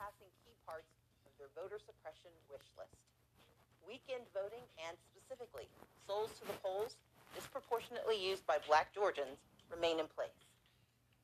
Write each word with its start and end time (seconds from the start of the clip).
passing 0.00 0.32
key 0.40 0.56
parts 0.64 0.88
of 1.28 1.32
their 1.36 1.52
voter 1.52 1.76
suppression 1.76 2.32
wish 2.48 2.64
list. 2.80 2.96
Weekend 3.84 4.24
voting 4.32 4.64
and 4.80 4.96
specifically 5.12 5.68
souls 6.08 6.32
to 6.40 6.48
the 6.48 6.56
polls, 6.64 6.96
disproportionately 7.36 8.16
used 8.16 8.40
by 8.48 8.56
black 8.64 8.96
Georgians, 8.96 9.36
remain 9.68 10.00
in 10.00 10.08
place. 10.08 10.32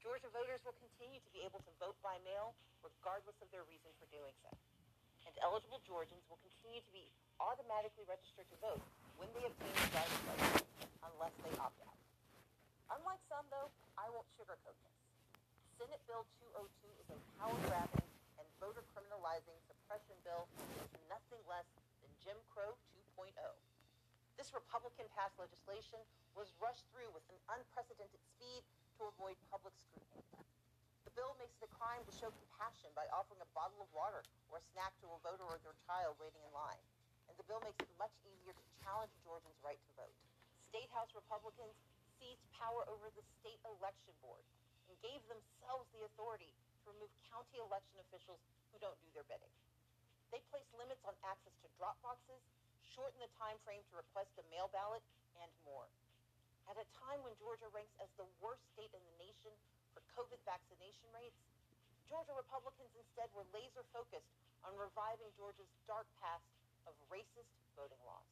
Georgia 0.04 0.28
voters 0.28 0.60
will 0.68 0.76
continue 0.76 1.16
to 1.24 1.30
be 1.32 1.40
able 1.40 1.64
to 1.64 1.72
vote 1.80 1.96
by 2.04 2.20
mail 2.28 2.52
regardless 2.84 3.34
of 3.40 3.48
their 3.48 3.64
reason 3.64 3.88
for 3.96 4.04
doing 4.12 4.36
so. 4.44 4.52
And 5.24 5.32
eligible 5.40 5.80
Georgians 5.88 6.22
will 6.28 6.38
continue 6.44 6.84
to 6.84 6.92
be 6.92 7.08
automatically 7.40 8.04
registered 8.04 8.46
to 8.52 8.56
vote 8.60 8.84
when 9.16 9.32
they 9.32 9.48
obtain 9.48 9.72
a 9.72 9.86
driver's 9.88 10.24
license, 10.36 10.68
unless 11.00 11.34
they 11.42 11.54
opt 11.58 11.80
out. 11.88 11.98
Unlike 12.92 13.24
some, 13.26 13.48
though, 13.48 13.72
I 13.96 14.06
won't 14.12 14.28
sugarcoat 14.36 14.76
this. 14.84 14.96
Senate 15.80 16.02
Bill 16.06 16.22
202 16.54 16.86
is 17.02 17.08
a 17.10 17.18
power-grabbing 17.40 18.15
voter 18.60 18.84
criminalizing 18.96 19.56
suppression 19.68 20.16
bill 20.24 20.48
is 20.80 20.92
nothing 21.12 21.40
less 21.44 21.68
than 22.00 22.12
Jim 22.24 22.38
Crow 22.48 22.72
2.0. 23.16 23.32
This 24.40 24.52
Republican-passed 24.52 25.36
legislation 25.36 26.00
was 26.32 26.52
rushed 26.60 26.84
through 26.92 27.08
with 27.12 27.24
an 27.32 27.40
unprecedented 27.52 28.20
speed 28.36 28.64
to 28.96 29.08
avoid 29.08 29.36
public 29.52 29.76
scrutiny. 29.80 30.24
The 31.04 31.12
bill 31.16 31.36
makes 31.40 31.56
it 31.60 31.68
a 31.68 31.76
crime 31.76 32.04
to 32.04 32.12
show 32.12 32.28
compassion 32.32 32.92
by 32.92 33.08
offering 33.12 33.40
a 33.40 33.54
bottle 33.56 33.80
of 33.80 33.88
water 33.92 34.24
or 34.52 34.60
a 34.60 34.68
snack 34.72 34.92
to 35.04 35.08
a 35.12 35.20
voter 35.24 35.44
or 35.44 35.60
their 35.60 35.76
child 35.88 36.16
waiting 36.20 36.40
in 36.44 36.52
line. 36.52 36.80
And 37.28 37.36
the 37.36 37.48
bill 37.48 37.60
makes 37.64 37.80
it 37.80 37.88
much 38.00 38.12
easier 38.24 38.52
to 38.52 38.64
challenge 38.80 39.12
Georgians' 39.24 39.60
right 39.64 39.80
to 39.80 39.92
vote. 39.96 40.16
State 40.68 40.92
House 40.92 41.12
Republicans 41.16 41.76
seized 42.16 42.44
power 42.56 42.84
over 42.88 43.08
the 43.12 43.24
state 43.40 43.60
election 43.64 44.12
board 44.20 44.44
and 44.88 44.96
gave 45.00 45.20
themselves 45.28 45.88
the 45.92 46.04
authority 46.04 46.52
remove 46.86 47.10
county 47.28 47.58
election 47.58 47.98
officials 48.08 48.40
who 48.70 48.78
don't 48.78 48.98
do 49.02 49.10
their 49.12 49.26
bidding. 49.26 49.52
They 50.30 50.42
placed 50.50 50.70
limits 50.74 51.02
on 51.06 51.14
access 51.26 51.54
to 51.62 51.68
drop 51.78 51.98
boxes, 52.02 52.42
shortened 52.82 53.22
the 53.22 53.30
time 53.38 53.58
frame 53.62 53.82
to 53.90 54.00
request 54.00 54.32
a 54.38 54.44
mail 54.50 54.70
ballot, 54.72 55.02
and 55.42 55.50
more. 55.68 55.86
At 56.66 56.80
a 56.80 56.86
time 56.98 57.22
when 57.22 57.36
Georgia 57.38 57.70
ranks 57.70 57.94
as 58.02 58.10
the 58.18 58.26
worst 58.42 58.64
state 58.74 58.90
in 58.90 59.02
the 59.02 59.16
nation 59.22 59.52
for 59.94 60.02
COVID 60.18 60.40
vaccination 60.42 61.06
rates, 61.14 61.38
Georgia 62.10 62.34
Republicans 62.34 62.90
instead 62.98 63.30
were 63.34 63.46
laser 63.54 63.86
focused 63.94 64.30
on 64.66 64.74
reviving 64.74 65.30
Georgia's 65.38 65.70
dark 65.86 66.06
past 66.18 66.46
of 66.86 66.94
racist 67.10 67.50
voting 67.78 68.00
laws. 68.02 68.26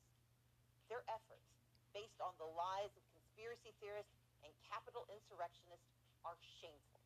Their 0.90 1.06
efforts, 1.10 1.46
based 1.94 2.18
on 2.18 2.34
the 2.38 2.50
lies 2.58 2.90
of 2.94 3.02
conspiracy 3.14 3.74
theorists 3.78 4.14
and 4.42 4.50
Capitol 4.66 5.06
insurrectionists, 5.10 5.90
are 6.26 6.38
shameful. 6.58 7.02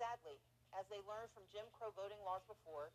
Sadly, 0.00 0.40
as 0.78 0.86
they 0.88 1.02
learned 1.06 1.30
from 1.34 1.46
Jim 1.50 1.66
Crow 1.76 1.90
voting 1.94 2.20
laws 2.22 2.42
before, 2.46 2.90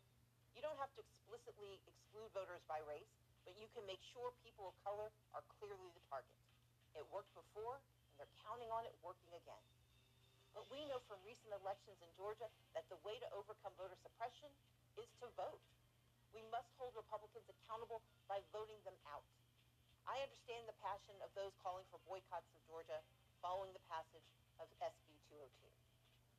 you 0.56 0.64
don't 0.64 0.78
have 0.80 0.92
to 0.96 1.04
explicitly 1.04 1.76
exclude 1.84 2.32
voters 2.32 2.64
by 2.64 2.80
race, 2.88 3.12
but 3.44 3.52
you 3.60 3.68
can 3.76 3.84
make 3.84 4.00
sure 4.12 4.32
people 4.40 4.72
of 4.72 4.76
color 4.80 5.12
are 5.36 5.44
clearly 5.60 5.92
the 5.92 6.04
target. 6.08 6.32
It 6.96 7.04
worked 7.12 7.32
before, 7.36 7.76
and 7.76 8.14
they're 8.16 8.36
counting 8.40 8.72
on 8.72 8.88
it 8.88 8.96
working 9.04 9.28
again. 9.36 9.64
But 10.56 10.64
we 10.72 10.80
know 10.88 11.04
from 11.04 11.20
recent 11.28 11.52
elections 11.52 12.00
in 12.00 12.08
Georgia 12.16 12.48
that 12.72 12.88
the 12.88 12.96
way 13.04 13.20
to 13.20 13.28
overcome 13.36 13.76
voter 13.76 14.00
suppression 14.00 14.48
is 14.96 15.12
to 15.20 15.28
vote. 15.36 15.60
We 16.32 16.40
must 16.48 16.72
hold 16.80 16.96
Republicans 16.96 17.44
accountable 17.44 18.00
by 18.24 18.40
voting 18.56 18.80
them 18.88 18.96
out. 19.12 19.28
I 20.08 20.24
understand 20.24 20.64
the 20.64 20.80
passion 20.80 21.12
of 21.20 21.28
those 21.36 21.52
calling 21.60 21.84
for 21.92 22.00
boycotts 22.08 22.48
of 22.56 22.60
Georgia 22.64 23.04
following 23.44 23.76
the 23.76 23.84
passage 23.92 24.24
of 24.56 24.72
SB 24.80 25.12
202. 25.28 25.85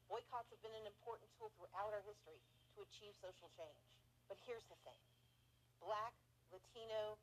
Boycotts 0.07 0.47
have 0.51 0.61
been 0.63 0.75
an 0.75 0.87
important 0.87 1.27
tool 1.35 1.51
throughout 1.59 1.91
our 1.91 2.03
history 2.07 2.39
to 2.75 2.83
achieve 2.87 3.11
social 3.19 3.51
change. 3.59 3.79
But 4.31 4.39
here's 4.47 4.63
the 4.71 4.79
thing. 4.87 4.99
Black, 5.83 6.15
Latino, 6.51 7.19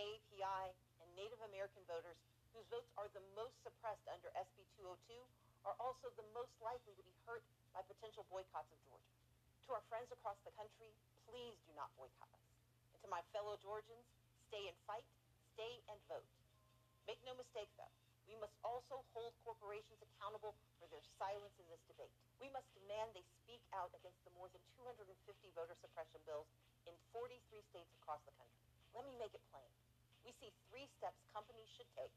API, 0.00 0.64
and 1.04 1.08
Native 1.12 1.40
American 1.44 1.84
voters 1.84 2.16
whose 2.52 2.68
votes 2.68 2.88
are 3.00 3.08
the 3.16 3.24
most 3.32 3.56
suppressed 3.64 4.04
under 4.08 4.28
SB 4.36 4.64
202 4.80 5.16
are 5.64 5.76
also 5.80 6.12
the 6.16 6.26
most 6.36 6.52
likely 6.60 6.92
to 6.96 7.04
be 7.04 7.16
hurt 7.24 7.44
by 7.72 7.80
potential 7.84 8.28
boycotts 8.28 8.68
of 8.68 8.80
Georgia. 8.84 9.12
To 9.68 9.76
our 9.76 9.84
friends 9.88 10.12
across 10.12 10.36
the 10.44 10.52
country, 10.56 10.92
please 11.28 11.56
do 11.64 11.72
not 11.72 11.88
boycott 11.96 12.28
us. 12.28 12.44
And 12.92 13.00
to 13.04 13.08
my 13.08 13.24
fellow 13.32 13.56
Georgians, 13.60 14.04
stay 14.48 14.68
and 14.68 14.76
fight, 14.84 15.06
stay 15.56 15.80
and 15.88 15.96
vote. 16.12 16.28
Make 17.08 17.20
no 17.24 17.32
mistake, 17.36 17.72
though, 17.80 17.96
we 18.32 18.40
must 18.40 18.56
also 18.64 19.04
hold 19.12 19.36
corporations 19.44 20.00
accountable 20.00 20.56
for 20.80 20.88
their 20.88 21.04
silence 21.20 21.52
in 21.60 21.68
this 21.68 21.84
debate. 21.84 22.08
We 22.40 22.48
must 22.48 22.64
demand 22.72 23.12
they 23.12 23.28
speak 23.44 23.60
out 23.76 23.92
against 23.92 24.24
the 24.24 24.32
more 24.40 24.48
than 24.48 24.64
250 24.80 25.04
voter 25.52 25.76
suppression 25.84 26.16
bills 26.24 26.48
in 26.88 26.96
43 27.12 27.36
states 27.68 27.92
across 28.00 28.24
the 28.24 28.32
country. 28.40 28.64
Let 28.96 29.04
me 29.04 29.12
make 29.20 29.36
it 29.36 29.44
plain. 29.52 29.68
We 30.24 30.32
see 30.40 30.48
three 30.72 30.88
steps 30.96 31.20
companies 31.36 31.68
should 31.76 31.92
take 31.92 32.08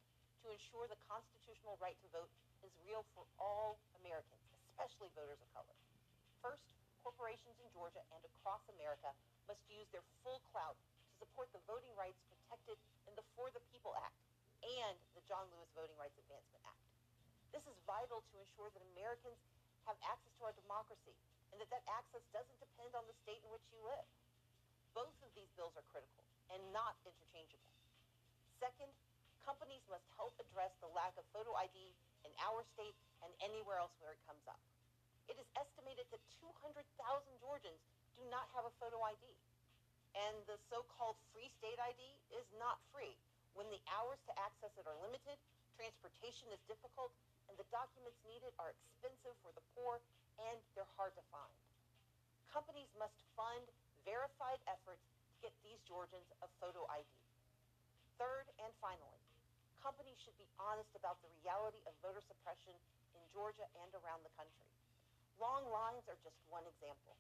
to 0.48 0.56
ensure 0.56 0.88
the 0.88 0.96
constitutional 1.12 1.76
right 1.84 2.00
to 2.00 2.08
vote 2.16 2.32
is 2.64 2.72
real 2.88 3.04
for 3.12 3.28
all 3.36 3.76
Americans, 4.00 4.40
especially 4.72 5.12
voters 5.20 5.44
of 5.44 5.52
color. 5.52 5.76
First, 6.40 6.64
corporations 7.04 7.60
in 7.60 7.68
Georgia 7.76 8.08
and 8.16 8.24
across 8.24 8.64
America 8.72 9.12
must 9.52 9.60
use 9.68 9.92
their 9.92 10.06
full 10.24 10.40
clout 10.56 10.80
to 10.80 11.12
support 11.20 11.52
the 11.52 11.60
voting 11.68 11.92
rights 12.00 12.24
protected 12.32 12.80
in 13.04 13.14
the 13.20 13.26
For 13.36 13.52
the 13.52 13.60
People 13.68 13.92
Act 14.00 14.16
and 14.66 14.98
the 15.14 15.22
John 15.30 15.46
Lewis 15.54 15.70
Voting 15.78 15.94
Rights 16.02 16.18
Advancement 16.18 16.66
Act. 16.66 16.82
This 17.54 17.62
is 17.70 17.78
vital 17.86 18.26
to 18.26 18.34
ensure 18.42 18.74
that 18.74 18.82
Americans 18.98 19.38
have 19.86 19.94
access 20.02 20.34
to 20.42 20.50
our 20.50 20.56
democracy 20.58 21.14
and 21.54 21.62
that 21.62 21.70
that 21.70 21.86
access 21.86 22.26
doesn't 22.34 22.58
depend 22.58 22.98
on 22.98 23.06
the 23.06 23.14
state 23.22 23.38
in 23.46 23.50
which 23.54 23.62
you 23.70 23.78
live. 23.86 24.10
Both 24.98 25.14
of 25.22 25.30
these 25.38 25.50
bills 25.54 25.78
are 25.78 25.86
critical 25.94 26.26
and 26.50 26.58
not 26.74 26.98
interchangeable. 27.06 27.70
Second, 28.58 28.90
companies 29.46 29.86
must 29.86 30.10
help 30.18 30.34
address 30.42 30.74
the 30.82 30.90
lack 30.98 31.14
of 31.22 31.30
photo 31.30 31.54
ID 31.54 31.94
in 32.26 32.34
our 32.42 32.66
state 32.74 32.98
and 33.22 33.30
anywhere 33.46 33.78
else 33.78 33.94
where 34.02 34.18
it 34.18 34.22
comes 34.26 34.42
up. 34.50 34.60
It 35.30 35.38
is 35.38 35.46
estimated 35.54 36.10
that 36.10 36.22
200,000 36.42 36.82
Georgians 37.38 37.82
do 38.18 38.26
not 38.34 38.50
have 38.58 38.66
a 38.66 38.74
photo 38.82 38.98
ID. 39.06 39.22
And 40.18 40.42
the 40.50 40.58
so-called 40.74 41.22
free 41.30 41.54
state 41.62 41.78
ID 41.78 42.02
is 42.34 42.48
not 42.58 42.82
free 42.90 43.14
when 43.56 43.72
the 43.72 43.80
hours 43.88 44.20
to 44.28 44.34
access 44.36 44.76
it 44.76 44.84
are 44.84 45.00
limited, 45.00 45.40
transportation 45.80 46.52
is 46.52 46.60
difficult, 46.68 47.12
and 47.48 47.56
the 47.56 47.68
documents 47.72 48.20
needed 48.28 48.52
are 48.60 48.76
expensive 48.76 49.36
for 49.40 49.56
the 49.56 49.64
poor 49.76 50.04
and 50.52 50.60
they're 50.76 50.90
hard 51.00 51.16
to 51.16 51.24
find. 51.32 51.56
Companies 52.52 52.92
must 53.00 53.16
fund 53.40 53.64
verified 54.04 54.60
efforts 54.68 55.04
to 55.32 55.34
get 55.40 55.56
these 55.64 55.80
Georgians 55.88 56.28
a 56.44 56.48
photo 56.60 56.84
ID. 56.92 57.08
Third 58.20 58.48
and 58.60 58.72
finally, 58.84 59.24
companies 59.80 60.20
should 60.20 60.36
be 60.36 60.48
honest 60.60 60.92
about 60.96 61.20
the 61.24 61.32
reality 61.44 61.80
of 61.88 61.96
voter 62.04 62.24
suppression 62.24 62.76
in 63.16 63.24
Georgia 63.32 63.68
and 63.84 63.92
around 64.04 64.24
the 64.24 64.36
country. 64.36 64.68
Long 65.40 65.68
lines 65.72 66.08
are 66.08 66.20
just 66.24 66.40
one 66.48 66.64
example. 66.68 67.16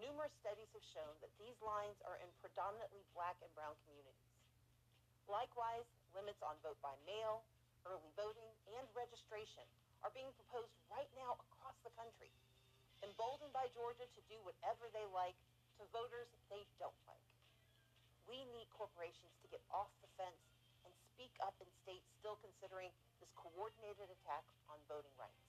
Numerous 0.00 0.32
studies 0.40 0.68
have 0.72 0.86
shown 0.92 1.14
that 1.20 1.32
these 1.38 1.56
lines 1.60 1.96
are 2.08 2.18
in 2.20 2.28
predominantly 2.40 3.04
black 3.12 3.36
and 3.44 3.52
brown 3.52 3.76
communities. 3.84 4.33
Likewise, 5.24 5.88
limits 6.12 6.40
on 6.44 6.54
vote 6.60 6.76
by 6.84 6.92
mail, 7.08 7.44
early 7.88 8.12
voting, 8.12 8.52
and 8.76 8.84
registration 8.92 9.64
are 10.04 10.12
being 10.12 10.28
proposed 10.36 10.72
right 10.92 11.08
now 11.16 11.40
across 11.48 11.76
the 11.80 11.92
country, 11.96 12.28
emboldened 13.00 13.52
by 13.56 13.64
Georgia 13.72 14.04
to 14.04 14.22
do 14.28 14.36
whatever 14.44 14.84
they 14.92 15.04
like 15.16 15.36
to 15.80 15.84
voters 15.96 16.28
they 16.52 16.64
don't 16.76 16.96
like. 17.08 17.24
We 18.28 18.44
need 18.56 18.68
corporations 18.72 19.32
to 19.44 19.48
get 19.48 19.64
off 19.72 19.88
the 20.04 20.12
fence 20.16 20.44
and 20.84 20.92
speak 21.12 21.32
up 21.40 21.56
in 21.60 21.68
states 21.84 22.04
still 22.20 22.36
considering 22.40 22.92
this 23.20 23.32
coordinated 23.36 24.12
attack 24.20 24.44
on 24.68 24.76
voting 24.88 25.12
rights. 25.16 25.44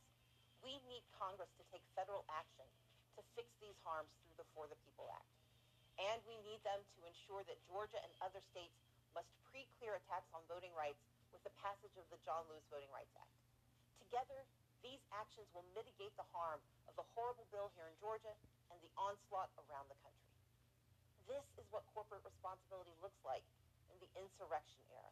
We 0.63 0.79
need 0.87 1.03
Congress 1.15 1.51
to 1.59 1.63
take 1.71 1.83
federal 1.95 2.23
action 2.31 2.67
to 3.15 3.21
fix 3.35 3.47
these 3.59 3.77
harms 3.83 4.11
through 4.23 4.43
the 4.43 4.47
For 4.55 4.67
the 4.67 4.79
People 4.87 5.07
Act. 5.11 5.31
And 5.95 6.19
we 6.27 6.35
need 6.43 6.59
them 6.67 6.83
to 6.83 6.99
ensure 7.07 7.43
that 7.47 7.55
Georgia 7.71 7.99
and 8.03 8.11
other 8.19 8.43
states 8.51 8.75
must 9.15 9.31
pre-clear 9.47 9.95
attacks 9.95 10.27
on 10.35 10.43
voting 10.51 10.75
rights 10.75 10.99
with 11.31 11.39
the 11.47 11.55
passage 11.63 11.95
of 11.95 12.03
the 12.11 12.19
John 12.27 12.43
Lewis 12.51 12.67
Voting 12.67 12.91
Rights 12.91 13.15
Act. 13.15 13.31
Together, 14.03 14.43
these 14.83 14.99
actions 15.15 15.47
will 15.55 15.65
mitigate 15.71 16.11
the 16.19 16.27
harm 16.35 16.59
of 16.85 16.93
the 16.99 17.07
horrible 17.15 17.47
bill 17.49 17.71
here 17.79 17.87
in 17.87 17.95
Georgia 18.03 18.35
and 18.69 18.77
the 18.83 18.91
onslaught 18.99 19.49
around 19.65 19.87
the 19.87 19.97
country. 20.03 20.29
This 21.31 21.47
is 21.57 21.65
what 21.71 21.87
corporate 21.95 22.21
responsibility 22.27 22.93
looks 22.99 23.17
like 23.23 23.47
in 23.89 23.97
the 24.03 24.11
insurrection 24.19 24.83
era. 24.91 25.11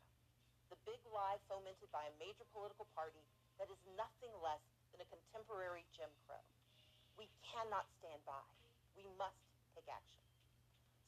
The 0.69 0.77
big 0.83 0.99
lie 1.09 1.39
fomented 1.47 1.89
by 1.89 2.05
a 2.05 2.13
major 2.19 2.45
political 2.51 2.85
party 2.93 3.23
that 3.57 3.71
is 3.71 3.79
nothing 3.95 4.33
less 4.43 4.61
than 4.91 5.01
a 5.01 5.07
contemporary 5.09 5.87
Jim 5.95 6.11
Crow. 6.27 6.43
We 7.17 7.31
cannot 7.45 7.87
stand 7.97 8.21
by. 8.27 8.45
We 8.93 9.07
must 9.17 9.41
take 9.73 9.89
action. 9.89 10.22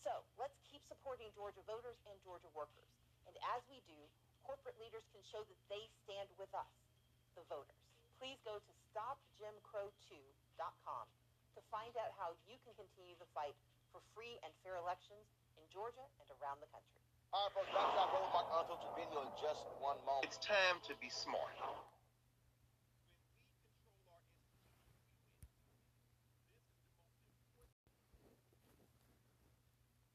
So 0.05 0.21
let's 0.37 0.53
keep 0.69 0.85
supporting 0.85 1.33
Georgia 1.33 1.65
voters 1.65 1.97
and 2.05 2.13
Georgia 2.21 2.45
workers. 2.53 2.93
And 3.25 3.33
as 3.57 3.65
we 3.65 3.81
do, 3.89 3.97
corporate 4.45 4.77
leaders 4.77 5.01
can 5.09 5.25
show 5.25 5.41
that 5.41 5.57
they 5.65 5.89
stand 6.05 6.29
with 6.37 6.53
us, 6.53 6.69
the 7.33 7.41
voters. 7.49 7.81
Please 8.21 8.37
go 8.45 8.61
to 8.61 8.71
stopjimcrow2.com 8.93 11.05
to 11.57 11.61
find 11.73 11.97
out 11.97 12.13
how 12.21 12.37
you 12.45 12.61
can 12.63 12.77
continue 12.77 13.17
the 13.17 13.25
fight 13.33 13.57
for 13.89 13.97
free 14.13 14.37
and 14.45 14.53
fair 14.61 14.77
elections 14.77 15.25
in 15.57 15.65
Georgia 15.73 16.05
and 16.21 16.29
around 16.37 16.61
the 16.61 16.69
country. 16.69 17.01
All 17.35 17.51
right, 17.51 17.55
folks, 17.57 17.67
back 17.75 17.91
to 17.91 17.99
our 17.99 18.07
road 18.15 18.31
mark 18.31 18.47
unfiltered 18.63 18.95
video 18.95 19.27
in 19.27 19.33
just 19.41 19.67
one 19.83 19.99
moment. 20.07 20.23
It's 20.23 20.39
time 20.39 20.79
to 20.87 20.95
be 21.03 21.11
smart. 21.11 21.51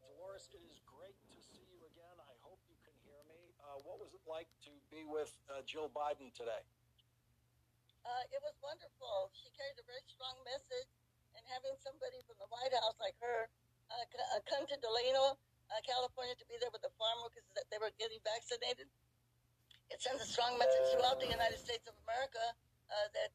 Dolores, 0.00 0.48
it 0.56 0.64
is 0.64 0.80
great 0.88 1.12
to 1.28 1.36
see 1.44 1.60
you 1.68 1.84
again. 1.92 2.16
I 2.16 2.32
hope 2.40 2.56
you 2.72 2.80
can 2.88 2.96
hear 3.04 3.20
me. 3.28 3.52
Uh, 3.60 3.84
what 3.84 4.00
was 4.00 4.16
it 4.16 4.24
like 4.24 4.48
to 4.64 4.72
be 4.88 4.96
with 5.10 5.34
uh, 5.50 5.60
Jill 5.66 5.90
Biden 5.90 6.30
today? 6.32 6.62
Uh, 8.06 8.24
it 8.32 8.40
was 8.40 8.56
wonderful. 8.64 9.28
She 9.36 9.52
carried 9.52 9.76
a 9.76 9.84
very 9.84 10.02
strong 10.08 10.38
message, 10.46 10.88
and 11.36 11.42
having 11.50 11.76
somebody 11.84 12.22
from 12.24 12.40
the 12.40 12.48
White 12.48 12.72
House 12.72 12.96
like 13.02 13.18
her 13.20 13.50
uh, 13.90 14.06
uh, 14.06 14.40
come 14.46 14.64
to 14.70 14.76
Delano, 14.78 15.34
uh, 15.34 15.80
California, 15.82 16.38
to 16.38 16.46
be 16.46 16.56
there 16.62 16.70
with 16.70 16.82
the 16.86 16.94
farm 16.94 17.26
workers 17.26 17.44
that 17.58 17.66
they 17.68 17.78
were 17.82 17.90
getting 17.98 18.22
vaccinated, 18.22 18.86
it 19.90 19.98
sends 19.98 20.22
a 20.22 20.28
strong 20.30 20.54
message 20.56 20.94
throughout 20.94 21.18
the 21.18 21.26
United 21.26 21.58
States 21.58 21.82
of 21.90 21.94
America 22.06 22.54
uh, 22.94 23.06
that 23.10 23.34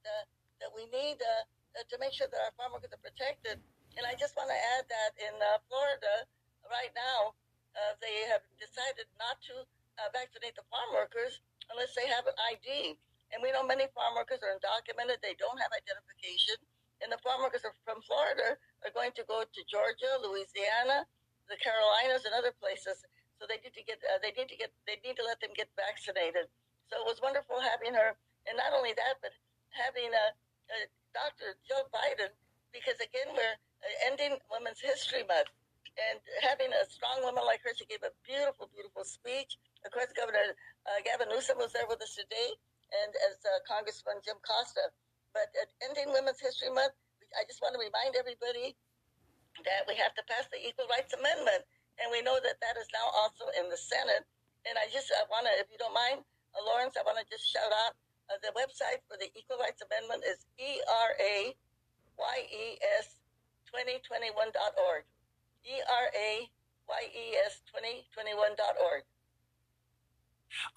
that 0.64 0.72
we 0.72 0.88
need 0.88 1.20
to 1.20 1.96
make 2.00 2.16
sure 2.16 2.32
that 2.32 2.40
our 2.40 2.56
farm 2.56 2.72
workers 2.72 2.96
are 2.96 3.04
protected. 3.04 3.60
And 4.00 4.08
I 4.08 4.16
just 4.16 4.40
want 4.40 4.48
to 4.48 4.60
add 4.80 4.88
that 4.88 5.12
in 5.20 5.36
Florida 5.68 6.24
right 6.72 6.96
now, 6.96 7.36
they 8.00 8.24
have 8.32 8.40
decided 8.56 9.12
not 9.20 9.36
to 9.52 9.68
vaccinate 10.16 10.56
the 10.56 10.64
farm 10.72 10.96
workers 10.96 11.44
unless 11.72 11.94
they 11.96 12.08
have 12.08 12.26
an 12.28 12.38
ID. 12.52 12.98
And 13.34 13.42
we 13.42 13.52
know 13.52 13.66
many 13.66 13.90
farm 13.92 14.16
workers 14.16 14.40
are 14.46 14.54
undocumented; 14.54 15.20
they 15.22 15.36
don't 15.38 15.58
have 15.60 15.74
identification. 15.74 16.58
And 17.04 17.12
the 17.12 17.20
farm 17.20 17.44
workers 17.44 17.68
are 17.68 17.76
from 17.84 18.00
Florida 18.08 18.56
are 18.86 18.94
going 18.96 19.12
to 19.20 19.24
go 19.28 19.44
to 19.44 19.62
Georgia, 19.68 20.16
Louisiana, 20.24 21.04
the 21.52 21.58
Carolinas, 21.60 22.24
and 22.24 22.34
other 22.38 22.56
places. 22.56 23.04
So 23.38 23.44
they 23.50 23.60
need 23.60 23.76
to 23.76 23.84
get 23.84 24.00
uh, 24.06 24.22
they 24.24 24.32
need 24.32 24.48
to 24.48 24.58
get 24.58 24.72
they 24.88 24.98
need 25.04 25.20
to 25.20 25.26
let 25.26 25.42
them 25.44 25.52
get 25.58 25.68
vaccinated. 25.76 26.48
So 26.88 27.02
it 27.02 27.06
was 27.06 27.20
wonderful 27.20 27.60
having 27.60 27.92
her, 27.98 28.16
and 28.48 28.56
not 28.56 28.72
only 28.72 28.94
that, 28.96 29.20
but 29.20 29.34
having 29.74 30.08
a, 30.14 30.26
a 30.72 30.78
Dr. 31.12 31.58
Joe 31.68 31.90
Biden, 31.92 32.32
because 32.72 32.96
again 33.02 33.34
we're 33.34 33.58
uh, 33.58 34.08
ending 34.08 34.40
Women's 34.48 34.80
History 34.80 35.26
Month, 35.28 35.52
and 36.00 36.22
having 36.46 36.72
a 36.72 36.84
strong 36.88 37.26
woman 37.26 37.44
like 37.44 37.60
her, 37.68 37.74
she 37.76 37.90
gave 37.90 38.04
a 38.06 38.14
beautiful, 38.24 38.72
beautiful 38.72 39.04
speech. 39.04 39.58
Of 39.86 39.94
course, 39.94 40.10
Governor 40.18 40.58
uh, 40.90 41.00
Gavin 41.06 41.30
Newsom 41.30 41.62
was 41.62 41.70
there 41.78 41.86
with 41.86 42.02
us 42.02 42.18
today, 42.18 42.50
and 42.90 43.12
as 43.30 43.38
uh, 43.46 43.62
Congressman 43.70 44.18
Jim 44.26 44.42
Costa. 44.42 44.90
But 45.30 45.54
at 45.62 45.70
ending 45.86 46.10
Women's 46.10 46.42
History 46.42 46.74
Month, 46.74 46.98
I 47.38 47.46
just 47.46 47.62
want 47.62 47.78
to 47.78 47.82
remind 47.82 48.18
everybody 48.18 48.74
that 49.64 49.86
we 49.86 49.94
have 50.02 50.18
to 50.18 50.24
pass 50.26 50.50
the 50.50 50.58
Equal 50.58 50.90
Rights 50.90 51.14
Amendment, 51.14 51.64
and 52.02 52.10
we 52.10 52.26
know 52.26 52.42
that 52.42 52.58
that 52.60 52.76
is 52.82 52.90
now 52.92 53.08
also 53.14 53.48
in 53.62 53.70
the 53.70 53.78
Senate. 53.78 54.26
And 54.66 54.74
I 54.82 54.90
just 54.90 55.14
I 55.14 55.22
want 55.30 55.46
to, 55.46 55.54
if 55.62 55.70
you 55.70 55.78
don't 55.78 55.94
mind, 55.94 56.26
uh, 56.58 56.66
Lawrence, 56.66 56.98
I 56.98 57.06
want 57.06 57.22
to 57.22 57.28
just 57.30 57.46
shout 57.46 57.70
out 57.86 57.94
uh, 58.34 58.42
the 58.42 58.50
website 58.58 59.06
for 59.06 59.22
the 59.22 59.30
Equal 59.38 59.62
Rights 59.62 59.86
Amendment 59.86 60.26
is 60.26 60.42
E 60.58 60.82
R 60.82 61.14
A 61.22 61.54
Y 62.18 62.38
E 62.50 62.66
S 62.98 63.22
2021.org. 63.70 65.06
E 65.62 65.76
R 65.78 66.08
A 66.10 66.30
Y 66.90 67.04
E 67.14 67.26
S 67.46 67.62
2021.org. 67.70 69.06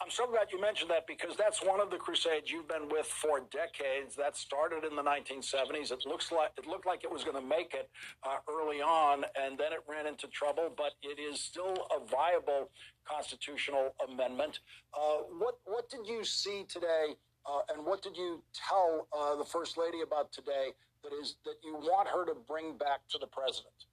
I'm 0.00 0.10
so 0.10 0.26
glad 0.26 0.48
you 0.52 0.60
mentioned 0.60 0.90
that 0.90 1.06
because 1.06 1.36
that's 1.36 1.62
one 1.62 1.80
of 1.80 1.90
the 1.90 1.96
crusades 1.96 2.50
you've 2.50 2.68
been 2.68 2.88
with 2.88 3.06
for 3.06 3.40
decades. 3.50 4.16
That 4.16 4.36
started 4.36 4.84
in 4.84 4.96
the 4.96 5.02
1970s. 5.02 5.92
It 5.92 6.06
looks 6.06 6.32
like 6.32 6.50
it 6.58 6.66
looked 6.66 6.86
like 6.86 7.04
it 7.04 7.10
was 7.10 7.24
going 7.24 7.36
to 7.40 7.46
make 7.46 7.74
it 7.74 7.88
uh, 8.22 8.38
early 8.50 8.80
on, 8.80 9.24
and 9.40 9.58
then 9.58 9.72
it 9.72 9.80
ran 9.88 10.06
into 10.06 10.26
trouble. 10.28 10.72
But 10.76 10.92
it 11.02 11.20
is 11.20 11.40
still 11.40 11.86
a 11.94 12.04
viable 12.06 12.70
constitutional 13.04 13.94
amendment. 14.08 14.60
Uh, 14.94 15.24
what 15.38 15.58
what 15.64 15.88
did 15.88 16.06
you 16.06 16.24
see 16.24 16.64
today, 16.68 17.16
uh, 17.46 17.60
and 17.74 17.84
what 17.84 18.02
did 18.02 18.16
you 18.16 18.42
tell 18.54 19.08
uh, 19.16 19.36
the 19.36 19.44
first 19.44 19.78
lady 19.78 20.02
about 20.02 20.32
today? 20.32 20.72
That 21.04 21.12
is 21.22 21.36
that 21.44 21.54
you 21.62 21.74
want 21.74 22.08
her 22.08 22.26
to 22.26 22.34
bring 22.34 22.76
back 22.76 23.06
to 23.10 23.18
the 23.18 23.28
president. 23.28 23.86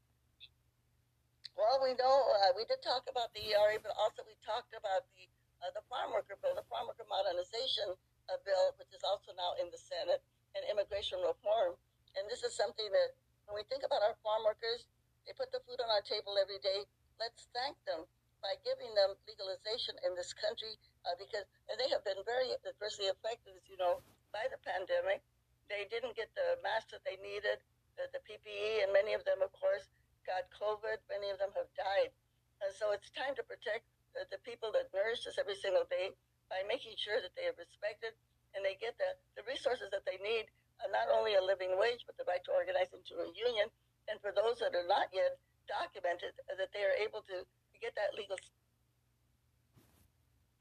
Well, 1.56 1.80
we 1.80 1.96
know 1.96 2.16
uh, 2.44 2.52
we 2.58 2.66
did 2.68 2.84
talk 2.84 3.08
about 3.08 3.32
the 3.32 3.56
ERA, 3.56 3.80
but 3.80 3.96
also 3.96 4.28
we 4.28 4.36
talked 4.44 4.76
about 4.76 5.08
the 5.16 5.24
uh, 5.64 5.72
the 5.76 5.84
farm 5.88 6.12
worker 6.12 6.36
bill, 6.40 6.56
the 6.56 6.66
farm 6.68 6.88
worker 6.90 7.08
modernization 7.08 7.96
uh, 8.28 8.40
bill, 8.44 8.76
which 8.80 8.92
is 8.92 9.04
also 9.06 9.32
now 9.38 9.56
in 9.62 9.70
the 9.70 9.80
Senate, 9.80 10.24
and 10.56 10.64
immigration 10.72 11.20
reform. 11.22 11.76
And 12.16 12.26
this 12.32 12.44
is 12.48 12.56
something 12.56 12.88
that, 12.92 13.16
when 13.46 13.60
we 13.60 13.66
think 13.68 13.84
about 13.84 14.02
our 14.02 14.16
farm 14.24 14.42
workers, 14.48 14.88
they 15.28 15.36
put 15.36 15.52
the 15.52 15.62
food 15.68 15.78
on 15.84 15.90
our 15.92 16.02
table 16.06 16.40
every 16.40 16.58
day. 16.64 16.88
Let's 17.20 17.46
thank 17.54 17.78
them 17.86 18.08
by 18.46 18.58
giving 18.62 18.94
them 18.94 19.18
legalization 19.26 19.98
in 20.06 20.14
this 20.14 20.34
country 20.34 20.78
uh, 21.06 21.18
because 21.18 21.46
they 21.66 21.90
have 21.90 22.06
been 22.06 22.22
very 22.30 22.54
adversely 22.62 23.10
affected, 23.10 23.58
as 23.58 23.66
you 23.66 23.78
know, 23.78 24.02
by 24.30 24.46
the 24.54 24.62
pandemic. 24.62 25.26
They 25.66 25.90
didn't 25.90 26.14
get 26.14 26.30
the 26.38 26.62
masks 26.62 26.94
that 26.94 27.02
they 27.02 27.18
needed, 27.26 27.58
the, 27.98 28.06
the 28.14 28.22
PPE, 28.22 28.86
and 28.86 28.94
many 28.94 29.18
of 29.18 29.26
them, 29.26 29.42
of 29.42 29.50
course, 29.58 29.90
got 30.30 30.46
COVID. 30.54 31.02
Many 31.10 31.34
of 31.34 31.42
them 31.42 31.54
have 31.58 31.70
died. 31.74 32.14
And 32.62 32.70
so 32.70 32.94
it's 32.94 33.10
time 33.14 33.34
to 33.38 33.44
protect 33.44 33.90
the, 34.16 34.24
the 34.32 34.42
people 34.48 34.72
that 34.72 34.90
nourish 34.96 35.28
us 35.28 35.36
every 35.38 35.60
single 35.60 35.86
day 35.92 36.16
by 36.48 36.64
making 36.66 36.96
sure 36.96 37.20
that 37.20 37.36
they 37.36 37.52
are 37.52 37.58
respected 37.60 38.16
and 38.56 38.64
they 38.64 38.80
get 38.80 38.96
the, 38.96 39.12
the 39.36 39.44
resources 39.44 39.92
that 39.92 40.08
they 40.08 40.16
need, 40.24 40.48
uh, 40.80 40.88
not 40.90 41.12
only 41.12 41.36
a 41.36 41.44
living 41.44 41.76
wage, 41.76 42.08
but 42.08 42.16
the 42.16 42.26
right 42.26 42.42
to 42.48 42.56
organize 42.56 42.88
into 42.96 43.20
a 43.20 43.28
union. 43.36 43.68
And 44.08 44.18
for 44.24 44.32
those 44.32 44.64
that 44.64 44.72
are 44.72 44.88
not 44.88 45.12
yet 45.12 45.36
documented, 45.68 46.32
uh, 46.48 46.56
that 46.56 46.72
they 46.72 46.88
are 46.88 46.96
able 47.04 47.22
to 47.28 47.44
get 47.84 47.92
that 48.00 48.16
legal 48.16 48.40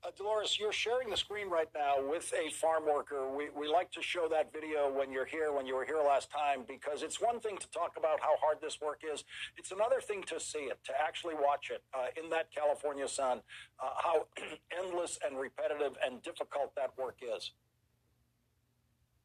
Uh, 0.04 0.12
Dolores, 0.20 0.60
you're 0.60 0.72
sharing 0.72 1.08
the 1.08 1.16
screen 1.16 1.48
right 1.48 1.72
now 1.72 1.96
with 1.96 2.28
a 2.36 2.52
farm 2.52 2.84
worker. 2.84 3.24
We, 3.32 3.48
we 3.56 3.72
like 3.72 3.88
to 3.96 4.02
show 4.04 4.28
that 4.28 4.52
video 4.52 4.92
when 4.92 5.08
you're 5.08 5.24
here, 5.24 5.48
when 5.48 5.64
you 5.64 5.72
were 5.72 5.88
here 5.88 5.96
last 6.04 6.28
time, 6.28 6.68
because 6.68 7.00
it's 7.00 7.24
one 7.24 7.40
thing 7.40 7.56
to 7.56 7.64
talk 7.72 7.96
about 7.96 8.20
how 8.20 8.36
hard 8.36 8.60
this 8.60 8.84
work 8.84 9.00
is. 9.00 9.24
It's 9.56 9.72
another 9.72 10.04
thing 10.04 10.20
to 10.28 10.36
see 10.36 10.68
it, 10.68 10.76
to 10.84 10.92
actually 11.00 11.40
watch 11.40 11.72
it 11.72 11.80
uh, 11.96 12.12
in 12.20 12.28
that 12.36 12.52
California 12.52 13.08
sun, 13.08 13.40
uh, 13.80 13.96
how 13.96 14.28
endless 14.76 15.16
and 15.24 15.40
repetitive 15.40 15.96
and 16.04 16.20
difficult 16.20 16.76
that 16.76 16.92
work 17.00 17.24
is. 17.24 17.56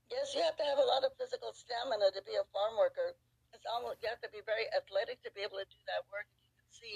Yes, 0.08 0.32
you 0.32 0.40
have 0.48 0.56
to 0.56 0.64
have 0.64 0.80
a 0.80 0.88
lot 0.88 1.04
of 1.04 1.12
physical 1.20 1.52
stamina 1.52 2.08
to 2.16 2.24
be 2.24 2.40
a 2.40 2.46
farm 2.56 2.80
worker. 2.80 3.20
It's 3.52 3.68
almost 3.68 4.00
you 4.00 4.08
have 4.08 4.24
to 4.24 4.32
be 4.32 4.40
very 4.48 4.64
athletic 4.72 5.20
to 5.28 5.30
be 5.36 5.44
able 5.44 5.60
to 5.60 5.68
do 5.68 5.82
that 5.92 6.08
work. 6.08 6.24
You 6.32 6.56
can 6.56 6.72
see 6.72 6.96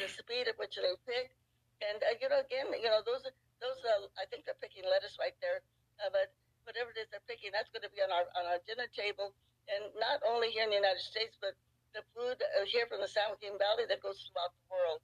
the 0.00 0.08
speed 0.08 0.48
at 0.48 0.56
which 0.56 0.80
they 0.80 0.96
pick, 1.04 1.36
and 1.82 1.98
uh, 2.02 2.14
you 2.18 2.26
know, 2.26 2.40
again, 2.42 2.70
you 2.74 2.90
know, 2.90 3.02
those 3.06 3.22
those 3.62 3.78
uh, 3.86 4.08
I 4.18 4.26
think 4.30 4.46
they're 4.46 4.58
picking 4.58 4.86
lettuce 4.86 5.18
right 5.18 5.34
there, 5.42 5.62
uh, 6.02 6.10
but 6.10 6.34
whatever 6.66 6.90
it 6.94 6.98
is 6.98 7.08
they're 7.10 7.24
picking, 7.30 7.54
that's 7.54 7.70
going 7.70 7.86
to 7.86 7.92
be 7.92 8.02
on 8.02 8.10
our 8.10 8.26
on 8.34 8.44
our 8.50 8.60
dinner 8.66 8.86
table, 8.90 9.34
and 9.70 9.90
not 9.98 10.22
only 10.26 10.50
here 10.50 10.66
in 10.66 10.70
the 10.70 10.80
United 10.80 11.02
States, 11.02 11.38
but 11.38 11.54
the 11.94 12.02
food 12.12 12.38
uh, 12.38 12.66
here 12.68 12.86
from 12.90 13.00
the 13.00 13.10
San 13.10 13.30
Joaquin 13.32 13.56
Valley 13.56 13.88
that 13.88 14.02
goes 14.04 14.18
throughout 14.28 14.52
the 14.52 14.66
world. 14.68 15.00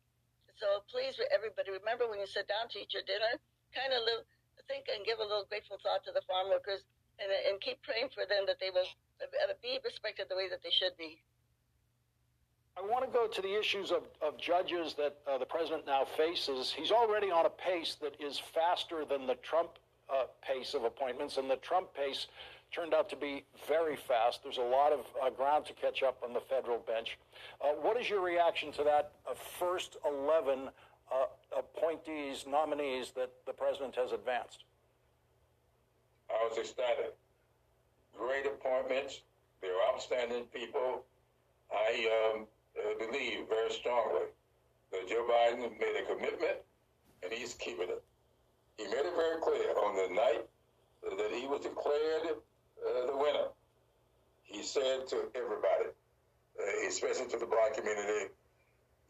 So 0.54 0.86
please, 0.86 1.18
everybody, 1.34 1.74
remember 1.74 2.06
when 2.06 2.22
you 2.22 2.30
sit 2.30 2.46
down 2.46 2.70
to 2.70 2.76
eat 2.78 2.94
your 2.94 3.02
dinner, 3.02 3.42
kind 3.74 3.90
of 3.90 4.06
live, 4.06 4.22
think 4.70 4.88
and 4.88 5.04
give 5.04 5.20
a 5.20 5.26
little 5.26 5.44
grateful 5.48 5.76
thought 5.82 6.04
to 6.08 6.12
the 6.12 6.24
farm 6.24 6.48
workers, 6.48 6.84
and 7.20 7.28
and 7.28 7.60
keep 7.60 7.80
praying 7.84 8.08
for 8.12 8.24
them 8.26 8.48
that 8.48 8.58
they 8.60 8.72
will 8.72 8.88
uh, 9.20 9.54
be 9.60 9.78
respected 9.84 10.28
the 10.28 10.36
way 10.36 10.48
that 10.48 10.62
they 10.64 10.72
should 10.72 10.96
be. 10.96 11.20
I 12.76 12.80
want 12.82 13.04
to 13.04 13.10
go 13.10 13.26
to 13.26 13.42
the 13.42 13.58
issues 13.58 13.92
of, 13.92 14.02
of 14.20 14.36
judges 14.36 14.94
that 14.94 15.16
uh, 15.30 15.38
the 15.38 15.46
president 15.46 15.86
now 15.86 16.04
faces. 16.04 16.74
He's 16.76 16.90
already 16.90 17.30
on 17.30 17.46
a 17.46 17.50
pace 17.50 17.96
that 18.02 18.14
is 18.20 18.38
faster 18.38 19.04
than 19.04 19.26
the 19.26 19.36
Trump 19.36 19.70
uh, 20.12 20.24
pace 20.42 20.74
of 20.74 20.84
appointments, 20.84 21.36
and 21.36 21.48
the 21.48 21.56
Trump 21.56 21.94
pace 21.94 22.26
turned 22.72 22.92
out 22.92 23.08
to 23.10 23.16
be 23.16 23.44
very 23.68 23.94
fast. 23.96 24.42
There's 24.42 24.58
a 24.58 24.62
lot 24.62 24.92
of 24.92 25.00
uh, 25.22 25.30
ground 25.30 25.66
to 25.66 25.72
catch 25.74 26.02
up 26.02 26.18
on 26.24 26.32
the 26.32 26.40
federal 26.40 26.78
bench. 26.78 27.16
Uh, 27.62 27.68
what 27.80 27.98
is 27.98 28.10
your 28.10 28.20
reaction 28.20 28.72
to 28.72 28.82
that 28.84 29.12
uh, 29.30 29.34
first 29.34 29.96
11 30.04 30.68
uh, 31.12 31.26
appointees, 31.56 32.44
nominees 32.48 33.12
that 33.14 33.30
the 33.46 33.52
president 33.52 33.94
has 33.94 34.10
advanced? 34.10 34.64
I 36.28 36.48
was 36.48 36.58
ecstatic. 36.58 37.14
Great 38.18 38.46
appointments. 38.46 39.20
They're 39.60 39.80
outstanding 39.92 40.44
people. 40.52 41.04
I 41.72 42.32
um, 42.34 42.46
uh, 42.78 42.98
believe 42.98 43.48
very 43.48 43.70
strongly 43.70 44.26
that 44.92 45.08
Joe 45.08 45.26
Biden 45.28 45.78
made 45.78 45.96
a 46.02 46.06
commitment 46.06 46.58
and 47.22 47.32
he's 47.32 47.54
keeping 47.54 47.88
it. 47.88 48.02
He 48.76 48.84
made 48.84 49.06
it 49.06 49.14
very 49.16 49.40
clear 49.40 49.70
on 49.78 49.96
the 49.96 50.14
night 50.14 50.46
that 51.02 51.30
he 51.32 51.46
was 51.46 51.60
declared 51.60 52.36
uh, 52.82 53.06
the 53.06 53.16
winner. 53.16 53.48
He 54.42 54.62
said 54.62 55.06
to 55.08 55.30
everybody, 55.34 55.90
uh, 56.58 56.88
especially 56.88 57.26
to 57.28 57.38
the 57.38 57.46
black 57.46 57.74
community, 57.74 58.32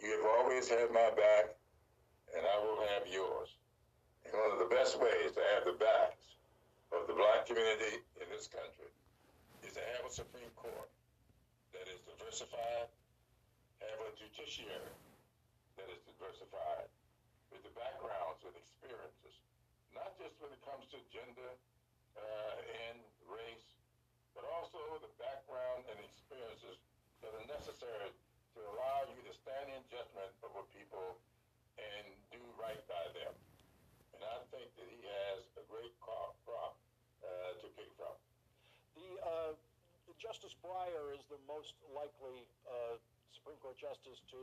you 0.00 0.10
have 0.10 0.26
always 0.38 0.68
had 0.68 0.90
my 0.92 1.10
back 1.16 1.56
and 2.36 2.42
I 2.42 2.56
will 2.64 2.80
have 2.92 3.06
yours. 3.06 3.54
And 4.26 4.34
one 4.34 4.50
of 4.52 4.58
the 4.58 4.74
best 4.74 4.98
ways 4.98 5.32
to 5.34 5.42
have 5.54 5.64
the 5.64 5.78
backs 5.78 6.34
of 6.92 7.06
the 7.06 7.14
black 7.14 7.46
community 7.46 8.02
in 8.18 8.26
this 8.30 8.48
country 8.50 8.90
is 9.62 9.74
to 9.74 9.82
have 9.96 10.02
a 10.06 10.12
Supreme 10.12 10.50
Court 10.56 10.90
that 11.72 11.86
is 11.88 12.00
diversified, 12.06 12.90
have 13.92 14.00
a 14.08 14.12
judiciary 14.16 14.94
that 15.76 15.88
is 15.90 16.00
diversified 16.06 16.88
with 17.52 17.60
the 17.66 17.74
backgrounds 17.76 18.40
and 18.46 18.54
experiences, 18.56 19.34
not 19.92 20.14
just 20.16 20.34
when 20.40 20.50
it 20.54 20.62
comes 20.64 20.86
to 20.94 20.98
gender 21.12 21.50
uh, 22.16 22.56
and 22.88 22.98
race, 23.26 23.68
but 24.32 24.46
also 24.58 24.78
the 25.02 25.12
background 25.20 25.86
and 25.90 25.98
experiences 26.02 26.78
that 27.22 27.30
are 27.34 27.46
necessary 27.46 28.10
to 28.54 28.60
allow 28.74 29.06
you 29.10 29.20
to 29.26 29.34
stand 29.34 29.70
in 29.70 29.82
judgment 29.90 30.30
over 30.46 30.62
people 30.74 31.18
and 31.78 32.06
do 32.30 32.40
right 32.54 32.82
by 32.86 33.04
them. 33.14 33.34
And 34.14 34.22
I 34.22 34.38
think 34.54 34.70
that 34.78 34.86
he 34.86 35.02
has 35.02 35.42
a 35.58 35.64
great 35.66 35.90
crop, 35.98 36.38
crop 36.46 36.78
uh, 37.22 37.58
to 37.58 37.66
pick 37.74 37.90
from. 37.98 38.14
The 38.94 39.10
uh, 39.22 39.52
Justice 40.22 40.54
Breyer 40.62 41.12
is 41.12 41.26
the 41.26 41.40
most 41.50 41.74
likely 41.90 42.46
uh, 42.64 42.96
Supreme 43.44 43.60
Court 43.60 43.76
justice 43.76 44.24
to 44.32 44.40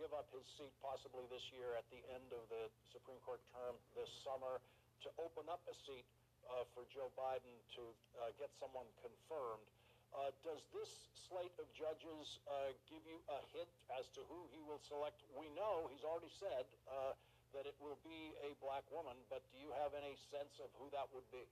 give 0.00 0.08
up 0.16 0.24
his 0.32 0.40
seat 0.56 0.72
possibly 0.80 1.20
this 1.28 1.52
year 1.52 1.76
at 1.76 1.84
the 1.92 2.00
end 2.08 2.32
of 2.32 2.40
the 2.48 2.72
Supreme 2.88 3.20
Court 3.20 3.44
term 3.52 3.76
this 3.92 4.08
summer 4.24 4.64
to 5.04 5.12
open 5.20 5.44
up 5.52 5.60
a 5.68 5.76
seat 5.84 6.08
uh, 6.48 6.64
for 6.72 6.88
Joe 6.88 7.12
Biden 7.12 7.52
to 7.76 7.84
uh, 8.16 8.32
get 8.40 8.48
someone 8.56 8.88
confirmed. 9.04 9.68
Uh, 10.16 10.32
does 10.40 10.64
this 10.72 11.12
slate 11.28 11.52
of 11.60 11.68
judges 11.76 12.40
uh, 12.48 12.72
give 12.88 13.04
you 13.04 13.20
a 13.28 13.44
hint 13.52 13.68
as 14.00 14.08
to 14.16 14.24
who 14.32 14.48
he 14.48 14.64
will 14.64 14.80
select? 14.80 15.20
We 15.36 15.52
know 15.52 15.84
he's 15.92 16.08
already 16.08 16.32
said 16.32 16.64
uh, 16.88 17.12
that 17.52 17.68
it 17.68 17.76
will 17.84 18.00
be 18.00 18.32
a 18.48 18.56
black 18.64 18.88
woman, 18.88 19.20
but 19.28 19.44
do 19.52 19.60
you 19.60 19.76
have 19.76 19.92
any 19.92 20.16
sense 20.32 20.56
of 20.64 20.72
who 20.80 20.88
that 20.96 21.04
would 21.12 21.28
be? 21.28 21.44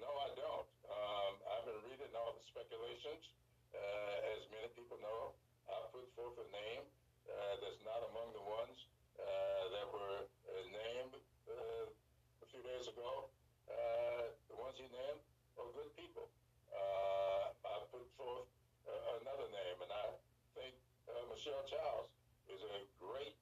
No, 0.00 0.08
I 0.08 0.32
don't. 0.32 0.68
Um, 0.88 1.32
I've 1.52 1.68
been 1.68 1.84
reading 1.84 2.16
all 2.16 2.32
the 2.32 2.44
speculations. 2.48 3.28
Uh, 3.76 4.32
as 4.32 4.48
many 4.48 4.68
people 4.72 4.96
know, 5.04 5.36
I 5.68 5.76
put 5.92 6.08
forth 6.16 6.40
a 6.40 6.48
name 6.48 6.84
uh, 7.28 7.54
that's 7.60 7.80
not 7.84 8.00
among 8.08 8.32
the 8.32 8.44
ones 8.44 8.88
uh, 9.20 9.64
that 9.76 9.86
were 9.92 10.24
uh, 10.24 10.52
named 10.72 11.12
uh, 11.48 11.84
a 11.88 12.46
few 12.48 12.64
days 12.64 12.88
ago. 12.88 13.28
The 14.48 14.56
ones 14.56 14.80
he 14.80 14.88
named 14.88 15.22
are 15.60 15.68
good 15.76 15.92
people. 15.96 16.32
I 16.72 17.84
put 17.92 18.04
forth 18.16 18.48
another 19.20 19.48
name, 19.52 19.78
and 19.84 19.92
I 19.92 20.08
think 20.56 20.74
Michelle 21.28 21.64
Childs 21.68 22.10
is 22.48 22.64
a 22.64 22.78
great 22.96 23.36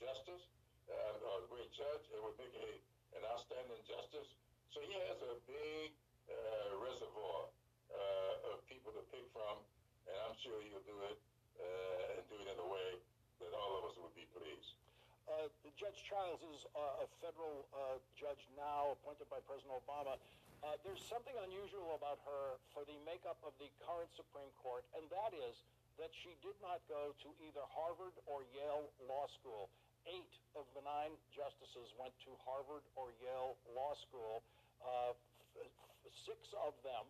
justice, 0.00 0.44
a 0.88 1.44
great 1.52 1.70
judge, 1.76 2.04
and 2.12 2.20
would 2.24 2.36
make 2.40 2.52
a, 2.56 2.70
an 3.16 3.22
outstanding 3.28 3.80
justice. 3.84 4.28
So 4.72 4.80
he 4.82 4.92
has 5.08 5.20
a 5.24 5.36
big 5.46 5.92
uh, 6.26 6.80
reservoir 6.82 7.48
uh, 7.92 8.50
of 8.50 8.65
people 8.86 9.02
to 9.02 9.10
pick 9.10 9.26
from, 9.34 9.58
and 10.06 10.14
I'm 10.22 10.38
sure 10.38 10.62
he'll 10.62 10.86
do 10.86 10.94
it 11.10 11.18
uh, 11.58 12.14
and 12.14 12.22
do 12.30 12.38
it 12.38 12.46
in 12.46 12.54
a 12.54 12.68
way 12.70 13.02
that 13.42 13.50
all 13.50 13.82
of 13.82 13.90
us 13.90 13.98
would 13.98 14.14
be 14.14 14.30
pleased. 14.30 14.78
Uh, 15.26 15.50
Judge 15.74 16.06
Childs 16.06 16.38
is 16.54 16.62
uh, 16.78 17.02
a 17.02 17.06
federal 17.18 17.66
uh, 17.74 17.98
judge 18.14 18.46
now, 18.54 18.94
appointed 18.94 19.26
by 19.26 19.42
President 19.42 19.74
Obama. 19.74 20.14
Uh, 20.62 20.78
there's 20.86 21.02
something 21.02 21.34
unusual 21.50 21.98
about 21.98 22.22
her 22.22 22.62
for 22.70 22.86
the 22.86 22.94
makeup 23.02 23.42
of 23.42 23.50
the 23.58 23.66
current 23.82 24.06
Supreme 24.14 24.54
Court, 24.62 24.86
and 24.94 25.02
that 25.10 25.34
is 25.34 25.66
that 25.98 26.14
she 26.14 26.38
did 26.38 26.54
not 26.62 26.78
go 26.86 27.10
to 27.26 27.28
either 27.42 27.66
Harvard 27.74 28.14
or 28.30 28.46
Yale 28.54 28.86
Law 29.10 29.26
School. 29.34 29.66
Eight 30.06 30.30
of 30.54 30.62
the 30.78 30.82
nine 30.86 31.10
justices 31.34 31.90
went 31.98 32.14
to 32.22 32.30
Harvard 32.46 32.86
or 32.94 33.10
Yale 33.18 33.58
Law 33.74 33.98
School. 33.98 34.46
Uh, 34.78 35.10
f- 35.58 35.66
f- 35.66 36.14
six 36.22 36.54
of 36.62 36.78
them 36.86 37.02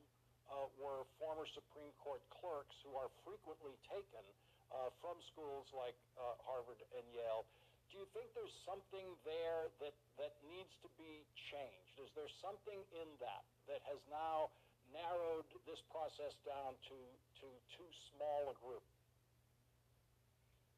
uh, 0.50 0.68
were 0.78 1.06
former 1.18 1.46
Supreme 1.54 1.92
Court 2.02 2.22
clerks 2.30 2.74
who 2.86 2.94
are 2.94 3.10
frequently 3.26 3.74
taken 3.90 4.24
uh, 4.70 4.90
from 5.02 5.18
schools 5.32 5.66
like 5.74 5.96
uh, 6.18 6.34
Harvard 6.46 6.80
and 6.94 7.06
Yale. 7.14 7.46
Do 7.90 8.02
you 8.02 8.06
think 8.12 8.26
there's 8.34 8.54
something 8.66 9.06
there 9.22 9.70
that, 9.78 9.94
that 10.18 10.34
needs 10.50 10.74
to 10.82 10.88
be 10.98 11.22
changed? 11.54 11.94
Is 12.02 12.10
there 12.18 12.28
something 12.42 12.78
in 12.98 13.08
that 13.22 13.46
that 13.70 13.80
has 13.86 14.02
now 14.10 14.50
narrowed 14.90 15.46
this 15.66 15.80
process 15.90 16.34
down 16.42 16.74
to, 16.90 16.98
to 17.42 17.46
too 17.78 17.90
small 18.14 18.50
a 18.50 18.56
group? 18.58 18.82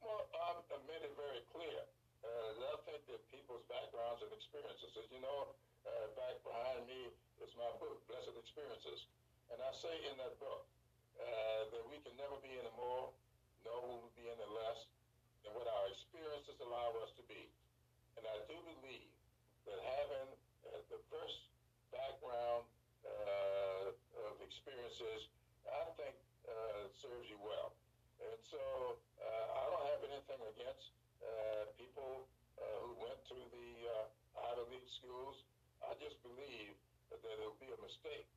Well, 0.04 0.30
um, 0.46 0.62
I 0.68 0.78
made 0.86 1.02
it 1.02 1.12
very 1.18 1.42
clear. 1.50 1.80
Uh, 2.22 2.76
I 2.76 2.78
think 2.86 3.00
that 3.08 3.20
people's 3.30 3.64
backgrounds 3.70 4.22
and 4.22 4.30
experiences, 4.34 4.90
as 4.98 5.06
you 5.10 5.22
know, 5.22 5.54
uh, 5.86 6.06
back 6.18 6.36
behind 6.44 6.86
me 6.86 7.08
is 7.40 7.50
my 7.56 7.70
book, 7.78 7.98
Blessed 8.10 8.36
Experiences. 8.36 9.06
And 9.48 9.64
I 9.64 9.72
say 9.72 9.94
in 10.04 10.14
that 10.20 10.36
book 10.36 10.68
uh, 11.16 11.72
that 11.72 11.84
we 11.88 11.96
can 12.04 12.12
never 12.20 12.36
be 12.44 12.52
any 12.52 12.72
more, 12.76 13.08
nor 13.64 13.80
will 13.80 14.00
we 14.04 14.10
be 14.20 14.26
any 14.28 14.48
less 14.52 14.84
than 15.40 15.56
what 15.56 15.64
our 15.64 15.88
experiences 15.88 16.60
allow 16.60 16.92
us 17.00 17.16
to 17.16 17.24
be. 17.24 17.48
And 18.20 18.28
I 18.28 18.36
do 18.44 18.56
believe 18.60 19.08
that 19.64 19.80
having 19.80 20.28
a 20.68 20.78
diverse 20.92 21.48
background 21.88 22.68
uh, 23.08 23.88
of 24.28 24.36
experiences, 24.44 25.32
I 25.64 25.88
think 25.96 26.12
uh, 26.44 26.92
serves 27.00 27.32
you 27.32 27.40
well. 27.40 27.72
And 28.20 28.38
so 28.52 28.60
uh, 29.16 29.58
I 29.58 29.62
don't 29.64 29.86
have 29.96 30.02
anything 30.12 30.40
against 30.44 30.92
uh, 31.24 31.72
people 31.80 32.28
uh, 32.60 32.62
who 32.84 33.00
went 33.00 33.20
to 33.32 33.38
the 33.48 33.70
uh, 33.96 34.44
Ivy 34.52 34.76
League 34.76 34.90
schools. 34.92 35.40
I 35.80 35.96
just 35.96 36.20
believe 36.20 36.76
that 37.08 37.24
it 37.24 37.40
will 37.40 37.56
be 37.56 37.72
a 37.72 37.80
mistake 37.80 38.28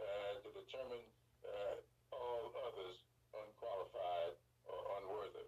uh, 0.00 0.40
to 0.42 0.48
determine 0.56 1.04
uh, 1.44 1.76
all 2.12 2.52
others 2.66 3.04
unqualified 3.36 4.34
or 4.66 4.80
unworthy. 5.00 5.46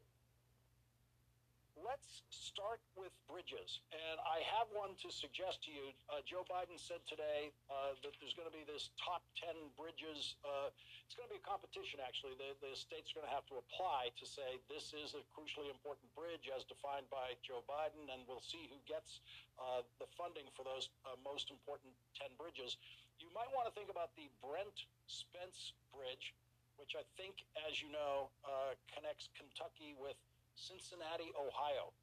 Let's 1.83 2.23
start 2.31 2.79
with 2.95 3.11
bridges. 3.27 3.83
And 3.91 4.21
I 4.23 4.45
have 4.55 4.71
one 4.71 4.95
to 5.03 5.09
suggest 5.11 5.67
to 5.67 5.75
you. 5.75 5.91
Uh, 6.07 6.23
Joe 6.23 6.47
Biden 6.47 6.79
said 6.79 7.03
today 7.11 7.51
uh, 7.67 7.99
that 8.05 8.15
there's 8.21 8.37
going 8.39 8.47
to 8.47 8.55
be 8.55 8.63
this 8.69 8.95
top 9.01 9.25
10 9.41 9.51
bridges. 9.75 10.39
Uh, 10.47 10.71
it's 11.03 11.19
going 11.19 11.27
to 11.27 11.35
be 11.35 11.41
a 11.41 11.47
competition, 11.49 11.99
actually. 11.99 12.39
The, 12.39 12.55
the 12.63 12.73
states 12.77 13.11
are 13.13 13.25
going 13.25 13.29
to 13.29 13.35
have 13.35 13.49
to 13.51 13.59
apply 13.59 14.15
to 14.15 14.25
say 14.29 14.63
this 14.71 14.95
is 14.95 15.19
a 15.19 15.27
crucially 15.35 15.73
important 15.73 16.07
bridge 16.15 16.47
as 16.53 16.63
defined 16.69 17.11
by 17.11 17.35
Joe 17.43 17.67
Biden, 17.67 18.07
and 18.13 18.23
we'll 18.31 18.45
see 18.45 18.69
who 18.71 18.79
gets 18.87 19.25
uh, 19.59 19.83
the 19.99 20.07
funding 20.15 20.47
for 20.55 20.63
those 20.63 20.93
most 21.27 21.51
important 21.51 21.91
10 22.15 22.31
bridges. 22.39 22.79
You 23.23 23.31
might 23.31 23.55
want 23.55 23.71
to 23.71 23.75
think 23.79 23.87
about 23.87 24.11
the 24.19 24.27
Brent 24.43 24.91
Spence 25.07 25.79
Bridge, 25.95 26.35
which 26.75 26.99
I 26.99 27.07
think, 27.15 27.47
as 27.63 27.79
you 27.79 27.87
know, 27.95 28.35
uh, 28.43 28.75
connects 28.91 29.31
Kentucky 29.39 29.95
with 29.95 30.19
Cincinnati, 30.59 31.31
Ohio. 31.39 31.95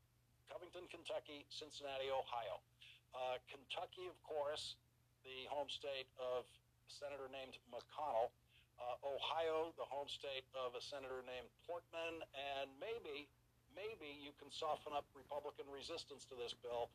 Covington, 0.48 0.88
Kentucky, 0.88 1.44
Cincinnati, 1.52 2.08
Ohio. 2.08 2.64
Uh, 3.12 3.36
Kentucky, 3.52 4.08
of 4.08 4.16
course, 4.24 4.80
the 5.28 5.44
home 5.52 5.68
state 5.68 6.08
of 6.16 6.48
a 6.48 6.88
senator 6.88 7.28
named 7.28 7.60
McConnell. 7.68 8.32
Uh, 8.80 8.96
Ohio, 9.04 9.76
the 9.76 9.84
home 9.92 10.08
state 10.08 10.48
of 10.56 10.72
a 10.72 10.82
senator 10.82 11.20
named 11.28 11.52
Portman. 11.68 12.24
And 12.32 12.72
maybe, 12.80 13.28
maybe 13.76 14.08
you 14.08 14.32
can 14.40 14.48
soften 14.56 14.96
up 14.96 15.04
Republican 15.12 15.68
resistance 15.68 16.24
to 16.32 16.40
this 16.40 16.56
bill 16.56 16.88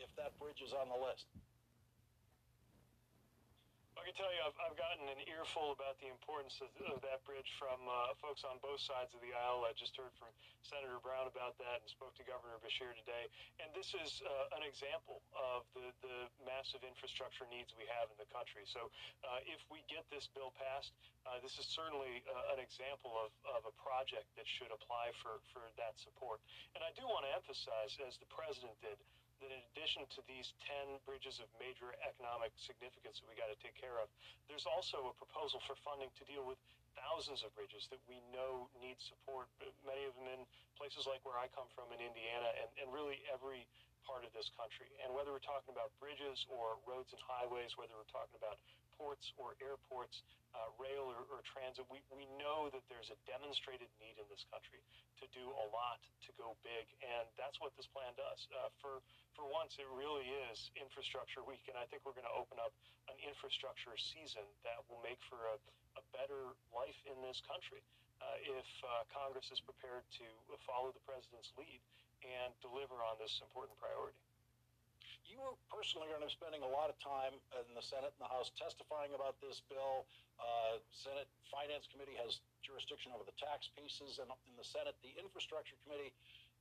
if 0.00 0.08
that 0.16 0.32
bridge 0.40 0.64
is 0.64 0.72
on 0.72 0.88
the 0.88 0.96
list. 0.96 1.28
Can 4.06 4.14
tell 4.22 4.30
you, 4.30 4.38
I've, 4.46 4.54
I've 4.62 4.78
gotten 4.78 5.02
an 5.10 5.18
earful 5.26 5.74
about 5.74 5.98
the 5.98 6.06
importance 6.06 6.62
of, 6.62 6.70
of 6.94 7.02
that 7.02 7.26
bridge 7.26 7.50
from 7.58 7.74
uh, 7.90 8.14
folks 8.22 8.46
on 8.46 8.62
both 8.62 8.78
sides 8.78 9.10
of 9.10 9.18
the 9.18 9.34
aisle. 9.34 9.66
I 9.66 9.74
just 9.74 9.98
heard 9.98 10.14
from 10.14 10.30
Senator 10.62 11.02
Brown 11.02 11.26
about 11.26 11.58
that 11.58 11.82
and 11.82 11.90
spoke 11.90 12.14
to 12.14 12.22
Governor 12.22 12.54
Beshear 12.62 12.94
today. 12.94 13.26
And 13.58 13.66
this 13.74 13.98
is 13.98 14.22
uh, 14.22 14.54
an 14.54 14.62
example 14.62 15.26
of 15.34 15.66
the, 15.74 15.90
the 16.06 16.30
massive 16.46 16.86
infrastructure 16.86 17.50
needs 17.50 17.74
we 17.74 17.82
have 17.98 18.06
in 18.06 18.14
the 18.14 18.30
country. 18.30 18.62
So 18.70 18.94
uh, 19.26 19.42
if 19.42 19.66
we 19.74 19.82
get 19.90 20.06
this 20.06 20.30
bill 20.30 20.54
passed, 20.54 20.94
uh, 21.26 21.42
this 21.42 21.58
is 21.58 21.66
certainly 21.66 22.22
uh, 22.30 22.54
an 22.54 22.62
example 22.62 23.10
of, 23.18 23.34
of 23.58 23.66
a 23.66 23.74
project 23.74 24.30
that 24.38 24.46
should 24.46 24.70
apply 24.70 25.18
for, 25.18 25.42
for 25.50 25.66
that 25.82 25.98
support. 25.98 26.38
And 26.78 26.86
I 26.86 26.94
do 26.94 27.02
want 27.10 27.26
to 27.26 27.34
emphasize, 27.34 27.98
as 28.06 28.22
the 28.22 28.30
president 28.30 28.78
did, 28.78 29.02
that 29.40 29.52
in 29.52 29.60
addition 29.72 30.04
to 30.16 30.20
these 30.24 30.56
10 30.64 31.00
bridges 31.04 31.38
of 31.38 31.48
major 31.60 31.92
economic 32.04 32.52
significance 32.56 33.20
that 33.20 33.26
we 33.28 33.36
got 33.36 33.52
to 33.52 33.58
take 33.60 33.76
care 33.76 34.00
of, 34.00 34.08
there's 34.48 34.66
also 34.66 35.12
a 35.12 35.14
proposal 35.16 35.60
for 35.64 35.76
funding 35.84 36.08
to 36.16 36.24
deal 36.24 36.42
with 36.42 36.58
thousands 36.96 37.44
of 37.44 37.52
bridges 37.52 37.86
that 37.92 38.00
we 38.08 38.18
know 38.32 38.66
need 38.80 38.96
support, 38.98 39.52
many 39.84 40.08
of 40.08 40.16
them 40.16 40.32
in 40.32 40.40
places 40.80 41.04
like 41.04 41.20
where 41.28 41.36
I 41.36 41.46
come 41.52 41.68
from 41.76 41.92
in 41.92 42.00
Indiana 42.00 42.48
and, 42.56 42.68
and 42.80 42.86
really 42.88 43.20
every 43.28 43.68
part 44.08 44.24
of 44.24 44.32
this 44.32 44.48
country. 44.56 44.88
And 45.04 45.12
whether 45.12 45.34
we're 45.34 45.44
talking 45.44 45.74
about 45.76 45.92
bridges 46.00 46.46
or 46.48 46.80
roads 46.88 47.12
and 47.12 47.20
highways, 47.20 47.76
whether 47.76 47.92
we're 47.98 48.08
talking 48.08 48.38
about 48.38 48.56
ports 48.96 49.30
or 49.36 49.54
airports, 49.60 50.24
uh, 50.56 50.72
rail 50.80 51.08
or, 51.12 51.22
or 51.28 51.44
transit, 51.44 51.84
we, 51.92 52.00
we 52.08 52.24
know 52.40 52.72
that 52.72 52.82
there's 52.88 53.12
a 53.12 53.18
demonstrated 53.28 53.88
need 54.00 54.16
in 54.16 54.26
this 54.32 54.44
country 54.48 54.80
to 55.20 55.28
do 55.36 55.44
a 55.44 55.66
lot 55.72 56.00
to 56.24 56.30
go 56.40 56.56
big. 56.64 56.88
And 57.04 57.28
that's 57.36 57.60
what 57.60 57.76
this 57.76 57.86
plan 57.92 58.12
does. 58.16 58.48
Uh, 58.48 58.72
for, 58.80 59.04
for 59.36 59.44
once, 59.48 59.76
it 59.76 59.88
really 59.92 60.26
is 60.48 60.72
infrastructure 60.76 61.44
week. 61.44 61.64
And 61.68 61.76
I 61.76 61.84
think 61.92 62.02
we're 62.08 62.16
going 62.16 62.28
to 62.28 62.36
open 62.36 62.56
up 62.56 62.72
an 63.12 63.16
infrastructure 63.22 63.94
season 64.00 64.44
that 64.64 64.80
will 64.88 65.00
make 65.04 65.20
for 65.28 65.38
a, 65.52 65.56
a 66.00 66.02
better 66.16 66.56
life 66.72 66.96
in 67.06 67.20
this 67.20 67.38
country. 67.44 67.84
uh, 68.20 68.38
if 68.42 68.68
uh, 68.84 69.04
Congress 69.12 69.48
is 69.52 69.60
prepared 69.60 70.04
to 70.16 70.26
follow 70.64 70.92
the 70.92 71.02
president's 71.04 71.52
lead 71.60 71.80
and 72.24 72.50
deliver 72.64 73.04
on 73.04 73.20
this 73.20 73.38
important 73.44 73.76
priority. 73.76 74.25
You 75.26 75.42
personally 75.66 76.06
are 76.06 76.14
going 76.14 76.22
to 76.22 76.30
be 76.30 76.38
spending 76.38 76.62
a 76.62 76.70
lot 76.70 76.86
of 76.86 76.96
time 77.02 77.34
in 77.58 77.74
the 77.74 77.82
Senate 77.82 78.14
and 78.14 78.22
the 78.22 78.30
House 78.30 78.54
testifying 78.54 79.10
about 79.10 79.34
this 79.42 79.58
bill. 79.66 80.06
Uh, 80.38 80.78
Senate 80.94 81.26
Finance 81.50 81.90
Committee 81.90 82.14
has 82.22 82.38
jurisdiction 82.62 83.10
over 83.10 83.26
the 83.26 83.34
tax 83.34 83.66
pieces, 83.74 84.22
and 84.22 84.30
in 84.46 84.54
the 84.54 84.64
Senate, 84.64 84.94
the 85.02 85.10
Infrastructure 85.18 85.74
Committee 85.82 86.14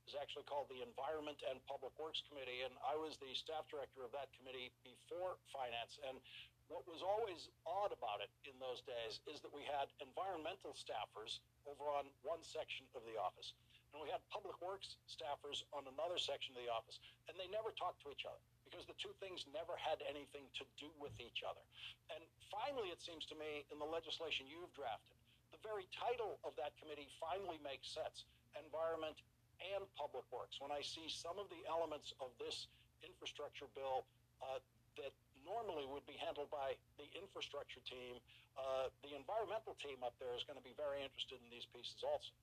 is 0.09 0.17
actually 0.17 0.49
called 0.49 0.65
the 0.73 0.81
Environment 0.81 1.37
and 1.45 1.61
Public 1.69 1.93
Works 2.01 2.25
Committee, 2.25 2.65
and 2.65 2.73
I 2.81 2.97
was 2.97 3.21
the 3.21 3.29
staff 3.37 3.69
director 3.69 4.01
of 4.01 4.09
that 4.17 4.33
committee 4.33 4.73
before 4.81 5.37
Finance. 5.53 6.01
And 6.05 6.17
what 6.65 6.85
was 6.89 7.05
always 7.05 7.53
odd 7.69 7.93
about 7.93 8.25
it 8.25 8.33
in 8.49 8.57
those 8.57 8.81
days 8.85 9.21
is 9.29 9.45
that 9.45 9.53
we 9.53 9.61
had 9.61 9.93
environmental 10.01 10.73
staffers 10.73 11.37
over 11.69 11.85
on 11.93 12.09
one 12.25 12.41
section 12.41 12.89
of 12.97 13.05
the 13.05 13.17
office, 13.17 13.53
and 13.93 14.01
we 14.01 14.09
had 14.09 14.21
public 14.33 14.57
works 14.57 14.97
staffers 15.05 15.61
on 15.69 15.85
another 15.85 16.17
section 16.17 16.57
of 16.57 16.61
the 16.65 16.69
office, 16.73 16.97
and 17.29 17.37
they 17.37 17.49
never 17.53 17.69
talked 17.77 18.01
to 18.01 18.09
each 18.09 18.25
other 18.25 18.41
because 18.65 18.83
the 18.89 18.97
two 18.97 19.13
things 19.21 19.45
never 19.53 19.77
had 19.77 20.01
anything 20.09 20.49
to 20.57 20.65
do 20.75 20.89
with 20.97 21.13
each 21.21 21.45
other. 21.45 21.61
And 22.11 22.21
finally, 22.49 22.89
it 22.89 22.99
seems 22.99 23.23
to 23.29 23.35
me, 23.37 23.63
in 23.69 23.77
the 23.77 23.87
legislation 23.87 24.49
you've 24.49 24.73
drafted, 24.73 25.15
the 25.53 25.61
very 25.61 25.85
title 25.93 26.41
of 26.43 26.57
that 26.57 26.75
committee 26.81 27.07
finally 27.21 27.61
makes 27.61 27.87
sense 27.93 28.25
environment 28.57 29.15
and 29.61 29.83
public 29.95 30.27
works. 30.31 30.59
When 30.59 30.71
I 30.71 30.83
see 30.83 31.07
some 31.07 31.39
of 31.39 31.47
the 31.47 31.61
elements 31.67 32.11
of 32.19 32.33
this 32.41 32.67
infrastructure 33.03 33.69
bill 33.71 34.03
uh, 34.43 34.59
that 34.99 35.13
normally 35.45 35.85
would 35.87 36.03
be 36.09 36.17
handled 36.19 36.49
by 36.49 36.75
the 36.97 37.07
infrastructure 37.15 37.83
team, 37.85 38.19
uh, 38.57 38.89
the 39.05 39.13
environmental 39.15 39.77
team 39.79 40.01
up 40.01 40.15
there 40.17 40.33
is 40.33 40.43
going 40.43 40.57
to 40.57 40.65
be 40.65 40.75
very 40.75 41.03
interested 41.03 41.39
in 41.39 41.47
these 41.51 41.67
pieces 41.69 41.99
also. 42.03 42.33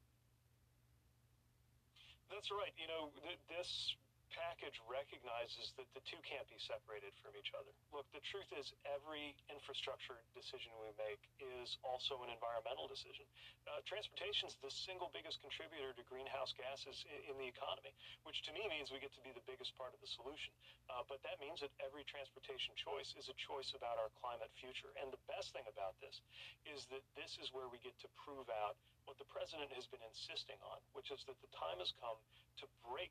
That's 2.31 2.49
right. 2.49 2.73
You 2.81 2.89
know, 2.89 3.13
th- 3.21 3.43
this 3.53 3.93
package 4.33 4.81
recognizes 4.89 5.77
that 5.77 5.87
the 5.93 6.03
two 6.09 6.19
can't 6.25 6.45
be 6.49 6.57
separated 6.57 7.13
from 7.21 7.37
each 7.37 7.53
other. 7.53 7.71
Look, 7.93 8.09
the 8.17 8.25
truth 8.25 8.49
is, 8.57 8.73
every 8.89 9.37
infrastructure 9.53 10.17
decision 10.33 10.73
we 10.81 10.91
make 10.97 11.21
is 11.39 11.77
also 11.85 12.21
an 12.25 12.33
environmental 12.33 12.89
decision. 12.89 13.29
Uh, 13.69 13.85
transportation 13.85 14.49
is 14.49 14.57
the 14.65 14.73
single 14.73 15.13
biggest 15.13 15.45
contributor 15.45 15.93
to 15.95 16.03
greenhouse 16.09 16.57
gases 16.57 17.05
in, 17.09 17.33
in, 17.33 17.35
the 17.39 17.49
economy, 17.49 17.93
which 18.25 18.43
to 18.43 18.51
me 18.57 18.65
means 18.73 18.89
we 18.91 18.99
get 18.99 19.13
to 19.13 19.23
be 19.23 19.31
the 19.37 19.45
biggest 19.45 19.77
part 19.77 19.93
of 19.93 20.01
the 20.01 20.11
solution. 20.11 20.51
Uh, 20.89 21.05
but 21.07 21.21
that 21.23 21.39
means 21.39 21.61
that 21.61 21.71
every 21.79 22.03
transportation 22.09 22.75
choice 22.75 23.15
is 23.21 23.29
a 23.29 23.37
choice 23.37 23.77
about 23.77 24.01
our 24.01 24.11
climate 24.19 24.51
future. 24.57 24.91
And 24.99 25.13
the 25.13 25.23
best 25.29 25.53
thing 25.53 25.65
about 25.69 25.95
this 26.01 26.25
is 26.67 26.89
that 26.91 27.05
this 27.15 27.39
is 27.39 27.53
where 27.53 27.69
we 27.69 27.79
get 27.85 27.95
to 28.03 28.09
prove 28.17 28.49
out 28.51 28.81
what 29.05 29.19
the 29.19 29.29
president 29.29 29.69
has 29.75 29.87
been 29.91 30.03
insisting 30.07 30.59
on, 30.63 30.79
which 30.95 31.11
is 31.11 31.23
that 31.27 31.39
the 31.43 31.51
time 31.53 31.79
has 31.83 31.93
come 31.99 32.19
to 32.63 32.67
break 32.87 33.11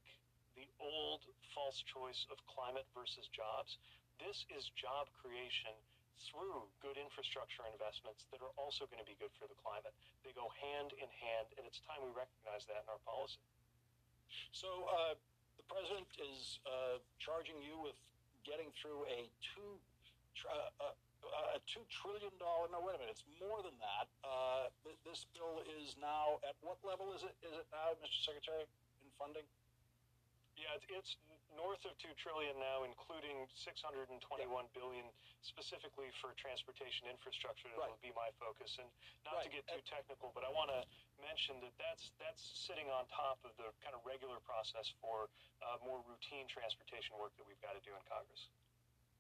the 0.55 0.67
old 0.79 1.23
false 1.53 1.83
choice 1.83 2.27
of 2.31 2.37
climate 2.47 2.87
versus 2.95 3.27
jobs. 3.31 3.77
This 4.19 4.45
is 4.53 4.69
job 4.77 5.09
creation 5.17 5.73
through 6.29 6.69
good 6.83 7.01
infrastructure 7.01 7.65
investments 7.65 8.29
that 8.29 8.43
are 8.45 8.53
also 8.59 8.85
going 8.85 9.01
to 9.01 9.09
be 9.09 9.17
good 9.17 9.33
for 9.41 9.49
the 9.49 9.57
climate. 9.57 9.93
They 10.21 10.35
go 10.37 10.53
hand 10.53 10.93
in 10.93 11.09
hand, 11.09 11.49
and 11.57 11.65
it's 11.65 11.81
time 11.81 12.01
we 12.05 12.13
recognize 12.13 12.69
that 12.69 12.85
in 12.85 12.87
our 12.91 13.01
policy. 13.01 13.41
So, 14.53 14.69
uh, 14.87 15.17
the 15.57 15.65
president 15.65 16.07
is 16.21 16.61
uh, 16.63 17.01
charging 17.17 17.57
you 17.59 17.75
with 17.81 17.97
getting 18.45 18.69
through 18.77 19.09
a 19.09 19.27
two. 19.41 19.77
Uh, 20.41 20.89
uh, 20.89 20.95
a 21.55 21.59
two 21.69 21.85
trillion 21.91 22.33
dollar. 22.41 22.65
No, 22.73 22.81
wait 22.81 22.97
a 22.97 22.99
minute. 22.99 23.13
It's 23.13 23.27
more 23.37 23.61
than 23.61 23.75
that. 23.77 24.09
Uh, 24.25 24.73
this 25.05 25.29
bill 25.37 25.61
is 25.77 25.93
now 26.01 26.41
at 26.41 26.57
what 26.65 26.81
level 26.81 27.13
is 27.13 27.21
it? 27.21 27.35
Is 27.45 27.53
it 27.53 27.67
now, 27.69 27.93
Mr. 28.01 28.19
Secretary, 28.25 28.65
in 28.65 29.09
funding? 29.21 29.45
Yeah, 30.61 30.77
it's 30.77 31.17
north 31.57 31.81
of 31.89 31.97
two 31.97 32.13
trillion 32.15 32.53
now, 32.61 32.85
including 32.85 33.49
621 33.57 34.13
yeah. 34.13 34.77
billion 34.77 35.05
specifically 35.41 36.13
for 36.21 36.37
transportation 36.37 37.09
infrastructure. 37.09 37.67
That 37.73 37.81
right. 37.81 37.91
will 37.91 38.05
be 38.05 38.13
my 38.13 38.29
focus. 38.37 38.77
And 38.77 38.87
not 39.25 39.41
right. 39.41 39.49
to 39.49 39.49
get 39.49 39.65
too 39.65 39.81
technical, 39.83 40.29
but 40.37 40.45
I 40.45 40.51
want 40.53 40.69
to 40.69 40.85
mention 41.19 41.57
that 41.65 41.73
that's 41.81 42.13
that's 42.21 42.41
sitting 42.53 42.87
on 42.93 43.09
top 43.09 43.41
of 43.41 43.57
the 43.57 43.73
kind 43.81 43.97
of 43.97 44.05
regular 44.05 44.37
process 44.45 44.93
for 45.01 45.33
uh, 45.65 45.81
more 45.81 46.05
routine 46.05 46.45
transportation 46.45 47.17
work 47.17 47.33
that 47.41 47.45
we've 47.49 47.61
got 47.65 47.73
to 47.73 47.83
do 47.83 47.91
in 47.97 48.03
Congress. 48.05 48.53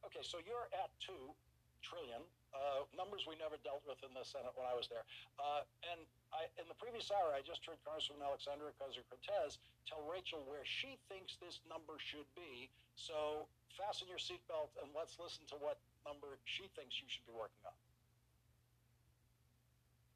Okay, 0.05 0.21
so 0.21 0.41
you're 0.45 0.69
at 0.77 0.89
two 1.01 1.33
trillion, 1.81 2.21
uh, 2.53 2.85
numbers 2.93 3.25
we 3.25 3.33
never 3.41 3.57
dealt 3.65 3.81
with 3.89 3.97
in 4.05 4.13
the 4.13 4.21
Senate 4.21 4.53
when 4.53 4.69
I 4.69 4.77
was 4.77 4.85
there. 4.89 5.05
Uh, 5.41 5.65
and 5.93 6.05
I, 6.31 6.47
in 6.55 6.65
the 6.71 6.77
previous 6.79 7.11
hour, 7.11 7.35
I 7.35 7.43
just 7.43 7.63
heard 7.67 7.75
Congresswoman 7.83 8.23
Alexandria 8.23 8.71
Ocasio-Cortez 8.79 9.59
tell 9.83 9.99
Rachel 10.07 10.39
where 10.47 10.63
she 10.63 10.95
thinks 11.11 11.35
this 11.43 11.59
number 11.67 11.99
should 11.99 12.27
be. 12.39 12.71
So 12.95 13.47
fasten 13.75 14.07
your 14.07 14.19
seatbelt 14.19 14.71
and 14.79 14.87
let's 14.95 15.19
listen 15.19 15.43
to 15.51 15.57
what 15.59 15.75
number 16.07 16.39
she 16.47 16.71
thinks 16.79 17.03
you 17.03 17.07
should 17.11 17.27
be 17.27 17.35
working 17.35 17.63
on. 17.67 17.75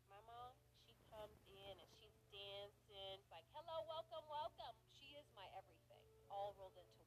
My 0.07 0.21
mom, 0.23 0.55
she 0.87 0.95
comes 1.11 1.39
in 1.51 1.75
and 1.75 1.89
she's 1.99 2.15
dancing, 2.31 3.19
like, 3.27 3.43
hello, 3.51 3.83
welcome, 3.91 4.23
welcome. 4.31 4.75
She 4.95 5.19
is 5.19 5.27
my 5.35 5.45
everything, 5.59 6.07
all 6.31 6.55
rolled 6.55 6.79
into 6.79 7.03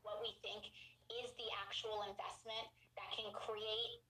what 0.00 0.24
we 0.24 0.32
think 0.40 0.72
is 1.20 1.36
the 1.36 1.50
actual 1.68 2.08
investment 2.08 2.66
that 2.96 3.12
can 3.12 3.28
create 3.36 4.00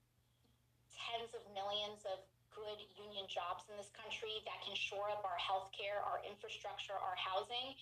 tens 0.95 1.35
of 1.35 1.43
millions 1.51 2.07
of 2.07 2.23
good 2.51 2.79
union 2.95 3.25
jobs 3.27 3.67
in 3.71 3.75
this 3.79 3.91
country 3.95 4.43
that 4.47 4.59
can 4.63 4.75
shore 4.75 5.11
up 5.11 5.23
our 5.23 5.39
healthcare, 5.39 5.99
our 6.03 6.21
infrastructure, 6.27 6.95
our 6.95 7.15
housing, 7.15 7.75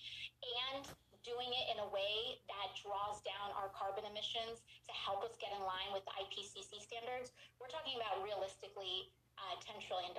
and 0.72 0.86
doing 1.20 1.52
it 1.52 1.76
in 1.76 1.78
a 1.84 1.88
way 1.92 2.40
that 2.48 2.72
draws 2.80 3.20
down 3.28 3.52
our 3.52 3.68
carbon 3.76 4.08
emissions 4.08 4.64
to 4.88 4.94
help 4.96 5.20
us 5.20 5.36
get 5.36 5.52
in 5.52 5.60
line 5.68 5.92
with 5.92 6.00
the 6.08 6.14
IPCC 6.16 6.80
standards. 6.80 7.36
We're 7.60 7.68
talking 7.68 8.00
about 8.00 8.24
realistically 8.24 9.12
uh, 9.36 9.60
$10 9.60 9.84
trillion 9.84 10.16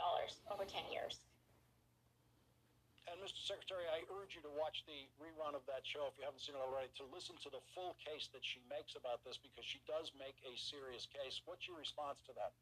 over 0.49 0.61
10 0.61 0.93
years. 0.93 1.25
And 3.09 3.17
Mr. 3.17 3.41
Secretary, 3.43 3.89
I 3.89 4.05
urge 4.13 4.37
you 4.37 4.45
to 4.45 4.53
watch 4.55 4.85
the 4.85 5.09
rerun 5.17 5.57
of 5.57 5.65
that 5.65 5.83
show 5.83 6.05
if 6.07 6.15
you 6.15 6.23
haven't 6.23 6.39
seen 6.39 6.55
it 6.55 6.63
already, 6.63 6.87
to 7.01 7.05
listen 7.09 7.35
to 7.43 7.49
the 7.49 7.59
full 7.73 7.97
case 7.97 8.29
that 8.31 8.45
she 8.45 8.61
makes 8.69 8.93
about 8.93 9.25
this 9.25 9.41
because 9.41 9.65
she 9.65 9.81
does 9.89 10.13
make 10.15 10.37
a 10.45 10.53
serious 10.55 11.09
case. 11.09 11.41
What's 11.43 11.65
your 11.65 11.81
response 11.81 12.21
to 12.29 12.33
that? 12.37 12.53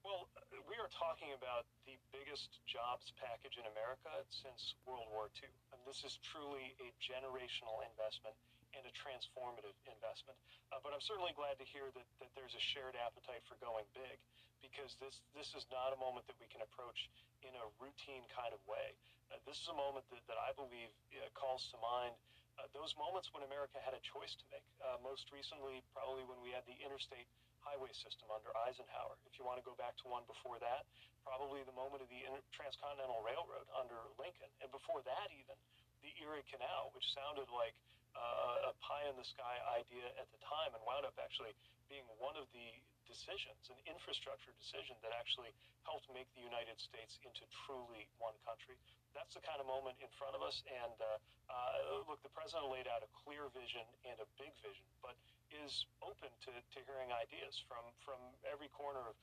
Well, 0.00 0.32
we 0.64 0.80
are 0.80 0.88
talking 0.96 1.36
about 1.36 1.68
the 1.84 1.92
biggest 2.08 2.56
jobs 2.64 3.12
package 3.20 3.60
in 3.60 3.68
America 3.68 4.08
since 4.32 4.72
World 4.88 5.04
War 5.12 5.28
II. 5.28 5.52
And 5.76 5.80
this 5.84 6.00
is 6.08 6.16
truly 6.24 6.72
a 6.80 6.88
generational 7.04 7.84
investment 7.84 8.32
and 8.72 8.80
a 8.88 8.92
transformative 8.96 9.76
investment. 9.84 10.40
Uh, 10.72 10.80
but 10.80 10.96
I'm 10.96 11.04
certainly 11.04 11.36
glad 11.36 11.60
to 11.60 11.66
hear 11.68 11.92
that, 11.92 12.06
that 12.24 12.32
there's 12.32 12.56
a 12.56 12.62
shared 12.72 12.96
appetite 12.96 13.44
for 13.44 13.60
going 13.60 13.84
big 13.92 14.16
because 14.64 14.96
this, 15.04 15.20
this 15.36 15.52
is 15.52 15.68
not 15.68 15.92
a 15.92 15.98
moment 16.00 16.24
that 16.32 16.38
we 16.40 16.48
can 16.48 16.64
approach 16.64 17.12
in 17.44 17.52
a 17.60 17.66
routine 17.76 18.24
kind 18.32 18.56
of 18.56 18.60
way. 18.64 18.96
Uh, 19.28 19.36
this 19.44 19.60
is 19.60 19.68
a 19.68 19.76
moment 19.76 20.08
that, 20.08 20.24
that 20.32 20.40
I 20.40 20.56
believe 20.56 20.88
uh, 21.12 21.28
calls 21.36 21.68
to 21.76 21.78
mind 21.80 22.16
uh, 22.56 22.68
those 22.72 22.96
moments 22.96 23.32
when 23.36 23.44
America 23.44 23.76
had 23.84 23.92
a 23.92 24.00
choice 24.00 24.32
to 24.32 24.44
make. 24.48 24.64
Uh, 24.80 24.96
most 25.04 25.28
recently, 25.28 25.84
probably 25.92 26.24
when 26.24 26.40
we 26.40 26.56
had 26.56 26.64
the 26.64 26.76
interstate 26.80 27.28
highway 27.64 27.92
system 27.92 28.28
under 28.32 28.50
Eisenhower. 28.66 29.16
If 29.28 29.36
you 29.36 29.44
want 29.44 29.60
to 29.60 29.66
go 29.66 29.76
back 29.76 29.96
to 30.02 30.06
one 30.08 30.24
before 30.26 30.58
that, 30.60 30.88
probably 31.22 31.62
the 31.68 31.76
moment 31.76 32.00
of 32.00 32.08
the 32.08 32.24
Transcontinental 32.52 33.20
Railroad 33.20 33.68
under 33.76 33.96
Lincoln. 34.16 34.48
And 34.64 34.72
before 34.72 35.04
that, 35.04 35.28
even, 35.32 35.56
the 36.00 36.12
Erie 36.24 36.44
Canal, 36.48 36.90
which 36.96 37.06
sounded 37.12 37.48
like 37.52 37.76
uh, 38.16 38.70
a 38.70 38.74
pie 38.82 39.06
in 39.06 39.14
the 39.14 39.26
sky 39.26 39.60
idea 39.76 40.08
at 40.18 40.26
the 40.32 40.40
time 40.42 40.72
and 40.74 40.82
wound 40.82 41.06
up 41.06 41.14
actually 41.20 41.54
being 41.86 42.06
one 42.18 42.34
of 42.34 42.48
the 42.54 42.68
decisions, 43.06 43.66
an 43.68 43.78
infrastructure 43.90 44.54
decision 44.54 44.94
that 45.02 45.10
actually 45.10 45.50
helped 45.82 46.06
make 46.14 46.30
the 46.38 46.44
United 46.46 46.78
States 46.78 47.18
into 47.26 47.42
truly 47.66 48.06
one 48.22 48.34
country. 48.46 48.78
That's 49.10 49.34
the 49.34 49.42
kind 49.42 49.58
of 49.58 49.66
moment 49.66 49.98
in 49.98 50.06
front 50.14 50.38
of 50.38 50.42
us. 50.46 50.62
And 50.70 50.94
uh, 51.02 51.18
uh, 51.50 52.06
look, 52.06 52.22
the 52.22 52.30
president 52.30 52.70
laid 52.70 52.86
out 52.86 53.02
a 53.02 53.10
clear 53.26 53.50
vision 53.50 53.82
and 54.06 54.16
a 54.22 54.28
big 54.38 54.54
vision, 54.62 54.86
but 55.02 55.18
is 55.52 55.86
open 56.00 56.30
to, 56.46 56.50
to 56.54 56.78
hearing 56.86 57.10
ideas 57.10 57.58
from, 57.66 57.82
from 58.02 58.18
every 58.46 58.70
corner 58.70 59.02
of, 59.02 59.16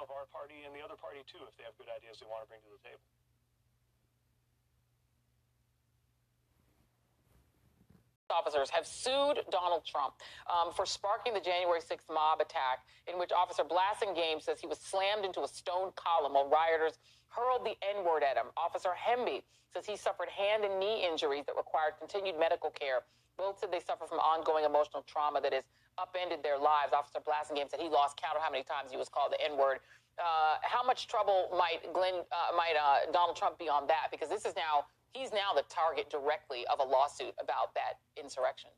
of 0.00 0.08
our 0.08 0.24
party 0.32 0.64
and 0.64 0.72
the 0.72 0.80
other 0.80 0.96
party, 0.96 1.20
too, 1.28 1.40
if 1.44 1.54
they 1.60 1.64
have 1.64 1.76
good 1.76 1.92
ideas 1.92 2.20
they 2.20 2.28
want 2.28 2.44
to 2.44 2.48
bring 2.48 2.60
to 2.64 2.72
the 2.72 2.82
table. 2.84 3.04
officers 8.34 8.68
have 8.70 8.86
sued 8.86 9.38
Donald 9.50 9.84
Trump 9.86 10.14
um, 10.50 10.72
for 10.72 10.84
sparking 10.84 11.34
the 11.34 11.40
January 11.40 11.80
6th 11.80 12.12
mob 12.12 12.40
attack, 12.40 12.82
in 13.06 13.18
which 13.18 13.30
Officer 13.30 13.62
Blassingame 13.62 14.42
says 14.42 14.58
he 14.58 14.66
was 14.66 14.78
slammed 14.78 15.24
into 15.24 15.42
a 15.42 15.48
stone 15.48 15.92
column 15.94 16.34
while 16.34 16.48
rioters 16.48 16.98
hurled 17.28 17.64
the 17.64 17.74
N 17.82 18.04
word 18.04 18.22
at 18.22 18.36
him. 18.36 18.46
Officer 18.56 18.90
Hemby 18.90 19.42
says 19.72 19.86
he 19.86 19.96
suffered 19.96 20.28
hand 20.28 20.64
and 20.64 20.78
knee 20.78 21.06
injuries 21.06 21.44
that 21.46 21.56
required 21.56 21.94
continued 21.98 22.38
medical 22.38 22.70
care. 22.70 23.02
Both 23.36 23.58
said 23.58 23.72
they 23.72 23.80
suffer 23.80 24.06
from 24.06 24.18
ongoing 24.18 24.64
emotional 24.64 25.02
trauma 25.06 25.40
that 25.40 25.52
has 25.52 25.64
upended 25.98 26.42
their 26.42 26.58
lives. 26.58 26.92
Officer 26.92 27.20
Blassingame 27.20 27.70
said 27.70 27.80
he 27.80 27.88
lost 27.88 28.16
count 28.16 28.36
of 28.36 28.42
how 28.42 28.50
many 28.50 28.62
times 28.62 28.90
he 28.90 28.96
was 28.96 29.08
called 29.08 29.32
the 29.32 29.40
N 29.42 29.58
word 29.58 29.80
uh, 30.18 30.56
how 30.62 30.82
much 30.84 31.06
trouble 31.08 31.48
might 31.56 31.80
Glenn, 31.92 32.22
uh, 32.30 32.56
might 32.56 32.74
uh, 32.78 33.10
Donald 33.12 33.36
Trump 33.36 33.58
be 33.58 33.68
on 33.68 33.86
that? 33.88 34.08
Because 34.10 34.28
this 34.28 34.44
is 34.44 34.54
now 34.56 34.86
he's 35.12 35.32
now 35.32 35.54
the 35.54 35.64
target 35.68 36.10
directly 36.10 36.64
of 36.72 36.80
a 36.80 36.88
lawsuit 36.88 37.34
about 37.40 37.74
that 37.74 37.98
insurrection. 38.20 38.70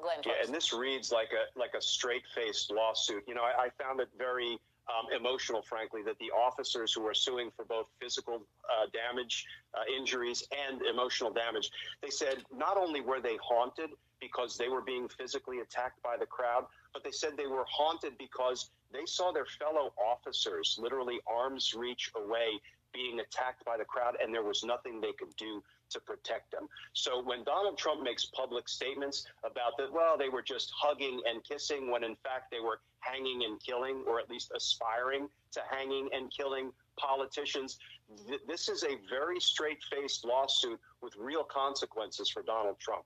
Glenn, 0.00 0.18
yeah, 0.26 0.44
and 0.44 0.54
this 0.54 0.72
reads 0.72 1.12
like 1.12 1.30
a 1.32 1.58
like 1.58 1.74
a 1.76 1.80
straight 1.80 2.24
faced 2.34 2.70
lawsuit. 2.70 3.22
You 3.26 3.34
know, 3.34 3.42
I, 3.42 3.66
I 3.66 3.82
found 3.82 4.00
it 4.00 4.08
very 4.18 4.58
um, 4.88 5.06
emotional, 5.18 5.62
frankly, 5.62 6.02
that 6.04 6.18
the 6.18 6.30
officers 6.30 6.92
who 6.92 7.06
are 7.06 7.14
suing 7.14 7.50
for 7.56 7.64
both 7.64 7.86
physical 8.00 8.34
uh, 8.34 8.86
damage, 8.92 9.46
uh, 9.74 9.82
injuries, 9.96 10.46
and 10.68 10.82
emotional 10.82 11.32
damage, 11.32 11.70
they 12.02 12.10
said 12.10 12.44
not 12.54 12.76
only 12.76 13.00
were 13.00 13.20
they 13.20 13.36
haunted 13.42 13.90
because 14.20 14.56
they 14.56 14.68
were 14.68 14.82
being 14.82 15.08
physically 15.08 15.60
attacked 15.60 16.02
by 16.02 16.16
the 16.18 16.26
crowd, 16.26 16.64
but 16.92 17.02
they 17.02 17.10
said 17.10 17.30
they 17.36 17.46
were 17.46 17.66
haunted 17.68 18.12
because 18.18 18.70
they 18.92 19.04
saw 19.06 19.32
their 19.32 19.46
fellow 19.46 19.92
officers 19.98 20.78
literally 20.80 21.18
arms 21.26 21.74
reach 21.74 22.10
away 22.16 22.60
being 22.92 23.20
attacked 23.20 23.64
by 23.64 23.76
the 23.76 23.84
crowd, 23.84 24.16
and 24.22 24.32
there 24.32 24.44
was 24.44 24.64
nothing 24.64 25.00
they 25.00 25.12
could 25.18 25.34
do 25.36 25.62
to 25.90 26.00
protect 26.00 26.50
them. 26.50 26.68
So 26.92 27.22
when 27.22 27.44
Donald 27.44 27.78
Trump 27.78 28.02
makes 28.02 28.24
public 28.26 28.68
statements 28.68 29.26
about 29.44 29.76
that, 29.78 29.92
well, 29.92 30.16
they 30.18 30.28
were 30.28 30.42
just 30.42 30.72
hugging 30.76 31.20
and 31.28 31.42
kissing, 31.44 31.90
when 31.90 32.04
in 32.04 32.16
fact 32.16 32.50
they 32.50 32.60
were 32.60 32.80
hanging 33.00 33.44
and 33.44 33.60
killing, 33.62 34.04
or 34.06 34.18
at 34.18 34.30
least 34.30 34.52
aspiring 34.56 35.28
to 35.52 35.60
hanging 35.70 36.08
and 36.12 36.32
killing 36.32 36.72
politicians, 36.96 37.78
th- 38.26 38.40
this 38.46 38.68
is 38.68 38.84
a 38.84 38.96
very 39.08 39.40
straight 39.40 39.82
faced 39.90 40.24
lawsuit 40.24 40.80
with 41.02 41.14
real 41.16 41.44
consequences 41.44 42.28
for 42.28 42.42
Donald 42.42 42.78
Trump. 42.78 43.04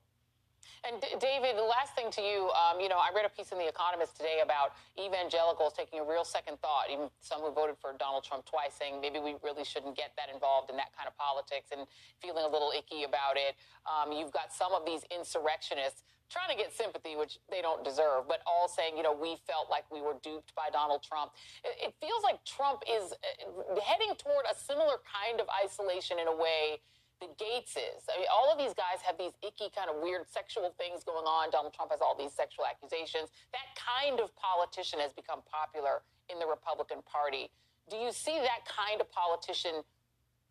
And 0.86 1.00
D- 1.00 1.18
David, 1.18 1.56
the 1.56 1.66
last 1.66 1.94
thing 1.94 2.10
to 2.12 2.22
you, 2.22 2.50
um, 2.54 2.80
you 2.80 2.88
know, 2.88 2.98
I 2.98 3.10
read 3.14 3.24
a 3.24 3.32
piece 3.32 3.52
in 3.52 3.58
The 3.58 3.68
Economist 3.68 4.16
today 4.16 4.40
about 4.42 4.74
evangelicals 4.98 5.72
taking 5.74 6.00
a 6.00 6.04
real 6.04 6.24
second 6.24 6.60
thought, 6.60 6.90
even 6.90 7.10
some 7.20 7.40
who 7.40 7.50
voted 7.50 7.76
for 7.80 7.94
Donald 7.98 8.24
Trump 8.24 8.46
twice, 8.46 8.74
saying 8.78 9.00
maybe 9.00 9.18
we 9.18 9.36
really 9.42 9.64
shouldn't 9.64 9.96
get 9.96 10.12
that 10.16 10.32
involved 10.32 10.70
in 10.70 10.76
that 10.76 10.94
kind 10.96 11.08
of 11.08 11.16
politics 11.18 11.70
and 11.72 11.86
feeling 12.20 12.44
a 12.44 12.50
little 12.50 12.72
icky 12.76 13.04
about 13.04 13.36
it. 13.36 13.56
Um, 13.88 14.12
you've 14.12 14.32
got 14.32 14.52
some 14.52 14.72
of 14.72 14.86
these 14.86 15.02
insurrectionists 15.10 16.04
trying 16.28 16.52
to 16.52 16.56
get 16.56 16.72
sympathy, 16.72 17.16
which 17.16 17.38
they 17.50 17.62
don't 17.62 17.82
deserve, 17.82 18.28
but 18.28 18.40
all 18.46 18.68
saying, 18.68 18.96
you 18.96 19.02
know, 19.02 19.16
we 19.16 19.36
felt 19.48 19.70
like 19.70 19.88
we 19.90 20.00
were 20.00 20.16
duped 20.22 20.54
by 20.54 20.68
Donald 20.70 21.02
Trump. 21.02 21.32
It, 21.64 21.88
it 21.88 21.94
feels 22.00 22.22
like 22.22 22.44
Trump 22.44 22.84
is 22.84 23.12
uh, 23.12 23.80
heading 23.80 24.12
toward 24.16 24.44
a 24.44 24.54
similar 24.54 25.00
kind 25.08 25.40
of 25.40 25.48
isolation 25.48 26.18
in 26.18 26.28
a 26.28 26.36
way 26.36 26.80
the 27.20 27.26
Gaetz 27.38 27.74
is. 27.74 28.06
I 28.06 28.18
mean, 28.18 28.30
all 28.30 28.50
of 28.50 28.58
these 28.58 28.74
guys 28.74 29.02
have 29.02 29.18
these 29.18 29.34
icky, 29.42 29.70
kind 29.74 29.90
of 29.90 30.02
weird 30.02 30.26
sexual 30.30 30.70
things 30.78 31.02
going 31.02 31.26
on. 31.26 31.50
Donald 31.50 31.74
Trump 31.74 31.90
has 31.90 32.00
all 32.00 32.14
these 32.14 32.32
sexual 32.32 32.64
accusations. 32.66 33.30
That 33.50 33.68
kind 33.74 34.20
of 34.20 34.34
politician 34.36 35.00
has 35.00 35.12
become 35.12 35.42
popular 35.50 36.06
in 36.30 36.38
the 36.38 36.46
Republican 36.46 37.02
Party. 37.02 37.50
Do 37.90 37.96
you 37.96 38.12
see 38.12 38.38
that 38.38 38.62
kind 38.68 39.00
of 39.00 39.10
politician 39.10 39.82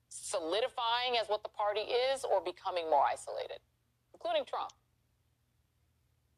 solidifying 0.10 1.16
as 1.20 1.28
what 1.28 1.44
the 1.44 1.54
party 1.54 1.88
is 2.12 2.24
or 2.24 2.42
becoming 2.42 2.90
more 2.90 3.04
isolated, 3.08 3.60
including 4.14 4.44
Trump? 4.44 4.72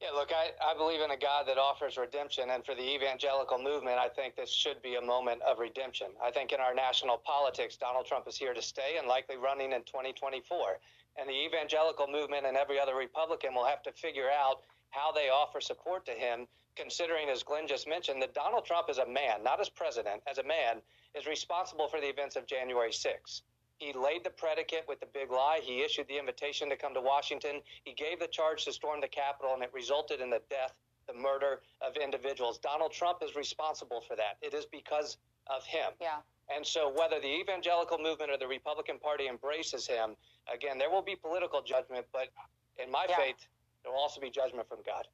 Yeah, 0.02 0.12
look, 0.16 0.32
I, 0.32 0.52
I 0.64 0.78
believe 0.78 1.02
in 1.02 1.12
a 1.12 1.18
God 1.18 1.46
that 1.48 1.58
offers 1.58 1.98
redemption. 1.98 2.52
And 2.52 2.66
for 2.66 2.74
the 2.74 2.96
evangelical 2.96 3.60
movement, 3.60 3.98
I 4.00 4.08
think 4.08 4.36
this 4.36 4.50
should 4.50 4.82
be 4.82 4.96
a 4.96 5.02
moment 5.02 5.42
of 5.42 5.60
redemption. 5.60 6.08
I 6.24 6.32
think 6.32 6.54
in 6.54 6.62
our 6.62 6.74
national 6.74 7.18
politics, 7.18 7.76
Donald 7.76 8.06
Trump 8.06 8.26
is 8.26 8.38
here 8.38 8.54
to 8.54 8.62
stay 8.62 8.96
and 8.98 9.10
likely 9.10 9.36
running 9.36 9.74
in 9.74 9.84
2024. 9.84 10.80
And 11.20 11.28
the 11.28 11.46
evangelical 11.46 12.08
movement 12.08 12.46
and 12.46 12.56
every 12.56 12.80
other 12.80 12.96
Republican 12.96 13.54
will 13.54 13.66
have 13.66 13.84
to 13.84 13.92
figure 13.92 14.30
out 14.32 14.62
how 14.92 15.12
they 15.12 15.28
offer 15.28 15.60
support 15.60 16.06
to 16.06 16.14
him, 16.14 16.48
considering, 16.78 17.28
as 17.28 17.44
Glenn 17.44 17.68
just 17.68 17.86
mentioned, 17.86 18.22
that 18.22 18.34
Donald 18.34 18.64
Trump 18.64 18.88
as 18.90 19.00
a 19.00 19.06
man, 19.06 19.44
not 19.44 19.60
as 19.60 19.68
president, 19.68 20.22
as 20.32 20.38
a 20.38 20.44
man, 20.44 20.82
is 21.14 21.28
responsible 21.28 21.90
for 21.90 22.00
the 22.00 22.08
events 22.08 22.38
of 22.38 22.48
January 22.48 22.92
6th. 22.92 23.42
He 23.80 23.94
laid 23.94 24.26
the 24.26 24.30
predicate 24.30 24.84
with 24.90 25.00
the 25.00 25.06
big 25.06 25.32
lie. 25.32 25.62
He 25.64 25.82
issued 25.82 26.08
the 26.10 26.20
invitation 26.20 26.70
to 26.70 26.76
come 26.76 26.94
to 26.94 27.02
Washington. 27.02 27.62
He 27.86 27.94
gave 27.94 28.20
the 28.20 28.28
charge 28.28 28.66
to 28.66 28.74
storm 28.74 29.00
the 29.00 29.08
Capitol, 29.08 29.54
and 29.54 29.64
it 29.64 29.72
resulted 29.74 30.20
in 30.20 30.30
the 30.30 30.42
death, 30.50 30.74
the 31.08 31.14
murder 31.14 31.62
of 31.82 31.96
individuals. 31.96 32.58
Donald 32.58 32.92
Trump 32.92 33.20
is 33.24 33.36
responsible 33.38 34.02
for 34.02 34.18
that. 34.18 34.36
It 34.42 34.54
is 34.54 34.66
because 34.66 35.18
of 35.48 35.64
him. 35.64 35.94
Yeah. 36.02 36.18
And 36.54 36.68
so, 36.68 36.92
whether 36.92 37.22
the 37.22 37.40
evangelical 37.40 37.98
movement 37.98 38.32
or 38.32 38.38
the 38.38 38.48
Republican 38.48 39.00
Party 39.00 39.30
embraces 39.30 39.88
him, 39.88 40.18
again, 40.54 40.78
there 40.78 40.90
will 40.90 41.02
be 41.02 41.16
political 41.16 41.62
judgment, 41.62 42.06
but 42.12 42.28
in 42.78 42.92
my 42.92 43.06
Yeah. 43.08 43.16
faith, 43.16 43.48
there 43.84 43.94
will 43.94 44.00
also 44.00 44.20
be 44.20 44.30
judgment 44.30 44.68
from 44.68 44.82
God. 44.82 45.08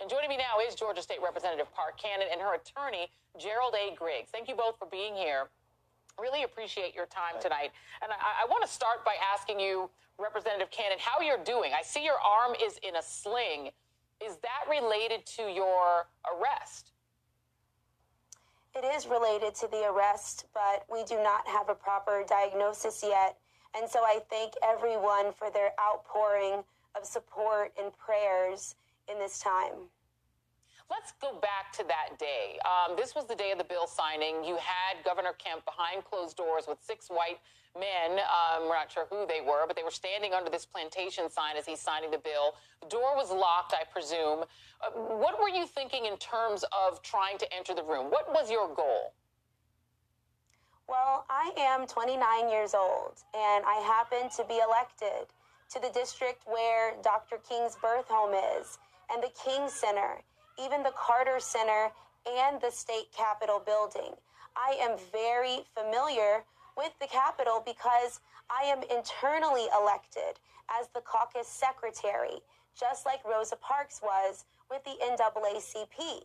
And 0.00 0.08
joining 0.08 0.30
me 0.30 0.38
now 0.38 0.60
is 0.60 0.74
Georgia 0.74 1.02
State 1.02 1.20
Representative 1.20 1.70
Park 1.74 1.98
Cannon 1.98 2.28
and 2.30 2.40
her 2.40 2.54
attorney, 2.54 3.10
Gerald 3.36 3.74
A. 3.74 3.94
Griggs. 3.94 4.30
Thank 4.30 4.48
you 4.48 4.54
both 4.54 4.78
for 4.78 4.86
being 4.86 5.14
here. 5.14 5.50
Really 6.20 6.42
appreciate 6.42 6.94
your 6.94 7.06
time 7.06 7.40
tonight. 7.40 7.70
And 8.02 8.10
I, 8.12 8.44
I 8.44 8.46
want 8.46 8.64
to 8.64 8.70
start 8.70 9.04
by 9.04 9.14
asking 9.34 9.60
you, 9.60 9.88
Representative 10.18 10.70
Cannon, 10.70 10.98
how 11.00 11.20
you're 11.20 11.44
doing. 11.44 11.72
I 11.78 11.82
see 11.82 12.04
your 12.04 12.18
arm 12.18 12.56
is 12.62 12.78
in 12.82 12.96
a 12.96 13.02
sling. 13.02 13.70
Is 14.24 14.36
that 14.38 14.68
related 14.68 15.24
to 15.36 15.42
your 15.42 16.08
arrest? 16.26 16.92
It 18.74 18.84
is 18.84 19.06
related 19.06 19.54
to 19.56 19.68
the 19.68 19.86
arrest, 19.86 20.46
but 20.52 20.84
we 20.92 21.04
do 21.04 21.22
not 21.22 21.46
have 21.46 21.68
a 21.68 21.74
proper 21.74 22.24
diagnosis 22.28 23.02
yet. 23.06 23.38
And 23.76 23.88
so 23.88 24.00
I 24.00 24.20
thank 24.28 24.54
everyone 24.62 25.32
for 25.32 25.50
their 25.50 25.70
outpouring 25.80 26.64
of 26.96 27.04
support 27.04 27.72
and 27.80 27.92
prayers 27.96 28.74
in 29.10 29.18
this 29.18 29.38
time. 29.38 29.88
Let's 30.90 31.12
go 31.20 31.38
back 31.40 31.72
to 31.76 31.84
that 31.84 32.18
day. 32.18 32.58
Um, 32.64 32.96
this 32.96 33.14
was 33.14 33.26
the 33.26 33.34
day 33.34 33.52
of 33.52 33.58
the 33.58 33.64
bill 33.64 33.86
signing. 33.86 34.42
You 34.42 34.56
had 34.56 35.04
Governor 35.04 35.34
Kemp 35.36 35.64
behind 35.64 36.04
closed 36.04 36.36
doors 36.36 36.64
with 36.66 36.78
six 36.80 37.08
white 37.08 37.38
men. 37.78 38.18
Um, 38.18 38.68
we're 38.68 38.74
not 38.74 38.90
sure 38.90 39.06
who 39.10 39.26
they 39.26 39.40
were, 39.40 39.66
but 39.66 39.76
they 39.76 39.82
were 39.82 39.90
standing 39.90 40.32
under 40.32 40.50
this 40.50 40.64
plantation 40.64 41.30
sign 41.30 41.56
as 41.58 41.66
he's 41.66 41.80
signing 41.80 42.10
the 42.10 42.18
bill. 42.18 42.54
The 42.80 42.88
door 42.88 43.16
was 43.16 43.30
locked, 43.30 43.74
I 43.74 43.84
presume. 43.84 44.44
Uh, 44.80 44.90
what 44.96 45.38
were 45.38 45.50
you 45.50 45.66
thinking 45.66 46.06
in 46.06 46.16
terms 46.16 46.64
of 46.72 47.02
trying 47.02 47.36
to 47.38 47.54
enter 47.54 47.74
the 47.74 47.84
room? 47.84 48.06
What 48.10 48.32
was 48.32 48.50
your 48.50 48.74
goal? 48.74 49.12
Well, 50.88 51.26
I 51.28 51.52
am 51.58 51.86
29 51.86 52.48
years 52.48 52.72
old, 52.72 53.20
and 53.36 53.62
I 53.66 53.84
happen 53.84 54.30
to 54.36 54.44
be 54.48 54.58
elected 54.64 55.28
to 55.70 55.80
the 55.80 55.90
district 55.92 56.44
where 56.46 56.94
Dr. 57.02 57.36
King's 57.46 57.76
birth 57.76 58.06
home 58.08 58.32
is, 58.58 58.78
and 59.12 59.22
the 59.22 59.28
King 59.44 59.68
Center, 59.68 60.22
even 60.62 60.82
the 60.82 60.92
Carter 60.96 61.38
Center, 61.40 61.90
and 62.26 62.60
the 62.60 62.70
state 62.70 63.10
capitol 63.16 63.62
building. 63.64 64.12
I 64.56 64.76
am 64.80 64.98
very 65.12 65.60
familiar 65.74 66.44
with 66.76 66.92
the 67.00 67.06
Capitol 67.06 67.62
because 67.64 68.20
I 68.50 68.64
am 68.64 68.82
internally 68.82 69.66
elected 69.78 70.38
as 70.68 70.88
the 70.94 71.00
caucus 71.00 71.48
secretary, 71.48 72.40
just 72.78 73.06
like 73.06 73.24
Rosa 73.24 73.56
Parks 73.56 74.00
was 74.02 74.44
with 74.70 74.84
the 74.84 74.96
NAACP. 75.02 76.22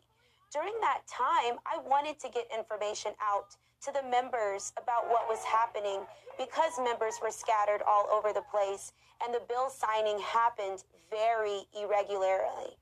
During 0.52 0.74
that 0.82 1.02
time, 1.08 1.58
I 1.66 1.80
wanted 1.88 2.20
to 2.20 2.30
get 2.30 2.46
information 2.54 3.14
out 3.22 3.56
to 3.86 3.92
the 3.92 4.04
members 4.08 4.72
about 4.82 5.10
what 5.10 5.28
was 5.28 5.44
happening 5.44 6.02
because 6.38 6.80
members 6.80 7.16
were 7.22 7.32
scattered 7.32 7.82
all 7.88 8.08
over 8.14 8.32
the 8.32 8.44
place 8.52 8.94
and 9.24 9.34
the 9.34 9.42
bill 9.48 9.70
signing 9.70 10.20
happened 10.20 10.84
very 11.10 11.64
irregularly. 11.74 12.78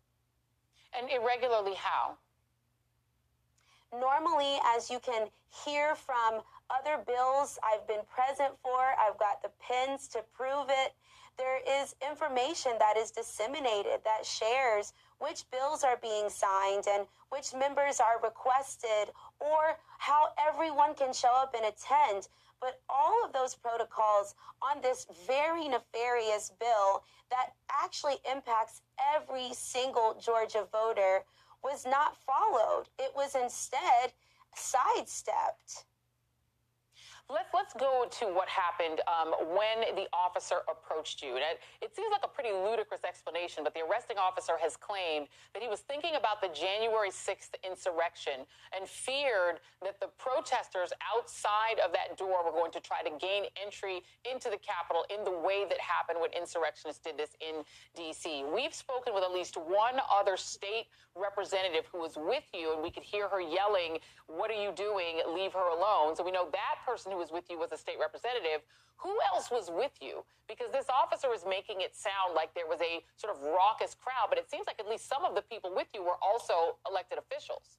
And 0.97 1.09
irregularly 1.09 1.75
how? 1.75 2.17
Normally, 3.93 4.57
as 4.75 4.89
you 4.89 4.99
can 4.99 5.27
hear 5.65 5.95
from 5.95 6.41
other 6.69 7.03
bills 7.05 7.59
I've 7.63 7.85
been 7.87 8.05
present 8.07 8.53
for, 8.63 8.79
I've 8.99 9.19
got 9.19 9.41
the 9.41 9.51
pins 9.59 10.07
to 10.09 10.23
prove 10.33 10.67
it. 10.69 10.93
There 11.37 11.59
is 11.83 11.95
information 12.07 12.73
that 12.79 12.97
is 12.97 13.11
disseminated 13.11 14.01
that 14.05 14.25
shares 14.25 14.93
which 15.19 15.49
bills 15.51 15.83
are 15.83 15.97
being 15.97 16.29
signed 16.29 16.85
and 16.87 17.07
which 17.29 17.53
members 17.53 17.99
are 17.99 18.19
requested 18.21 19.13
or 19.39 19.77
how 19.97 20.29
everyone 20.37 20.93
can 20.93 21.13
show 21.13 21.33
up 21.33 21.55
and 21.55 21.65
attend. 21.65 22.27
But 22.61 22.79
all 22.89 23.25
of 23.25 23.33
those 23.33 23.55
protocols 23.55 24.35
on 24.61 24.81
this 24.81 25.07
very 25.27 25.67
nefarious 25.67 26.51
bill 26.59 27.03
that 27.31 27.53
actually 27.69 28.17
impacts 28.31 28.81
every 29.15 29.49
single 29.53 30.17
Georgia 30.23 30.67
voter 30.71 31.25
was 31.63 31.85
not 31.85 32.15
followed. 32.17 32.85
It 32.99 33.11
was 33.15 33.35
instead 33.35 34.13
sidestepped. 34.55 35.85
Let's 37.31 37.47
let's 37.55 37.71
go 37.73 38.11
to 38.19 38.25
what 38.35 38.49
happened 38.49 38.99
um, 39.07 39.31
when 39.55 39.95
the 39.95 40.03
officer 40.11 40.67
approached 40.67 41.23
you. 41.23 41.39
And 41.39 41.43
it, 41.47 41.63
it 41.79 41.95
seems 41.95 42.11
like 42.11 42.27
a 42.27 42.27
pretty 42.27 42.51
ludicrous 42.51 43.07
explanation, 43.07 43.63
but 43.63 43.71
the 43.73 43.87
arresting 43.87 44.19
officer 44.19 44.59
has 44.59 44.75
claimed 44.75 45.31
that 45.55 45.63
he 45.63 45.69
was 45.71 45.79
thinking 45.79 46.19
about 46.19 46.43
the 46.43 46.51
January 46.51 47.07
6th 47.07 47.55
insurrection 47.63 48.43
and 48.75 48.83
feared 48.83 49.63
that 49.79 50.03
the 50.03 50.11
protesters 50.19 50.91
outside 50.99 51.79
of 51.79 51.95
that 51.95 52.19
door 52.19 52.43
were 52.43 52.51
going 52.51 52.75
to 52.75 52.83
try 52.83 52.99
to 52.99 53.11
gain 53.15 53.47
entry 53.55 54.03
into 54.27 54.51
the 54.51 54.59
Capitol 54.59 55.07
in 55.07 55.23
the 55.23 55.31
way 55.31 55.63
that 55.63 55.79
happened 55.79 56.19
when 56.19 56.35
insurrectionists 56.35 56.99
did 56.99 57.15
this 57.15 57.31
in 57.39 57.63
D.C. 57.95 58.43
We've 58.51 58.75
spoken 58.75 59.15
with 59.15 59.23
at 59.23 59.31
least 59.31 59.55
one 59.55 60.03
other 60.11 60.35
state 60.35 60.91
representative 61.15 61.87
who 61.91 62.03
was 62.03 62.19
with 62.19 62.43
you, 62.51 62.75
and 62.75 62.83
we 62.83 62.91
could 62.91 63.07
hear 63.07 63.31
her 63.31 63.39
yelling, 63.39 64.03
What 64.27 64.51
are 64.51 64.59
you 64.59 64.75
doing? 64.75 65.23
Leave 65.31 65.55
her 65.55 65.71
alone. 65.71 66.15
So 66.15 66.27
we 66.27 66.31
know 66.31 66.51
that 66.51 66.75
person 66.83 67.11
who 67.11 67.20
was 67.21 67.29
with 67.31 67.45
you 67.53 67.61
was 67.61 67.71
a 67.71 67.77
state 67.77 68.01
representative. 68.01 68.65
Who 69.05 69.13
else 69.29 69.53
was 69.53 69.69
with 69.69 69.93
you? 70.01 70.25
Because 70.49 70.73
this 70.73 70.89
officer 70.89 71.29
is 71.29 71.45
making 71.45 71.85
it 71.85 71.93
sound 71.93 72.33
like 72.33 72.53
there 72.57 72.65
was 72.65 72.81
a 72.81 73.05
sort 73.17 73.37
of 73.37 73.41
raucous 73.45 73.93
crowd, 73.93 74.33
but 74.33 74.41
it 74.41 74.49
seems 74.49 74.65
like 74.65 74.81
at 74.81 74.89
least 74.89 75.05
some 75.05 75.21
of 75.21 75.37
the 75.37 75.45
people 75.45 75.69
with 75.69 75.87
you 75.93 76.01
were 76.01 76.17
also 76.21 76.81
elected 76.89 77.21
officials. 77.21 77.77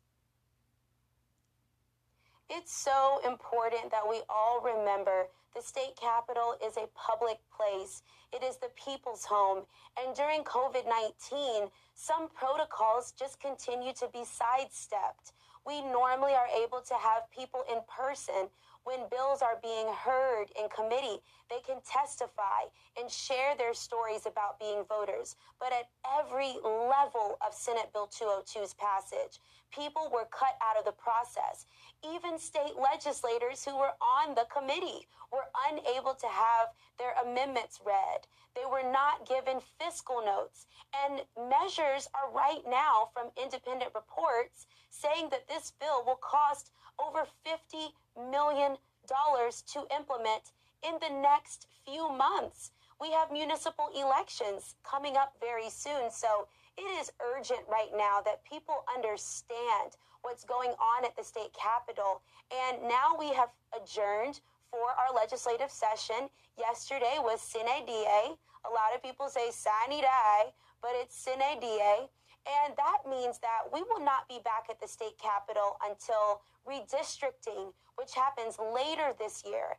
It's 2.51 2.75
so 2.75 3.19
important 3.27 3.91
that 3.91 4.07
we 4.07 4.23
all 4.29 4.63
remember 4.63 5.27
the 5.55 5.63
state 5.63 5.97
capitol 6.01 6.55
is 6.65 6.77
a 6.77 6.89
public 6.95 7.39
place. 7.55 8.03
It 8.33 8.43
is 8.43 8.57
the 8.57 8.71
people's 8.75 9.25
home. 9.25 9.65
And 10.01 10.15
during 10.15 10.45
COVID 10.45 10.85
19, 10.85 11.69
some 11.95 12.29
protocols 12.29 13.13
just 13.13 13.41
continue 13.41 13.93
to 13.95 14.09
be 14.13 14.25
sidestepped. 14.25 15.33
We 15.67 15.83
normally 15.83 16.33
are 16.33 16.49
able 16.49 16.81
to 16.81 16.95
have 16.95 17.31
people 17.31 17.65
in 17.71 17.81
person 17.89 18.49
when 18.85 19.09
bills 19.11 19.43
are 19.43 19.59
being 19.63 19.87
heard 19.93 20.47
in 20.59 20.69
committee. 20.69 21.21
They 21.49 21.61
can 21.67 21.81
testify 21.87 22.71
and 22.99 23.11
share 23.11 23.57
their 23.57 23.75
stories 23.75 24.27
about 24.27 24.59
being 24.59 24.85
voters. 24.89 25.37
But 25.61 25.73
at 25.73 25.89
every 26.19 26.55
level 26.65 27.39
of 27.47 27.55
Senate 27.55 27.93
Bill 27.93 28.09
202's 28.09 28.75
passage, 28.75 29.39
people 29.71 30.11
were 30.13 30.29
cut 30.31 30.57
out 30.63 30.79
of 30.79 30.85
the 30.85 30.93
process. 30.93 31.67
Even 32.05 32.39
state 32.39 32.77
legislators 32.77 33.65
who 33.65 33.77
were 33.77 33.95
on 34.01 34.35
the 34.35 34.47
committee 34.55 35.07
were 35.33 35.49
unable 35.71 36.15
to 36.15 36.27
have 36.27 36.69
their 36.99 37.15
amendments 37.25 37.81
read. 37.85 38.27
They 38.55 38.69
were 38.69 38.85
not 38.85 39.27
given 39.27 39.61
fiscal 39.81 40.23
notes. 40.25 40.67
And 40.93 41.23
measures 41.49 42.09
are 42.13 42.31
right 42.31 42.63
now 42.69 43.09
from 43.15 43.31
independent 43.43 43.93
reports 43.95 44.67
saying 44.91 45.29
that 45.31 45.49
this 45.49 45.73
bill 45.81 46.05
will 46.05 46.21
cost 46.21 46.71
over 46.99 47.27
$50 47.47 47.93
million 48.31 48.77
to 49.09 49.81
implement 49.97 50.53
in 50.83 50.95
the 51.01 51.21
next 51.21 51.67
few 51.85 52.11
months. 52.13 52.71
We 53.01 53.11
have 53.13 53.33
municipal 53.33 53.91
elections 53.95 54.75
coming 54.85 55.17
up 55.17 55.35
very 55.41 55.71
soon. 55.71 56.11
So 56.11 56.47
it 56.79 56.89
is 57.01 57.13
urgent 57.21 57.61
right 57.69 57.91
now 57.97 58.21
that 58.25 58.45
people 58.45 58.85
understand 58.95 59.99
what's 60.23 60.45
going 60.45 60.71
on 60.71 61.05
at 61.05 61.17
the 61.17 61.25
state 61.25 61.53
capitol. 61.53 62.23
And 62.51 62.83
now 62.89 63.17
we 63.19 63.33
have 63.35 63.51
adjourned 63.75 64.41
for 64.71 64.95
our 64.97 65.15
legislative 65.15 65.71
session. 65.71 66.31
Yesterday 66.59 67.17
was 67.19 67.41
Sine 67.41 67.85
Die. 67.87 68.29
A 68.65 68.71
lot 68.71 68.95
of 68.95 69.03
people 69.03 69.29
say 69.29 69.51
Sine 69.51 70.01
Die, 70.01 70.45
but 70.81 70.93
it's 70.95 71.17
Sine 71.17 71.61
Die. 71.61 72.09
And 72.43 72.75
that 72.77 73.07
means 73.09 73.39
that 73.39 73.71
we 73.73 73.83
will 73.83 74.03
not 74.05 74.29
be 74.29 74.41
back 74.45 74.67
at 74.71 74.81
the 74.81 74.89
state 74.89 75.19
capitol 75.19 75.77
until 75.89 76.43
redistricting, 76.69 77.73
which 77.97 78.15
happens 78.15 78.59
later 78.59 79.13
this 79.19 79.43
year 79.47 79.77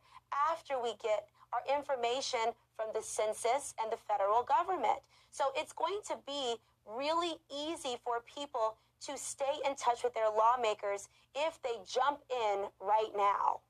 after 0.50 0.80
we 0.80 0.94
get 1.02 1.28
our 1.52 1.62
information 1.76 2.52
from 2.76 2.88
the 2.94 3.02
census 3.02 3.74
and 3.80 3.92
the 3.92 3.96
federal 3.96 4.42
government. 4.42 4.98
So 5.30 5.44
it's 5.56 5.72
going 5.72 6.00
to 6.08 6.16
be 6.26 6.56
really 6.86 7.34
easy 7.50 7.96
for 8.04 8.22
people 8.22 8.76
to 9.06 9.16
stay 9.16 9.60
in 9.66 9.74
touch 9.76 10.02
with 10.02 10.14
their 10.14 10.30
lawmakers 10.30 11.08
if 11.34 11.60
they 11.62 11.76
jump 11.86 12.20
in 12.30 12.64
right 12.80 13.12
now. 13.16 13.60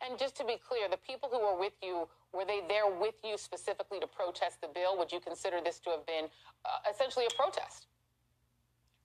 And 0.00 0.18
just 0.18 0.36
to 0.36 0.44
be 0.44 0.56
clear, 0.56 0.88
the 0.88 0.98
people 0.98 1.28
who 1.30 1.40
were 1.40 1.58
with 1.58 1.72
you, 1.82 2.08
were 2.32 2.44
they 2.44 2.60
there 2.68 2.86
with 2.86 3.16
you 3.24 3.36
specifically 3.36 3.98
to 4.00 4.06
protest 4.06 4.60
the 4.60 4.68
bill? 4.68 4.96
Would 4.98 5.10
you 5.10 5.18
consider 5.18 5.60
this 5.62 5.80
to 5.80 5.90
have 5.90 6.06
been 6.06 6.26
uh, 6.64 6.90
essentially 6.90 7.26
a 7.26 7.34
protest? 7.34 7.86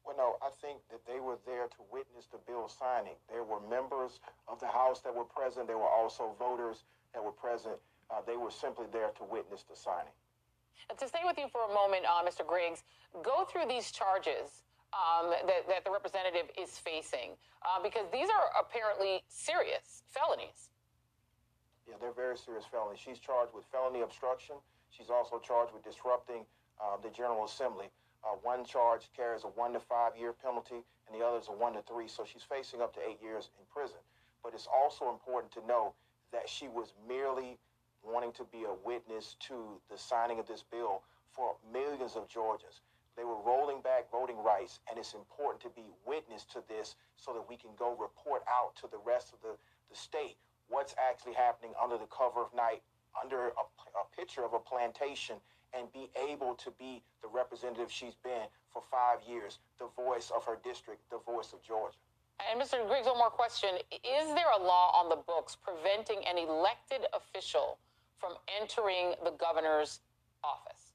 Well, 0.06 0.16
no, 0.18 0.36
I 0.46 0.52
think 0.60 0.80
that 0.92 1.00
they 1.08 1.20
were 1.20 1.38
there 1.48 1.68
to 1.68 1.82
witness 1.92 2.28
the 2.28 2.39
bill 2.46 2.68
signing. 2.68 3.16
There 3.32 3.44
were 3.44 3.63
members 3.70 4.20
of 4.48 4.60
the 4.60 4.68
House 4.68 5.00
that 5.02 5.16
were 5.16 5.24
present. 5.24 5.68
There 5.68 5.78
were 5.78 5.89
also 5.89 6.36
voters 6.38 6.84
that 7.13 7.24
were 7.24 7.32
present. 7.32 7.80
Uh, 8.12 8.20
they 8.28 8.36
were 8.36 8.52
simply 8.52 8.86
there 8.92 9.10
to 9.16 9.24
witness 9.24 9.63
the 9.63 9.76
signing. 9.76 10.12
And 10.89 11.00
to 11.00 11.08
stay 11.08 11.24
with 11.24 11.38
you 11.38 11.48
for 11.48 11.63
a 11.63 11.74
moment, 11.74 12.04
uh, 12.04 12.20
Mr. 12.28 12.46
Griggs, 12.46 12.84
go 13.24 13.46
through 13.48 13.68
these 13.70 13.92
charges 13.92 14.68
um, 14.92 15.32
that, 15.32 15.66
that, 15.68 15.86
the 15.86 15.92
representative 15.92 16.52
is 16.60 16.78
facing, 16.78 17.39
uh, 17.63 17.82
because 17.82 18.06
these 18.12 18.28
are 18.28 18.52
apparently 18.60 19.24
serious 19.28 20.04
felonies. 20.10 20.70
Yeah, 21.88 21.96
they're 22.00 22.13
very 22.13 22.38
serious 22.38 22.66
felonies. 22.70 23.00
She's 23.00 23.20
charged 23.20 23.54
with 23.56 23.66
felony 23.72 24.02
obstruction. 24.02 24.56
She's 24.92 25.10
also 25.10 25.39
charged 25.39 25.74
with 25.74 25.84
disrupting 25.84 26.46
uh, 26.78 26.98
the 27.02 27.10
General 27.10 27.46
Assembly. 27.46 27.89
Uh, 28.23 28.36
one 28.41 28.63
charge 28.63 29.09
carries 29.15 29.43
a 29.43 29.47
one 29.47 29.73
to 29.73 29.79
five 29.79 30.15
year 30.17 30.33
penalty, 30.33 30.83
and 31.07 31.12
the 31.13 31.23
other 31.25 31.38
is 31.38 31.49
a 31.49 31.51
one 31.51 31.73
to 31.73 31.81
three. 31.83 32.07
So 32.07 32.23
she's 32.23 32.43
facing 32.43 32.81
up 32.81 32.93
to 32.95 33.01
eight 33.01 33.21
years 33.21 33.49
in 33.59 33.65
prison. 33.67 33.99
But 34.43 34.53
it's 34.53 34.67
also 34.67 35.09
important 35.09 35.51
to 35.53 35.65
know 35.67 35.93
that 36.31 36.47
she 36.47 36.67
was 36.67 36.93
merely 37.07 37.57
wanting 38.03 38.31
to 38.33 38.43
be 38.51 38.63
a 38.63 38.75
witness 38.86 39.36
to 39.47 39.79
the 39.89 39.97
signing 39.97 40.39
of 40.39 40.47
this 40.47 40.63
bill 40.63 41.03
for 41.31 41.55
millions 41.71 42.15
of 42.15 42.27
Georgians. 42.27 42.81
They 43.15 43.23
were 43.23 43.39
rolling 43.45 43.81
back 43.81 44.09
voting 44.12 44.38
rights, 44.43 44.79
and 44.89 44.97
it's 44.97 45.13
important 45.13 45.62
to 45.62 45.69
be 45.69 45.86
witness 46.05 46.45
to 46.53 46.63
this 46.67 46.95
so 47.15 47.31
that 47.33 47.47
we 47.47 47.55
can 47.55 47.69
go 47.77 47.95
report 47.95 48.43
out 48.49 48.75
to 48.81 48.88
the 48.89 48.97
rest 49.05 49.33
of 49.33 49.39
the, 49.41 49.55
the 49.89 49.95
state 49.95 50.36
what's 50.69 50.95
actually 50.97 51.33
happening 51.33 51.73
under 51.81 51.97
the 51.97 52.09
cover 52.09 52.41
of 52.41 52.53
night, 52.55 52.81
under 53.21 53.53
a, 53.53 53.63
a 53.93 54.05
picture 54.15 54.43
of 54.43 54.53
a 54.53 54.59
plantation 54.59 55.38
and 55.77 55.91
be 55.91 56.09
able 56.29 56.55
to 56.55 56.71
be 56.79 57.01
the 57.21 57.27
representative 57.27 57.91
she's 57.91 58.15
been 58.23 58.47
for 58.71 58.81
five 58.89 59.19
years, 59.27 59.59
the 59.79 59.88
voice 59.95 60.31
of 60.36 60.45
her 60.45 60.57
district, 60.63 61.01
the 61.09 61.19
voice 61.25 61.53
of 61.53 61.62
Georgia. 61.63 61.97
And 62.51 62.59
Mr. 62.59 62.86
Griggs, 62.88 63.07
one 63.07 63.17
more 63.17 63.29
question. 63.29 63.69
Is 63.91 64.27
there 64.33 64.51
a 64.57 64.62
law 64.62 64.91
on 64.99 65.09
the 65.09 65.15
books 65.27 65.55
preventing 65.55 66.25
an 66.25 66.38
elected 66.38 67.05
official 67.13 67.77
from 68.17 68.33
entering 68.59 69.13
the 69.23 69.31
governor's 69.31 69.99
office? 70.43 70.93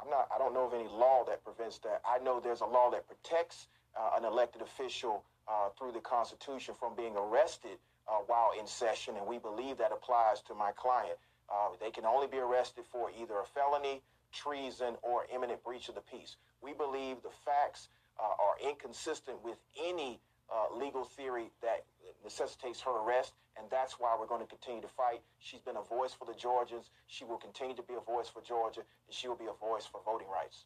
I'm 0.00 0.10
not, 0.10 0.28
I 0.34 0.38
don't 0.38 0.54
know 0.54 0.66
of 0.66 0.74
any 0.74 0.88
law 0.88 1.24
that 1.26 1.44
prevents 1.44 1.78
that. 1.78 2.02
I 2.04 2.18
know 2.22 2.40
there's 2.40 2.60
a 2.60 2.66
law 2.66 2.90
that 2.90 3.06
protects 3.06 3.68
uh, 3.96 4.10
an 4.16 4.24
elected 4.24 4.62
official 4.62 5.24
uh, 5.48 5.68
through 5.78 5.92
the 5.92 6.00
Constitution 6.00 6.74
from 6.78 6.94
being 6.94 7.16
arrested 7.16 7.78
uh, 8.08 8.18
while 8.26 8.50
in 8.58 8.66
session, 8.66 9.16
and 9.16 9.26
we 9.26 9.38
believe 9.38 9.78
that 9.78 9.92
applies 9.92 10.40
to 10.42 10.54
my 10.54 10.72
client. 10.72 11.16
Uh, 11.50 11.76
they 11.80 11.90
can 11.90 12.04
only 12.04 12.26
be 12.26 12.38
arrested 12.38 12.84
for 12.90 13.10
either 13.20 13.38
a 13.38 13.44
felony, 13.44 14.02
treason, 14.32 14.96
or 15.02 15.26
imminent 15.34 15.62
breach 15.62 15.88
of 15.88 15.94
the 15.94 16.00
peace. 16.00 16.36
We 16.60 16.72
believe 16.72 17.22
the 17.22 17.34
facts 17.44 17.88
uh, 18.18 18.22
are 18.22 18.56
inconsistent 18.70 19.42
with 19.44 19.58
any 19.78 20.20
uh, 20.52 20.76
legal 20.76 21.04
theory 21.04 21.50
that 21.62 21.84
necessitates 22.22 22.80
her 22.80 22.90
arrest, 22.90 23.32
and 23.56 23.66
that's 23.70 23.94
why 23.98 24.16
we're 24.18 24.26
going 24.26 24.40
to 24.40 24.46
continue 24.46 24.82
to 24.82 24.88
fight. 24.88 25.20
She's 25.38 25.60
been 25.60 25.76
a 25.76 25.82
voice 25.82 26.12
for 26.12 26.24
the 26.24 26.34
Georgians. 26.34 26.90
She 27.06 27.24
will 27.24 27.38
continue 27.38 27.76
to 27.76 27.82
be 27.82 27.94
a 27.94 28.00
voice 28.00 28.28
for 28.28 28.42
Georgia, 28.42 28.80
and 28.80 29.14
she 29.14 29.28
will 29.28 29.36
be 29.36 29.46
a 29.46 29.58
voice 29.58 29.86
for 29.86 30.00
voting 30.04 30.28
rights. 30.28 30.64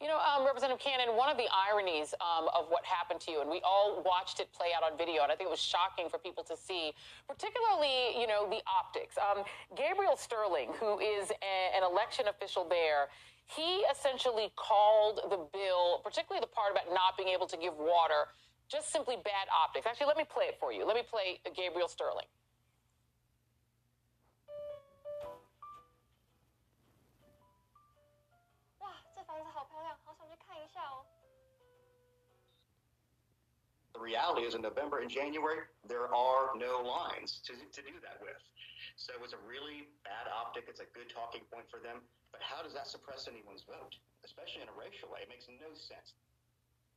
You 0.00 0.08
know, 0.08 0.18
um, 0.18 0.44
Representative 0.44 0.82
Cannon, 0.82 1.16
one 1.16 1.30
of 1.30 1.36
the 1.36 1.46
ironies 1.54 2.14
um, 2.20 2.48
of 2.50 2.66
what 2.68 2.84
happened 2.84 3.20
to 3.22 3.30
you, 3.30 3.40
and 3.40 3.48
we 3.48 3.60
all 3.64 4.02
watched 4.04 4.40
it 4.40 4.52
play 4.52 4.68
out 4.76 4.82
on 4.82 4.98
video, 4.98 5.22
and 5.22 5.30
I 5.30 5.36
think 5.36 5.48
it 5.48 5.54
was 5.54 5.62
shocking 5.62 6.08
for 6.10 6.18
people 6.18 6.42
to 6.44 6.56
see, 6.56 6.92
particularly, 7.28 8.18
you 8.18 8.26
know, 8.26 8.50
the 8.50 8.60
optics. 8.66 9.16
Um, 9.16 9.44
Gabriel 9.76 10.16
Sterling, 10.16 10.74
who 10.80 10.98
is 10.98 11.30
a, 11.30 11.76
an 11.76 11.82
election 11.86 12.26
official 12.28 12.66
there, 12.68 13.08
he 13.46 13.84
essentially 13.92 14.50
called 14.56 15.20
the 15.30 15.38
bill, 15.52 16.00
particularly 16.02 16.40
the 16.40 16.50
part 16.50 16.72
about 16.72 16.92
not 16.92 17.16
being 17.16 17.30
able 17.30 17.46
to 17.46 17.56
give 17.56 17.74
water, 17.78 18.34
just 18.68 18.90
simply 18.90 19.16
bad 19.16 19.46
optics. 19.52 19.86
Actually, 19.86 20.08
let 20.08 20.16
me 20.16 20.24
play 20.24 20.46
it 20.46 20.56
for 20.58 20.72
you. 20.72 20.84
Let 20.84 20.96
me 20.96 21.02
play 21.08 21.40
Gabriel 21.54 21.88
Sterling. 21.88 22.26
The 33.94 34.02
reality 34.02 34.42
is, 34.42 34.58
in 34.58 34.62
November 34.62 34.98
and 34.98 35.06
January, 35.06 35.70
there 35.86 36.10
are 36.10 36.50
no 36.58 36.82
lines 36.82 37.38
to, 37.46 37.54
to 37.54 37.80
do 37.86 37.94
that 38.02 38.18
with. 38.18 38.42
So 38.98 39.14
it's 39.22 39.32
a 39.32 39.42
really 39.46 39.86
bad 40.02 40.26
optic. 40.26 40.66
It's 40.66 40.82
a 40.82 40.90
good 40.90 41.06
talking 41.06 41.46
point 41.46 41.70
for 41.70 41.78
them. 41.78 42.02
But 42.34 42.42
how 42.42 42.66
does 42.66 42.74
that 42.74 42.90
suppress 42.90 43.30
anyone's 43.30 43.62
vote, 43.62 43.94
especially 44.26 44.66
in 44.66 44.68
a 44.68 44.74
racial 44.74 45.06
way? 45.14 45.22
It 45.22 45.30
makes 45.30 45.46
no 45.46 45.70
sense. 45.78 46.18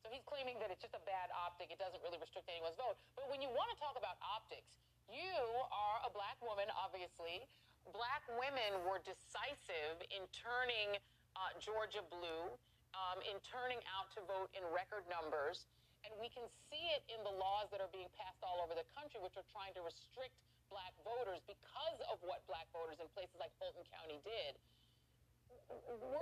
So 0.02 0.10
he's 0.10 0.26
claiming 0.26 0.58
that 0.58 0.74
it's 0.74 0.82
just 0.82 0.98
a 0.98 1.04
bad 1.06 1.30
optic. 1.38 1.70
It 1.70 1.78
doesn't 1.78 2.02
really 2.02 2.18
restrict 2.18 2.50
anyone's 2.50 2.82
vote. 2.82 2.98
But 3.14 3.30
when 3.30 3.46
you 3.46 3.54
want 3.54 3.70
to 3.70 3.78
talk 3.78 3.94
about 3.94 4.18
optics, 4.26 4.82
you 5.06 5.38
are 5.70 5.98
a 6.02 6.08
a 6.08 6.12
black 6.16 6.40
woman, 6.40 6.72
obviously. 6.72 7.44
Black 7.92 8.24
women 8.40 8.80
were 8.88 9.04
decisive 9.04 10.00
in 10.08 10.24
turning 10.32 10.96
uh, 11.36 11.52
Georgia 11.60 12.00
blue, 12.08 12.48
um, 12.98 13.22
in 13.30 13.38
turning 13.46 13.78
out 13.94 14.10
to 14.18 14.26
vote 14.26 14.50
in 14.58 14.66
record 14.74 15.06
numbers. 15.06 15.70
And 16.06 16.14
we 16.18 16.32
can 16.32 16.46
see 16.72 16.84
it 16.96 17.04
in 17.12 17.20
the 17.22 17.34
laws 17.36 17.70
that 17.70 17.84
are 17.84 17.92
being 17.92 18.10
passed 18.16 18.40
all 18.42 18.64
over 18.64 18.74
the 18.74 18.88
country, 18.96 19.20
which 19.20 19.36
are 19.38 19.46
trying 19.52 19.76
to 19.76 19.84
restrict 19.84 20.34
black 20.72 20.96
voters 21.04 21.44
because 21.48 21.98
of 22.12 22.20
what 22.24 22.44
black 22.48 22.68
voters 22.72 23.00
in 23.00 23.08
places 23.16 23.36
like 23.40 23.52
Fulton 23.60 23.84
County 23.92 24.20
did. 24.24 24.56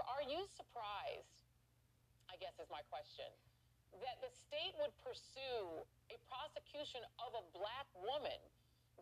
Are 0.10 0.26
you 0.26 0.46
surprised, 0.58 1.46
I 2.30 2.38
guess 2.42 2.58
is 2.58 2.70
my 2.74 2.82
question, 2.90 3.30
that 4.02 4.18
the 4.22 4.32
state 4.34 4.74
would 4.82 4.94
pursue 5.06 5.86
a 6.10 6.18
prosecution 6.30 7.06
of 7.22 7.34
a 7.38 7.44
black 7.54 7.88
woman, 8.02 8.38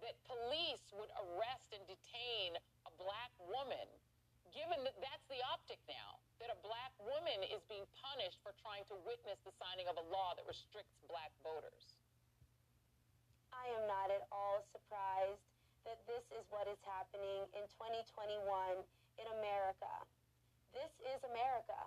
that 0.03 0.19
police 0.27 0.83
would 0.99 1.11
arrest 1.15 1.71
and 1.71 1.83
detain 1.87 2.59
a 2.87 2.91
black 2.99 3.31
woman, 3.39 3.87
given 4.51 4.83
that 4.83 4.95
that's 4.99 5.27
the 5.31 5.39
optic 5.47 5.79
now, 5.87 6.22
that 6.43 6.51
a 6.51 6.59
black 6.59 6.91
woman 6.99 7.39
is 7.47 7.63
being 7.71 7.87
punished 8.03 8.43
for 8.43 8.51
trying 8.59 8.83
to 8.91 8.99
witness 9.07 9.39
the 9.47 9.55
signing 9.55 9.87
of 9.87 9.95
a 9.95 10.05
law 10.11 10.35
that 10.35 10.43
restricts 10.43 10.99
black 11.07 11.31
voters? 11.39 11.95
I 13.55 13.71
am 13.79 13.87
not 13.87 14.11
at 14.11 14.27
all 14.27 14.59
surprised 14.75 15.39
that 15.87 16.03
this 16.03 16.27
is 16.35 16.43
what 16.51 16.67
is 16.67 16.75
happening 16.83 17.47
in 17.55 17.63
2021 17.79 18.43
in 19.23 19.27
America. 19.39 19.93
This 20.75 20.91
is 21.15 21.23
America. 21.31 21.79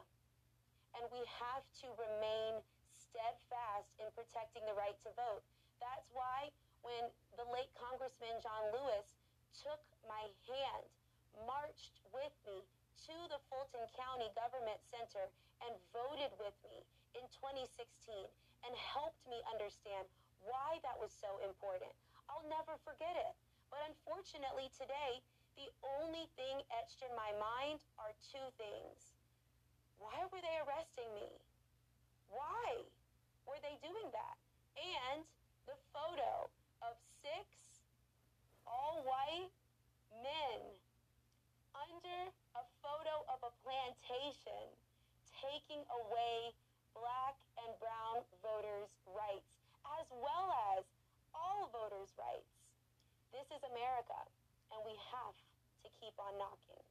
And 0.97 1.05
we 1.13 1.21
have 1.37 1.61
to 1.85 1.93
remain 2.01 2.57
steadfast 2.97 3.93
in 4.01 4.09
protecting 4.17 4.65
the 4.65 4.73
right 4.73 4.97
to 5.05 5.13
vote. 5.21 5.45
That's 5.85 6.09
why 6.17 6.49
when 6.81 7.13
the 7.37 7.45
late 7.53 7.69
Congressman 7.77 8.41
John 8.41 8.73
Lewis 8.73 9.21
took 9.53 9.85
my 10.09 10.33
hand, 10.49 10.89
marched 11.45 12.01
with 12.09 12.33
me 12.49 12.65
to 13.05 13.17
the 13.29 13.41
Fulton 13.53 13.85
County 13.93 14.33
Government 14.33 14.81
Center 14.89 15.29
and 15.61 15.73
voted 15.93 16.33
with 16.41 16.57
me 16.65 16.81
in 17.17 17.25
2016 17.29 17.69
and 18.65 18.73
helped 18.75 19.21
me 19.29 19.39
understand 19.53 20.09
why 20.45 20.81
that 20.81 20.97
was 20.97 21.13
so 21.13 21.37
important. 21.45 21.93
I'll 22.33 22.47
never 22.49 22.79
forget 22.83 23.15
it. 23.15 23.35
But 23.69 23.83
unfortunately, 23.87 24.71
today, 24.73 25.21
the 25.59 25.69
only 26.01 26.29
thing 26.37 26.63
etched 26.73 27.03
in 27.03 27.13
my 27.17 27.33
mind 27.37 27.83
are 27.99 28.13
two 28.21 28.47
things. 28.61 29.17
Why 29.99 30.29
were 30.29 30.43
they 30.43 30.57
arresting 30.65 31.09
me? 31.17 31.31
Why 32.29 32.85
were 33.49 33.61
they 33.65 33.81
doing 33.81 34.09
that? 34.13 34.37
And 34.77 35.25
the 35.65 35.79
photo 35.91 36.53
of 36.85 36.95
six 37.25 37.49
all 38.67 39.01
white 39.07 39.55
men 40.21 40.61
under 41.75 42.21
a 42.59 42.65
photo 42.83 43.15
of 43.31 43.39
a 43.47 43.53
plantation 43.65 44.67
taking 45.57 45.81
away 45.89 46.53
black 46.93 47.33
and 47.65 47.73
brown 47.81 48.21
voters' 48.45 48.93
rights, 49.09 49.49
as 49.97 50.05
well 50.13 50.53
as 50.77 50.85
all 51.33 51.73
voters' 51.73 52.13
rights. 52.21 52.53
This 53.33 53.49
is 53.49 53.65
America 53.73 54.21
and 54.69 54.85
we 54.85 54.93
have 55.17 55.33
to 55.81 55.89
keep 55.97 56.13
on 56.21 56.37
knocking. 56.37 56.85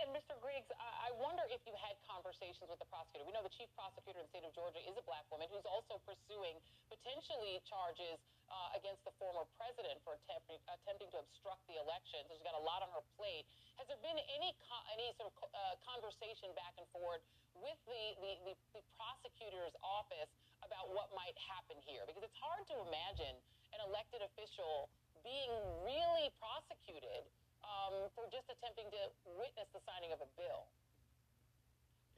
And 0.00 0.16
Mr. 0.16 0.32
Griggs, 0.40 0.72
I 0.80 1.12
wonder 1.20 1.44
if 1.52 1.60
you 1.68 1.76
had 1.76 1.92
conversations 2.08 2.72
with 2.72 2.80
the 2.80 2.88
prosecutor. 2.88 3.28
We 3.28 3.36
know 3.36 3.44
the 3.44 3.52
chief 3.52 3.68
prosecutor 3.76 4.16
in 4.16 4.24
the 4.24 4.32
state 4.32 4.48
of 4.48 4.56
Georgia 4.56 4.80
is 4.80 4.96
a 4.96 5.04
black 5.04 5.28
woman 5.28 5.44
who's 5.52 5.68
also 5.68 6.00
pursuing 6.08 6.56
potentially 6.88 7.60
charges 7.68 8.16
uh, 8.50 8.78
against 8.78 9.02
the 9.04 9.14
former 9.16 9.48
president 9.56 9.96
for 10.04 10.16
attempting, 10.18 10.60
attempting 10.68 11.08
to 11.12 11.18
obstruct 11.20 11.62
the 11.68 11.80
election. 11.80 12.22
So 12.28 12.36
she's 12.36 12.46
got 12.46 12.56
a 12.56 12.64
lot 12.64 12.84
on 12.84 12.90
her 12.92 13.04
plate. 13.16 13.48
Has 13.80 13.88
there 13.88 14.00
been 14.00 14.16
any 14.16 14.50
any 14.94 15.10
sort 15.18 15.32
of 15.32 15.36
uh, 15.50 15.74
conversation 15.82 16.52
back 16.54 16.76
and 16.78 16.86
forth 16.94 17.22
with 17.58 17.78
the, 17.86 18.02
the, 18.20 18.32
the, 18.50 18.54
the 18.76 18.82
prosecutor's 18.94 19.74
office 19.82 20.30
about 20.62 20.92
what 20.92 21.10
might 21.16 21.36
happen 21.50 21.78
here? 21.82 22.04
Because 22.06 22.22
it's 22.22 22.38
hard 22.38 22.64
to 22.70 22.76
imagine 22.86 23.34
an 23.74 23.80
elected 23.90 24.22
official 24.22 24.88
being 25.26 25.50
really 25.82 26.30
prosecuted 26.38 27.26
um, 27.64 28.12
for 28.12 28.28
just 28.28 28.46
attempting 28.52 28.86
to 28.92 29.02
witness 29.40 29.66
the 29.72 29.80
signing 29.88 30.12
of 30.12 30.20
a 30.20 30.28
bill. 30.36 30.68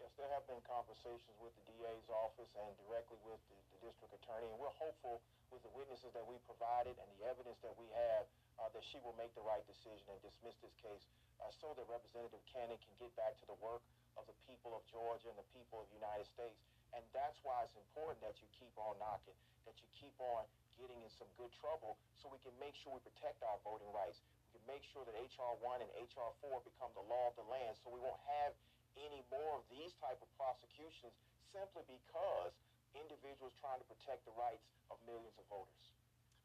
Yes, 0.06 0.22
there 0.22 0.38
have 0.38 0.46
been 0.46 0.62
conversations 0.70 1.34
with 1.42 1.50
the 1.58 1.66
DA's 1.66 2.06
office 2.14 2.46
and 2.62 2.70
directly 2.86 3.18
with 3.26 3.42
the, 3.50 3.58
the 3.74 3.90
district 3.90 4.14
attorney, 4.14 4.46
and 4.46 4.54
we're 4.54 4.70
hopeful 4.78 5.18
with 5.50 5.66
the 5.66 5.72
witnesses 5.74 6.14
that 6.14 6.22
we 6.22 6.38
provided 6.46 6.94
and 6.94 7.10
the 7.18 7.26
evidence 7.26 7.58
that 7.66 7.74
we 7.74 7.90
have 7.90 8.22
uh, 8.62 8.70
that 8.70 8.86
she 8.86 9.02
will 9.02 9.18
make 9.18 9.34
the 9.34 9.42
right 9.42 9.66
decision 9.66 10.06
and 10.14 10.22
dismiss 10.22 10.54
this 10.62 10.70
case 10.78 11.02
uh, 11.42 11.50
so 11.50 11.74
that 11.74 11.82
Representative 11.90 12.38
Cannon 12.46 12.78
can 12.78 12.94
get 13.02 13.10
back 13.18 13.34
to 13.42 13.50
the 13.50 13.58
work 13.58 13.82
of 14.14 14.22
the 14.30 14.36
people 14.46 14.78
of 14.78 14.86
Georgia 14.86 15.26
and 15.26 15.42
the 15.42 15.50
people 15.50 15.82
of 15.82 15.90
the 15.90 15.98
United 15.98 16.30
States. 16.30 16.54
And 16.94 17.02
that's 17.10 17.42
why 17.42 17.66
it's 17.66 17.74
important 17.74 18.22
that 18.22 18.38
you 18.38 18.46
keep 18.54 18.78
on 18.78 18.94
knocking, 19.02 19.34
that 19.66 19.74
you 19.82 19.90
keep 19.90 20.14
on 20.22 20.46
getting 20.78 21.02
in 21.02 21.10
some 21.18 21.26
good 21.34 21.50
trouble 21.58 21.98
so 22.14 22.30
we 22.30 22.38
can 22.46 22.54
make 22.62 22.78
sure 22.78 22.94
we 22.94 23.02
protect 23.02 23.42
our 23.42 23.58
voting 23.66 23.90
rights. 23.90 24.22
We 24.54 24.62
can 24.62 24.70
make 24.70 24.86
sure 24.86 25.02
that 25.02 25.18
H.R. 25.18 25.58
1 25.66 25.82
and 25.82 25.90
H.R. 25.98 26.30
4 26.46 26.62
become 26.62 26.94
the 26.94 27.02
law 27.10 27.26
of 27.26 27.34
the 27.34 27.46
land 27.50 27.74
so 27.82 27.90
we 27.90 27.98
won't 27.98 28.22
have 28.38 28.54
any 29.00 29.22
more 29.28 29.60
of 29.60 29.64
these 29.68 29.92
type 30.00 30.18
of 30.18 30.28
prosecutions 30.36 31.12
simply 31.52 31.84
because 31.88 32.52
individuals 32.96 33.52
trying 33.60 33.80
to 33.80 33.88
protect 33.88 34.24
the 34.24 34.34
rights 34.36 34.64
of 34.88 34.96
millions 35.04 35.36
of 35.36 35.44
voters. 35.52 35.86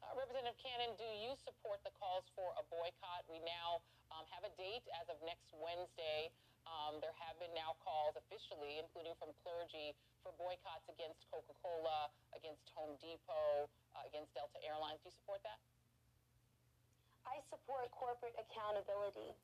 Uh, 0.02 0.12
Representative 0.18 0.58
Cannon, 0.58 0.92
do 0.98 1.06
you 1.22 1.32
support 1.38 1.78
the 1.86 1.94
calls 1.96 2.26
for 2.34 2.52
a 2.58 2.64
boycott? 2.68 3.22
We 3.30 3.38
now 3.46 3.80
um, 4.10 4.26
have 4.34 4.42
a 4.42 4.52
date 4.58 4.84
as 4.98 5.06
of 5.08 5.16
next 5.22 5.54
Wednesday. 5.54 6.28
Um, 6.66 6.98
there 7.02 7.14
have 7.18 7.38
been 7.38 7.54
now 7.54 7.74
calls 7.82 8.14
officially, 8.18 8.78
including 8.78 9.14
from 9.18 9.34
clergy, 9.42 9.94
for 10.22 10.30
boycotts 10.38 10.86
against 10.90 11.26
Coca 11.30 11.54
Cola, 11.58 12.10
against 12.34 12.70
Home 12.78 12.94
Depot, 13.02 13.66
uh, 13.94 14.06
against 14.06 14.30
Delta 14.34 14.58
Airlines. 14.62 15.02
Do 15.02 15.10
you 15.10 15.14
support 15.14 15.42
that? 15.42 15.58
I 17.26 17.38
support 17.50 17.90
corporate 17.94 18.34
accountability. 18.38 19.34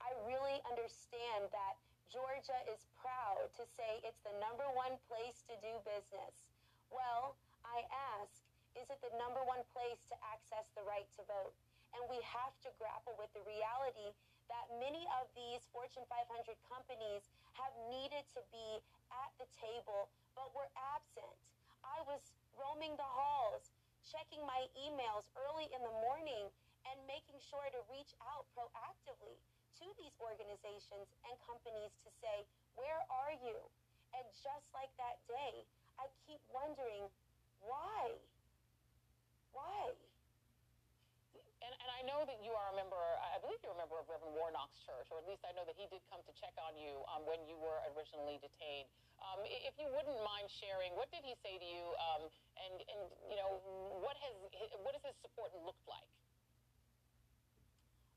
I 0.00 0.12
really 0.28 0.60
understand 0.68 1.48
that 1.52 1.80
Georgia 2.06 2.58
is 2.70 2.86
proud 3.02 3.50
to 3.58 3.66
say 3.74 3.98
it's 4.06 4.22
the 4.22 4.34
number 4.38 4.66
one 4.78 4.94
place 5.10 5.42
to 5.50 5.54
do 5.58 5.74
business. 5.82 6.46
Well, 6.94 7.34
I 7.66 7.82
ask, 8.14 8.30
is 8.78 8.86
it 8.86 9.02
the 9.02 9.10
number 9.18 9.42
one 9.42 9.66
place 9.74 9.98
to 10.14 10.16
access 10.22 10.70
the 10.78 10.86
right 10.86 11.08
to 11.18 11.26
vote? 11.26 11.50
And 11.98 12.06
we 12.06 12.22
have 12.22 12.54
to 12.62 12.70
grapple 12.78 13.18
with 13.18 13.32
the 13.34 13.42
reality 13.42 14.14
that 14.46 14.70
many 14.78 15.02
of 15.18 15.26
these 15.34 15.66
Fortune 15.74 16.06
500 16.06 16.30
companies 16.70 17.26
have 17.58 17.74
needed 17.90 18.22
to 18.38 18.42
be 18.54 18.78
at 19.10 19.30
the 19.42 19.48
table 19.58 20.06
but 20.38 20.54
were 20.54 20.70
absent. 20.94 21.34
I 21.82 22.06
was 22.06 22.22
roaming 22.54 22.94
the 22.94 23.10
halls, 23.10 23.74
checking 24.06 24.46
my 24.46 24.70
emails 24.78 25.26
early 25.34 25.66
in 25.74 25.82
the 25.82 25.94
morning, 26.06 26.46
and 26.86 26.96
making 27.10 27.42
sure 27.42 27.66
to 27.74 27.80
reach 27.90 28.14
out 28.22 28.46
proactively 28.54 29.34
to 29.82 29.86
these 30.00 30.14
organizations 30.20 31.06
and 31.28 31.34
companies 31.44 31.92
to 32.04 32.10
say, 32.22 32.44
Where 32.76 33.02
are 33.10 33.34
you? 33.44 33.56
And 34.16 34.24
just 34.40 34.66
like 34.72 34.88
that 34.96 35.20
day, 35.28 35.64
I 36.00 36.08
keep 36.24 36.40
wondering, 36.52 37.08
why? 37.64 38.16
Why? 39.52 39.92
And, 41.60 41.72
and 41.72 41.90
I 41.90 42.00
know 42.04 42.24
that 42.24 42.38
you 42.44 42.52
are 42.52 42.68
a 42.72 42.76
member, 42.76 42.96
I 42.96 43.40
believe 43.42 43.58
you're 43.64 43.74
a 43.74 43.80
member 43.80 43.98
of 43.98 44.06
Reverend 44.06 44.36
Warnock's 44.36 44.76
church, 44.84 45.08
or 45.10 45.18
at 45.18 45.26
least 45.26 45.42
I 45.42 45.52
know 45.56 45.64
that 45.66 45.74
he 45.74 45.88
did 45.88 46.04
come 46.12 46.20
to 46.24 46.32
check 46.36 46.54
on 46.62 46.76
you 46.78 47.02
um, 47.12 47.24
when 47.26 47.42
you 47.48 47.58
were 47.58 47.80
originally 47.96 48.38
detained. 48.38 48.86
Um, 49.20 49.40
if 49.48 49.74
you 49.80 49.88
wouldn't 49.90 50.20
mind 50.22 50.46
sharing, 50.52 50.92
what 50.94 51.08
did 51.08 51.24
he 51.24 51.34
say 51.40 51.56
to 51.56 51.66
you, 51.66 51.84
um, 51.96 52.28
and, 52.60 52.74
and 52.84 53.00
you 53.32 53.36
know, 53.40 53.58
what 54.04 54.14
has 54.20 54.32
what 54.84 54.92
has 54.92 55.02
his 55.02 55.16
support 55.24 55.50
looked 55.64 55.82
like? 55.88 56.06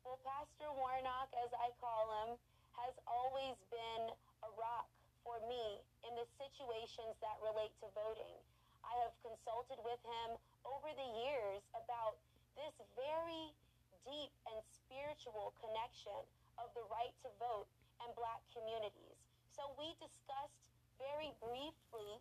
Well, 0.10 0.18
Pastor 0.26 0.74
Warnock, 0.74 1.30
as 1.38 1.54
I 1.54 1.70
call 1.78 2.10
him, 2.26 2.42
has 2.82 2.98
always 3.06 3.54
been 3.70 4.10
a 4.42 4.50
rock 4.58 4.90
for 5.22 5.38
me 5.46 5.86
in 6.02 6.18
the 6.18 6.26
situations 6.34 7.14
that 7.22 7.38
relate 7.46 7.70
to 7.86 7.94
voting. 7.94 8.34
I 8.82 8.98
have 9.06 9.14
consulted 9.22 9.78
with 9.86 10.02
him 10.02 10.42
over 10.66 10.90
the 10.98 11.10
years 11.14 11.62
about 11.78 12.18
this 12.58 12.74
very 12.98 13.54
deep 14.02 14.34
and 14.50 14.58
spiritual 14.82 15.54
connection 15.62 16.26
of 16.58 16.74
the 16.74 16.90
right 16.90 17.14
to 17.22 17.30
vote 17.38 17.70
and 18.02 18.10
black 18.18 18.42
communities. 18.50 19.14
So 19.54 19.70
we 19.78 19.94
discussed 20.02 20.58
very 20.98 21.38
briefly 21.38 22.18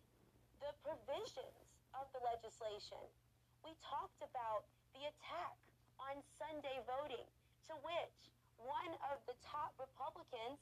the 0.61 0.77
provisions 0.85 1.57
of 1.97 2.05
the 2.13 2.21
legislation. 2.21 3.01
We 3.65 3.73
talked 3.81 4.21
about 4.21 4.69
the 4.93 5.09
attack 5.09 5.57
on 5.97 6.21
Sunday 6.37 6.85
voting, 6.85 7.25
to 7.69 7.77
which 7.85 8.17
one 8.57 8.93
of 9.13 9.21
the 9.29 9.37
top 9.45 9.77
Republicans 9.77 10.57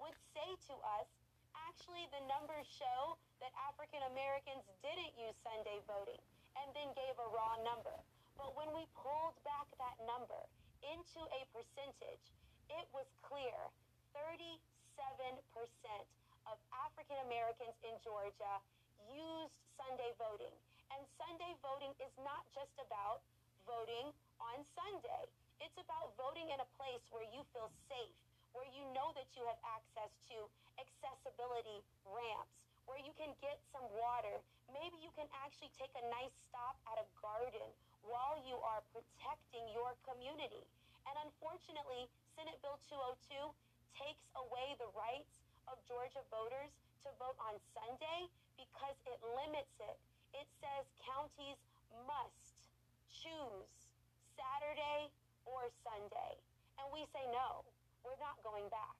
would 0.00 0.16
say 0.32 0.48
to 0.72 0.74
us, 0.96 1.08
actually, 1.68 2.08
the 2.16 2.24
numbers 2.24 2.64
show 2.64 3.20
that 3.44 3.52
African 3.68 4.00
Americans 4.08 4.64
didn't 4.80 5.12
use 5.20 5.36
Sunday 5.44 5.84
voting, 5.84 6.20
and 6.56 6.72
then 6.72 6.88
gave 6.96 7.12
a 7.20 7.28
raw 7.28 7.60
number. 7.60 7.92
But 8.40 8.56
when 8.56 8.72
we 8.72 8.88
pulled 8.96 9.36
back 9.44 9.68
that 9.76 9.96
number 10.08 10.48
into 10.80 11.20
a 11.20 11.40
percentage, 11.52 12.24
it 12.72 12.88
was 12.96 13.04
clear 13.20 13.56
37% 14.16 14.56
of 16.48 16.56
African 16.72 17.20
Americans 17.28 17.76
in 17.84 17.92
Georgia 18.00 18.60
used 19.12 19.56
Sunday 19.76 20.16
voting. 20.16 20.52
And 20.88 21.04
Sunday 21.20 21.52
voting 21.60 21.92
is 22.00 22.12
not 22.24 22.48
just 22.56 22.72
about 22.80 23.20
voting 23.68 24.08
on 24.40 24.64
Sunday. 24.72 25.28
It's 25.60 25.78
about 25.80 26.12
voting 26.20 26.52
in 26.52 26.58
a 26.60 26.68
place 26.76 27.04
where 27.08 27.24
you 27.32 27.40
feel 27.56 27.72
safe, 27.88 28.16
where 28.52 28.68
you 28.76 28.84
know 28.92 29.12
that 29.16 29.28
you 29.32 29.42
have 29.48 29.60
access 29.64 30.12
to 30.32 30.36
accessibility 30.76 31.80
ramps, 32.04 32.56
where 32.84 33.00
you 33.00 33.12
can 33.16 33.32
get 33.40 33.56
some 33.72 33.84
water. 33.96 34.40
Maybe 34.68 35.00
you 35.00 35.10
can 35.16 35.26
actually 35.44 35.72
take 35.74 35.92
a 35.96 36.04
nice 36.12 36.32
stop 36.48 36.76
at 36.92 37.00
a 37.00 37.06
garden 37.24 37.68
while 38.04 38.38
you 38.44 38.60
are 38.62 38.84
protecting 38.92 39.64
your 39.72 39.96
community. 40.04 40.62
And 41.08 41.16
unfortunately, 41.24 42.06
Senate 42.36 42.58
Bill 42.60 42.78
202 42.88 43.32
takes 43.96 44.26
away 44.36 44.76
the 44.76 44.90
rights 44.92 45.40
of 45.72 45.80
Georgia 45.88 46.22
voters 46.28 46.70
to 47.02 47.08
vote 47.16 47.38
on 47.40 47.56
Sunday 47.72 48.28
because 48.60 48.96
it 49.08 49.18
limits 49.34 49.72
it. 49.80 49.96
It 50.36 50.48
says 50.60 50.84
counties 51.00 51.58
must 52.04 52.68
choose 53.08 53.70
Saturday 54.36 55.08
or 55.46 55.70
Sunday. 55.86 56.34
And 56.76 56.86
we 56.92 57.06
say 57.14 57.24
no, 57.32 57.64
we're 58.04 58.18
not 58.20 58.36
going 58.42 58.66
back. 58.68 58.98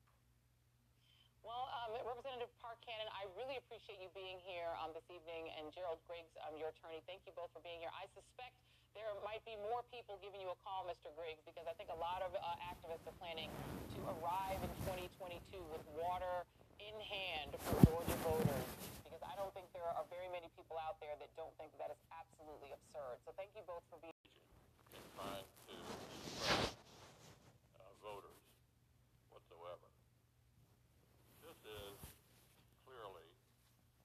Well, 1.46 1.70
um, 1.78 1.94
Representative 2.02 2.50
Park 2.58 2.82
Cannon, 2.82 3.06
I 3.14 3.30
really 3.38 3.54
appreciate 3.54 4.02
you 4.02 4.10
being 4.18 4.42
here 4.42 4.66
um, 4.82 4.90
this 4.90 5.06
evening. 5.06 5.46
And 5.54 5.70
Gerald 5.70 6.02
Griggs, 6.10 6.34
um, 6.42 6.58
your 6.58 6.74
attorney, 6.74 6.98
thank 7.06 7.22
you 7.22 7.30
both 7.38 7.54
for 7.54 7.62
being 7.62 7.78
here. 7.78 7.92
I 7.94 8.10
suspect 8.18 8.50
there 8.98 9.14
might 9.22 9.46
be 9.46 9.54
more 9.70 9.86
people 9.94 10.18
giving 10.18 10.42
you 10.42 10.50
a 10.50 10.58
call, 10.66 10.82
Mr. 10.90 11.14
Griggs, 11.14 11.38
because 11.46 11.70
I 11.70 11.74
think 11.78 11.94
a 11.94 12.00
lot 12.02 12.18
of 12.26 12.34
uh, 12.34 12.42
activists 12.66 13.06
are 13.06 13.14
planning 13.22 13.46
to 13.94 14.00
arrive 14.18 14.58
in 14.58 14.72
2022 14.90 15.38
with 15.70 15.86
water 15.94 16.42
in 16.82 16.96
hand 16.98 17.54
for 17.62 17.78
Georgia 17.94 18.18
voters. 18.26 18.66
Because 19.06 19.22
I 19.22 19.38
don't 19.38 19.54
think 19.54 19.70
there 19.70 19.86
are 19.86 20.02
very 20.10 20.26
many 20.34 20.50
people 20.58 20.82
out 20.82 20.98
there 20.98 21.14
that 21.14 21.30
don't 21.38 21.54
think 21.62 21.70
that 21.78 21.94
is 21.94 22.00
absolutely 22.10 22.74
absurd. 22.74 23.22
So 23.22 23.30
thank 23.38 23.54
you 23.54 23.62
both 23.70 23.86
for 23.86 24.02
being 24.02 24.18
in 24.96 25.04
trying 25.12 25.44
to 25.68 25.76
uh, 26.48 27.92
voters 28.00 28.40
whatsoever. 29.28 29.88
This 31.44 31.58
is 31.68 31.96
clearly 32.88 33.28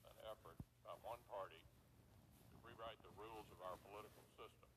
an 0.04 0.16
effort 0.28 0.60
by 0.84 0.92
one 1.00 1.24
party 1.32 1.64
to 1.64 2.56
rewrite 2.68 3.00
the 3.08 3.14
rules 3.16 3.48
of 3.56 3.64
our 3.64 3.80
political 3.88 4.20
system. 4.36 4.68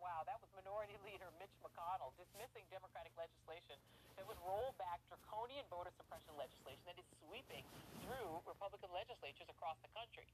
Wow, 0.00 0.24
that 0.24 0.40
was 0.40 0.48
Minority 0.56 0.96
Leader 1.08 1.28
Mitch 1.36 1.52
McConnell 1.60 2.16
dismissing 2.16 2.64
Democratic 2.72 3.12
legislation 3.20 3.76
that 4.16 4.24
would 4.24 4.40
roll 4.48 4.72
back 4.80 5.04
draconian 5.12 5.68
voter 5.68 5.92
suppression 5.92 6.32
legislation 6.40 6.84
that 6.88 6.96
is 6.96 7.08
sweeping 7.20 7.64
through 8.00 8.40
Republican 8.48 8.88
legislatures 8.96 9.48
across 9.52 9.76
the 9.84 9.92
country. 9.92 10.24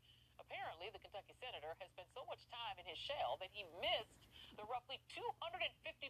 Apparently, 0.40 0.88
the 0.88 1.02
Kentucky 1.04 1.36
senator 1.36 1.76
has 1.76 1.92
spent 1.92 2.08
so 2.16 2.24
much 2.24 2.40
time 2.48 2.80
in 2.80 2.88
his 2.88 2.96
shell 2.96 3.36
that 3.44 3.52
he 3.52 3.68
missed 3.84 4.24
the 4.56 4.64
roughly 4.72 4.96
250 5.12 5.60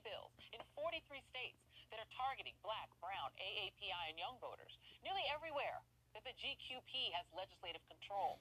bills 0.06 0.30
in 0.54 0.62
43 0.78 1.02
states 1.28 1.58
that 1.90 1.98
are 1.98 2.10
targeting 2.14 2.54
black, 2.62 2.86
brown, 3.02 3.34
AAPI, 3.36 4.14
and 4.14 4.16
young 4.16 4.38
voters, 4.38 4.78
nearly 5.02 5.26
everywhere 5.34 5.82
that 6.14 6.22
the 6.22 6.34
GQP 6.38 7.10
has 7.18 7.26
legislative 7.34 7.82
control. 7.90 8.38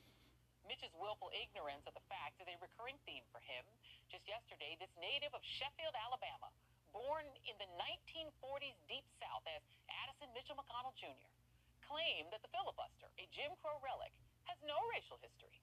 Mitch's 0.69 0.93
willful 1.01 1.33
ignorance 1.33 1.89
of 1.89 1.97
the 1.97 2.05
fact 2.05 2.37
is 2.37 2.45
a 2.45 2.57
recurring 2.61 3.01
theme 3.09 3.25
for 3.33 3.41
him. 3.41 3.65
Just 4.13 4.29
yesterday, 4.29 4.77
this 4.77 4.93
native 5.01 5.33
of 5.33 5.41
Sheffield, 5.41 5.97
Alabama, 5.97 6.53
born 6.93 7.25
in 7.49 7.57
the 7.57 7.69
1940s 7.81 8.77
Deep 8.85 9.05
South 9.17 9.41
as 9.49 9.65
Addison 10.05 10.29
Mitchell 10.37 10.57
McConnell 10.57 10.93
Jr., 10.93 11.29
claimed 11.81 12.29
that 12.29 12.45
the 12.45 12.53
filibuster, 12.53 13.09
a 13.17 13.25
Jim 13.33 13.49
Crow 13.65 13.81
relic, 13.81 14.13
has 14.45 14.61
no 14.61 14.77
racial 14.93 15.17
history. 15.25 15.57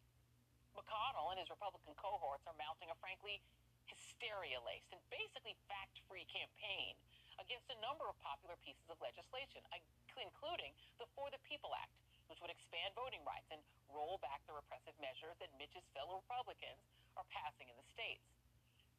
McConnell 0.76 1.32
and 1.32 1.40
his 1.40 1.48
Republican 1.48 1.96
cohorts 1.96 2.44
are 2.44 2.54
mounting 2.60 2.92
a 2.92 2.96
frankly 3.00 3.40
hysteria 3.88 4.60
laced 4.62 4.92
and 4.92 5.00
basically 5.08 5.56
fact 5.66 5.98
free 6.06 6.28
campaign 6.28 6.92
against 7.40 7.66
a 7.72 7.78
number 7.80 8.04
of 8.08 8.16
popular 8.20 8.56
pieces 8.60 8.84
of 8.92 9.00
legislation, 9.00 9.64
including 10.16 10.72
the 11.00 11.08
For 11.16 11.28
the 11.32 11.40
People 11.44 11.72
Act, 11.76 11.92
which 12.28 12.40
would 12.40 12.52
expand 12.52 12.96
voting 12.96 13.20
rights 13.24 13.48
and 13.52 13.60
roll 13.92 14.20
back 14.24 14.40
the 14.48 14.56
repressive 14.56 14.96
measures 15.00 15.36
that 15.40 15.52
Mitch's 15.60 15.84
fellow 15.92 16.20
Republicans 16.20 16.80
are 17.16 17.28
passing 17.28 17.68
in 17.68 17.76
the 17.76 17.88
states. 17.92 18.24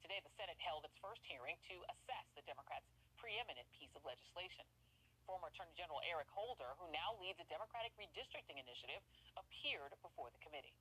Today, 0.01 0.21
the 0.21 0.34
Senate 0.38 0.57
held 0.61 0.86
its 0.86 0.95
first 1.01 1.21
hearing 1.25 1.57
to 1.69 1.75
assess 1.89 2.25
the 2.38 2.45
Democrats' 2.45 2.89
preeminent 3.17 3.65
piece 3.73 3.91
of 3.97 4.05
legislation. 4.05 4.63
Former 5.25 5.51
Attorney 5.51 5.73
General 5.75 5.99
Eric 6.07 6.30
Holder, 6.32 6.78
who 6.80 6.88
now 6.93 7.17
leads 7.19 7.41
a 7.41 7.47
Democratic 7.51 7.91
redistricting 7.99 8.61
initiative, 8.61 9.03
appeared 9.36 9.91
before 9.99 10.32
the 10.32 10.39
committee. 10.39 10.71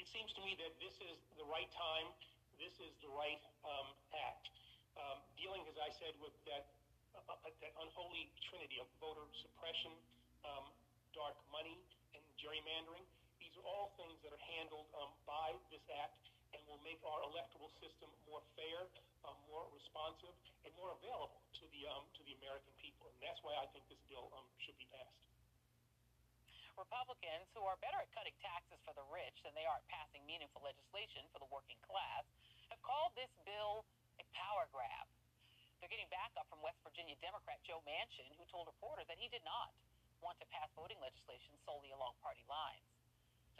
It 0.00 0.08
seems 0.08 0.32
to 0.32 0.40
me 0.40 0.56
that 0.56 0.72
this 0.80 0.96
is 1.04 1.20
the 1.36 1.44
right 1.44 1.68
time, 1.76 2.08
this 2.56 2.72
is 2.80 2.88
the 3.04 3.12
right 3.12 3.36
um, 3.68 3.84
act. 4.16 4.48
Um, 4.96 5.20
dealing, 5.36 5.60
as 5.68 5.76
I 5.76 5.92
said, 6.00 6.16
with 6.24 6.32
that, 6.48 6.72
uh, 7.12 7.36
uh 7.36 7.52
that 7.60 7.76
unholy 7.76 8.32
trinity 8.48 8.80
of 8.80 8.88
voter 8.96 9.28
suppression, 9.44 9.92
um, 10.48 10.72
dark 11.12 11.36
money, 11.52 11.76
and 12.16 12.24
gerrymandering. 12.40 13.04
These 13.44 13.52
are 13.60 13.66
all 13.68 13.92
things 14.00 14.16
that 14.24 14.32
are 14.32 14.44
handled 14.56 14.88
um, 14.96 15.12
by 15.28 15.52
this 15.68 15.84
act 16.00 16.16
and 16.56 16.64
will 16.64 16.80
make 16.80 17.04
our 17.04 17.20
electoral 17.28 17.68
system 17.84 18.08
more 18.24 18.40
fair, 18.56 18.88
uh, 19.28 19.36
more 19.52 19.68
responsive, 19.76 20.32
and 20.64 20.72
more 20.80 20.96
available 20.96 21.44
to 21.60 21.68
the 21.76 21.84
um, 21.92 22.08
to 22.16 22.24
the 22.24 22.32
American 22.40 22.72
people. 22.80 23.04
And 23.04 23.20
that's 23.20 23.44
why 23.44 23.52
I 23.60 23.68
think 23.76 23.84
this 23.92 24.00
bill 24.08 24.32
um, 24.32 24.48
should 24.64 24.80
be 24.80 24.88
passed. 24.88 25.29
Republicans, 26.80 27.44
who 27.52 27.68
are 27.68 27.76
better 27.84 28.00
at 28.00 28.08
cutting 28.16 28.32
taxes 28.40 28.80
for 28.88 28.96
the 28.96 29.04
rich 29.12 29.36
than 29.44 29.52
they 29.52 29.68
are 29.68 29.76
at 29.76 29.86
passing 29.92 30.24
meaningful 30.24 30.64
legislation 30.64 31.28
for 31.28 31.36
the 31.36 31.50
working 31.52 31.76
class, 31.84 32.24
have 32.72 32.80
called 32.80 33.12
this 33.12 33.28
bill 33.44 33.84
a 34.16 34.24
power 34.32 34.64
grab. 34.72 35.04
They're 35.76 35.92
getting 35.92 36.08
backup 36.08 36.48
from 36.48 36.64
West 36.64 36.80
Virginia 36.80 37.20
Democrat 37.20 37.60
Joe 37.68 37.84
Manchin, 37.84 38.32
who 38.40 38.48
told 38.48 38.64
reporters 38.64 39.04
that 39.12 39.20
he 39.20 39.28
did 39.28 39.44
not 39.44 39.76
want 40.24 40.40
to 40.40 40.48
pass 40.48 40.72
voting 40.72 40.96
legislation 41.04 41.52
solely 41.68 41.92
along 41.92 42.16
party 42.24 42.44
lines. 42.48 42.84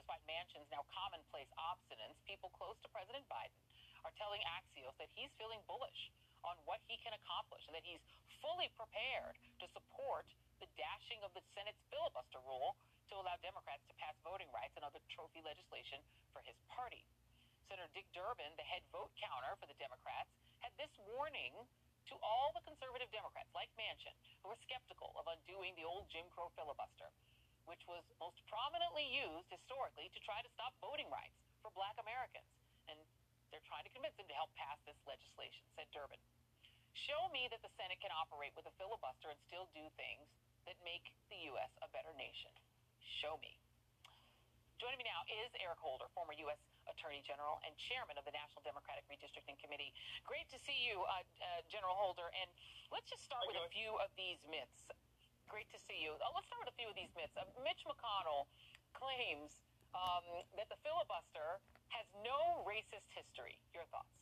Despite 0.00 0.24
Manchin's 0.24 0.68
now 0.72 0.88
commonplace 0.88 1.48
obstinance, 1.60 2.16
people 2.24 2.48
close 2.56 2.80
to 2.80 2.88
President 2.88 3.28
Biden 3.28 3.52
are 4.00 4.16
telling 4.16 4.40
Axios 4.48 4.96
that 4.96 5.12
he's 5.12 5.28
feeling 5.36 5.60
bullish 5.68 6.08
on 6.40 6.56
what 6.64 6.80
he 6.88 6.96
can 7.04 7.12
accomplish 7.12 7.68
and 7.68 7.76
that 7.76 7.84
he's 7.84 8.00
fully 8.40 8.72
prepared 8.80 9.36
to 9.60 9.68
support 9.76 10.24
the 10.64 10.68
dashing 10.80 11.20
of 11.20 11.32
the 11.36 11.44
Senate's 11.52 11.80
filibuster 11.92 12.40
rule 12.48 12.76
to 13.10 13.18
allow 13.18 13.34
Democrats 13.42 13.82
to 13.90 13.94
pass 13.98 14.14
voting 14.22 14.46
rights 14.54 14.74
and 14.78 14.86
other 14.86 15.02
trophy 15.10 15.42
legislation 15.42 15.98
for 16.30 16.40
his 16.46 16.54
party. 16.70 17.02
Senator 17.66 17.90
Dick 17.94 18.06
Durbin, 18.14 18.50
the 18.54 18.66
head 18.66 18.82
vote 18.94 19.10
counter 19.18 19.54
for 19.58 19.66
the 19.66 19.78
Democrats, 19.78 20.30
had 20.62 20.70
this 20.78 20.90
warning 21.14 21.54
to 22.10 22.14
all 22.22 22.50
the 22.54 22.62
conservative 22.66 23.10
Democrats, 23.14 23.50
like 23.54 23.70
Manchin, 23.78 24.14
who 24.42 24.50
were 24.50 24.58
skeptical 24.66 25.14
of 25.18 25.26
undoing 25.30 25.74
the 25.78 25.86
old 25.86 26.10
Jim 26.10 26.26
Crow 26.34 26.50
filibuster, 26.58 27.10
which 27.66 27.82
was 27.86 28.02
most 28.18 28.38
prominently 28.50 29.06
used 29.06 29.46
historically 29.50 30.10
to 30.10 30.20
try 30.26 30.42
to 30.42 30.50
stop 30.54 30.74
voting 30.82 31.06
rights 31.10 31.34
for 31.62 31.70
black 31.74 31.94
Americans. 32.02 32.46
And 32.90 32.98
they're 33.54 33.62
trying 33.70 33.86
to 33.86 33.92
convince 33.94 34.14
them 34.18 34.26
to 34.26 34.34
help 34.38 34.50
pass 34.58 34.78
this 34.86 34.98
legislation, 35.06 35.62
said 35.78 35.86
Durbin. 35.94 36.18
Show 37.06 37.30
me 37.30 37.46
that 37.54 37.62
the 37.62 37.70
Senate 37.78 38.02
can 38.02 38.10
operate 38.10 38.54
with 38.58 38.66
a 38.66 38.74
filibuster 38.78 39.30
and 39.30 39.38
still 39.46 39.70
do 39.70 39.86
things 39.94 40.26
that 40.66 40.74
make 40.82 41.06
the 41.30 41.38
U.S. 41.54 41.70
a 41.82 41.88
better 41.94 42.10
nation. 42.18 42.50
Show 43.20 43.40
me. 43.40 43.56
Joining 44.80 44.96
me 44.96 45.04
now 45.04 45.28
is 45.28 45.52
Eric 45.60 45.76
Holder, 45.76 46.08
former 46.16 46.32
U.S. 46.48 46.56
Attorney 46.88 47.20
General 47.20 47.60
and 47.68 47.76
Chairman 47.76 48.16
of 48.16 48.24
the 48.24 48.32
National 48.32 48.64
Democratic 48.64 49.04
Redistricting 49.12 49.60
Committee. 49.60 49.92
Great 50.24 50.48
to 50.48 50.56
see 50.56 50.88
you, 50.88 51.04
uh, 51.04 51.20
uh, 51.20 51.60
General 51.68 51.92
Holder. 51.92 52.32
And 52.32 52.48
let's 52.88 53.12
just 53.12 53.20
start 53.20 53.44
with 53.44 53.60
a 53.60 53.68
few 53.68 54.00
of 54.00 54.08
these 54.16 54.40
myths. 54.48 54.88
Great 55.52 55.68
to 55.76 55.78
see 55.84 56.00
you. 56.00 56.16
Uh, 56.16 56.32
let's 56.32 56.48
start 56.48 56.64
with 56.64 56.72
a 56.72 56.78
few 56.80 56.88
of 56.88 56.96
these 56.96 57.12
myths. 57.12 57.36
Uh, 57.36 57.44
Mitch 57.60 57.84
McConnell 57.84 58.48
claims 58.96 59.60
um, 59.92 60.24
that 60.56 60.72
the 60.72 60.80
filibuster 60.80 61.60
has 61.92 62.06
no 62.24 62.64
racist 62.64 63.10
history. 63.12 63.60
Your 63.76 63.84
thoughts? 63.92 64.16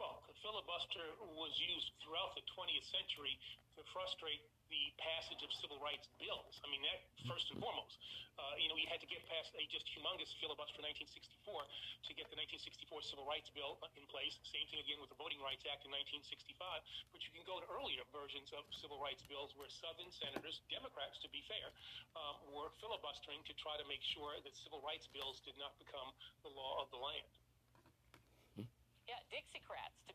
Well, 0.00 0.24
the 0.24 0.36
filibuster 0.40 1.04
was 1.36 1.52
used 1.60 1.92
throughout 2.00 2.32
the 2.32 2.44
20th 2.56 2.88
century 2.88 3.36
to 3.76 3.84
frustrate 3.92 4.40
the 4.70 4.84
passage 4.98 5.40
of 5.42 5.50
civil 5.62 5.78
rights 5.78 6.08
bills. 6.18 6.58
I 6.62 6.70
mean, 6.70 6.82
that 6.86 7.06
first 7.26 7.50
and 7.52 7.58
foremost. 7.62 7.98
Uh, 8.36 8.52
you 8.60 8.68
know, 8.68 8.76
you 8.76 8.84
had 8.84 9.00
to 9.00 9.08
get 9.08 9.24
past 9.32 9.48
a 9.56 9.64
just 9.72 9.88
humongous 9.96 10.28
filibuster 10.36 10.76
in 10.84 10.92
1964 10.92 11.64
to 12.04 12.12
get 12.12 12.28
the 12.28 12.36
1964 12.36 13.16
Civil 13.16 13.24
Rights 13.24 13.48
Bill 13.56 13.80
in 13.96 14.04
place. 14.12 14.36
Same 14.44 14.68
thing 14.68 14.84
again 14.84 15.00
with 15.00 15.08
the 15.08 15.16
Voting 15.16 15.40
Rights 15.40 15.64
Act 15.64 15.88
in 15.88 15.92
1965. 15.92 16.52
But 17.16 17.24
you 17.24 17.32
can 17.32 17.44
go 17.48 17.56
to 17.64 17.66
earlier 17.72 18.04
versions 18.12 18.52
of 18.52 18.68
civil 18.76 19.00
rights 19.00 19.24
bills 19.24 19.56
where 19.56 19.72
Southern 19.72 20.12
senators, 20.12 20.60
Democrats 20.68 21.16
to 21.24 21.32
be 21.32 21.40
fair, 21.48 21.72
um, 22.12 22.36
were 22.52 22.68
filibustering 22.76 23.40
to 23.48 23.56
try 23.56 23.80
to 23.80 23.86
make 23.88 24.04
sure 24.04 24.36
that 24.44 24.52
civil 24.52 24.84
rights 24.84 25.08
bills 25.16 25.40
did 25.40 25.56
not 25.56 25.72
become 25.80 26.12
the 26.44 26.52
law 26.52 26.84
of 26.84 26.92
the 26.92 27.00
land. 27.00 27.32
Dixiecrats 29.30 29.96
to 30.08 30.14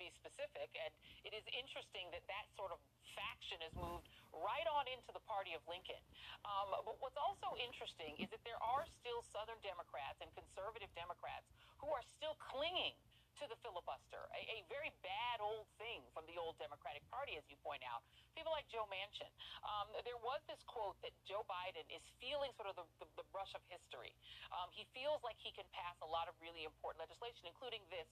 be 0.00 0.08
specific. 0.16 0.72
And 0.80 0.92
it 1.22 1.32
is 1.36 1.44
interesting 1.52 2.08
that 2.16 2.24
that 2.26 2.46
sort 2.56 2.72
of 2.72 2.80
faction 3.12 3.60
has 3.60 3.74
moved 3.76 4.08
right 4.32 4.66
on 4.72 4.88
into 4.88 5.12
the 5.12 5.22
party 5.28 5.52
of 5.52 5.60
Lincoln. 5.68 6.00
Um, 6.48 6.72
but 6.72 6.96
what's 6.98 7.18
also 7.20 7.52
interesting 7.60 8.16
is 8.16 8.32
that 8.32 8.40
there 8.48 8.58
are 8.58 8.88
still 8.88 9.20
Southern 9.30 9.60
Democrats 9.60 10.18
and 10.24 10.32
conservative 10.32 10.88
Democrats 10.96 11.46
who 11.78 11.92
are 11.92 12.02
still 12.16 12.34
clinging 12.40 12.96
to 13.40 13.48
the 13.48 13.56
filibuster, 13.64 14.28
a, 14.36 14.40
a, 14.44 14.58
very 14.68 14.92
bad 15.00 15.40
old 15.40 15.64
thing 15.80 16.04
from 16.12 16.28
the 16.28 16.36
old 16.36 16.52
Democratic 16.60 17.00
Party, 17.08 17.32
as 17.40 17.44
you 17.48 17.56
point 17.64 17.80
out. 17.80 18.04
People 18.36 18.52
like 18.52 18.68
Joe 18.68 18.84
Manchin. 18.92 19.32
Um, 19.64 19.88
there 20.04 20.20
was 20.20 20.44
this 20.44 20.60
quote 20.68 21.00
that 21.00 21.16
Joe 21.24 21.40
Biden 21.48 21.82
is 21.88 22.04
feeling 22.20 22.52
sort 22.60 22.68
of 22.68 22.76
the, 22.76 22.84
the, 23.00 23.08
the 23.16 23.26
brush 23.32 23.50
of 23.56 23.64
history. 23.72 24.12
Um, 24.52 24.68
he 24.76 24.84
feels 24.92 25.24
like 25.24 25.40
he 25.40 25.48
can 25.50 25.64
pass 25.72 25.96
a 26.04 26.08
lot 26.08 26.28
of 26.28 26.36
really 26.44 26.68
important 26.68 27.00
legislation, 27.02 27.48
including 27.48 27.80
this 27.88 28.06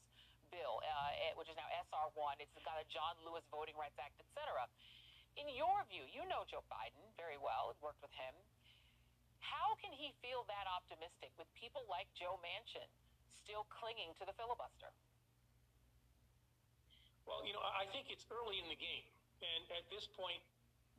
bill, 0.51 0.83
uh, 0.83 1.25
eh, 1.27 1.33
which 1.39 1.49
is 1.49 1.57
now 1.57 1.67
SR 1.71 2.11
1. 2.15 2.43
It's 2.43 2.53
got 2.67 2.77
a 2.79 2.87
John 2.91 3.17
Lewis 3.23 3.47
Voting 3.49 3.75
Rights 3.79 3.97
Act, 3.99 4.19
etc. 4.19 4.67
In 5.39 5.47
your 5.55 5.87
view, 5.87 6.05
you 6.11 6.27
know 6.27 6.43
Joe 6.51 6.67
Biden 6.67 7.03
very 7.15 7.39
well, 7.39 7.71
It 7.71 7.79
worked 7.79 8.03
with 8.03 8.13
him. 8.15 8.35
How 9.41 9.79
can 9.81 9.95
he 9.95 10.13
feel 10.21 10.45
that 10.51 10.67
optimistic 10.69 11.33
with 11.41 11.49
people 11.57 11.87
like 11.89 12.11
Joe 12.15 12.37
Manchin 12.45 12.87
still 13.43 13.65
clinging 13.73 14.13
to 14.21 14.29
the 14.29 14.35
filibuster? 14.37 14.93
Well, 17.25 17.47
you 17.47 17.55
know, 17.55 17.63
I 17.63 17.87
think 17.95 18.11
it's 18.11 18.27
early 18.29 18.59
in 18.59 18.67
the 18.67 18.79
game. 18.79 19.07
And 19.41 19.65
at 19.73 19.87
this 19.89 20.05
point, 20.13 20.43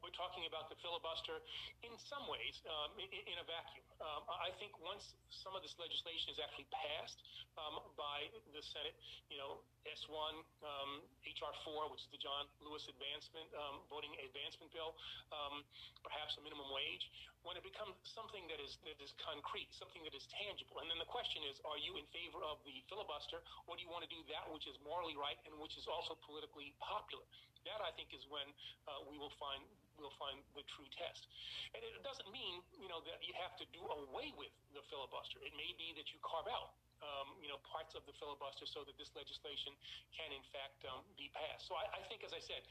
we're 0.01 0.13
talking 0.17 0.49
about 0.49 0.67
the 0.67 0.77
filibuster 0.81 1.37
in 1.85 1.93
some 2.09 2.25
ways 2.25 2.57
um, 2.65 2.89
in, 2.97 3.07
in, 3.09 3.37
a 3.37 3.45
vacuum. 3.45 3.85
Um, 4.01 4.25
I 4.27 4.49
think 4.57 4.73
once 4.81 5.13
some 5.29 5.53
of 5.53 5.61
this 5.61 5.77
legislation 5.77 6.33
is 6.33 6.41
actually 6.41 6.65
passed 6.73 7.21
um, 7.57 7.85
by 7.93 8.25
the 8.49 8.61
Senate, 8.65 8.97
you 9.29 9.37
know, 9.37 9.61
S1, 9.85 10.33
um, 10.65 11.05
HR 11.21 11.53
4, 11.65 11.93
which 11.93 12.01
is 12.01 12.09
the 12.09 12.21
John 12.21 12.49
Lewis 12.65 12.89
Advancement 12.89 13.45
um, 13.53 13.85
Voting 13.93 14.13
Advancement 14.17 14.73
Bill, 14.73 14.97
um, 15.29 15.61
perhaps 16.01 16.37
a 16.37 16.41
minimum 16.41 16.69
wage, 16.73 17.05
when 17.45 17.57
it 17.57 17.65
becomes 17.65 17.97
something 18.05 18.45
that 18.49 18.61
is 18.61 18.77
that 18.85 18.97
is 19.01 19.13
concrete, 19.17 19.69
something 19.73 20.01
that 20.05 20.13
is 20.13 20.25
tangible, 20.29 20.81
and 20.81 20.89
then 20.89 21.01
the 21.01 21.09
question 21.09 21.41
is, 21.49 21.57
are 21.65 21.77
you 21.81 21.97
in 21.97 22.05
favor 22.13 22.41
of 22.45 22.61
the 22.65 22.73
filibuster, 22.85 23.41
or 23.65 23.77
do 23.77 23.81
you 23.81 23.89
want 23.89 24.05
to 24.05 24.11
do 24.13 24.21
that 24.29 24.45
which 24.49 24.69
is 24.69 24.77
morally 24.85 25.17
right 25.17 25.37
and 25.49 25.53
which 25.57 25.73
is 25.77 25.89
also 25.89 26.17
politically 26.21 26.73
popular? 26.77 27.25
That 27.65 27.81
I 27.81 27.93
think 27.93 28.13
is 28.13 28.25
when 28.29 28.45
uh, 28.89 29.05
we 29.05 29.21
will 29.21 29.33
find 29.37 29.61
we'll 29.99 30.15
find 30.17 30.41
the 30.57 30.65
true 30.65 30.87
test. 30.89 31.29
And 31.77 31.81
it 31.85 32.01
doesn't 32.01 32.29
mean 32.33 32.65
you 32.73 32.89
know 32.89 33.05
that 33.05 33.21
you 33.21 33.37
have 33.37 33.53
to 33.61 33.65
do 33.69 33.81
away 33.85 34.33
with 34.33 34.53
the 34.73 34.81
filibuster. 34.89 35.37
It 35.45 35.53
may 35.53 35.71
be 35.77 35.93
that 35.97 36.09
you 36.09 36.17
carve 36.25 36.49
out 36.49 36.73
um, 37.01 37.33
you 37.41 37.49
know 37.49 37.61
parts 37.65 37.93
of 37.97 38.05
the 38.05 38.15
filibuster 38.17 38.65
so 38.65 38.85
that 38.85 38.95
this 38.97 39.13
legislation 39.13 39.73
can 40.13 40.29
in 40.33 40.45
fact 40.53 40.81
um, 40.89 41.05
be 41.17 41.29
passed. 41.33 41.69
So 41.69 41.77
I, 41.77 41.85
I, 41.97 42.01
think, 42.09 42.25
as 42.25 42.33
I 42.33 42.41
said, 42.41 42.65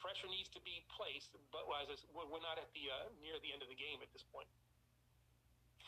pressure 0.00 0.28
needs 0.28 0.52
to 0.52 0.60
be 0.64 0.84
placed, 0.92 1.32
but 1.52 1.64
as 1.80 1.88
I, 1.92 1.96
we're 2.12 2.44
not 2.44 2.60
at 2.60 2.68
the 2.72 2.92
uh, 2.92 3.08
near 3.20 3.36
the 3.40 3.52
end 3.52 3.64
of 3.64 3.68
the 3.72 3.78
game 3.78 4.00
at 4.04 4.10
this 4.12 4.24
point. 4.28 4.48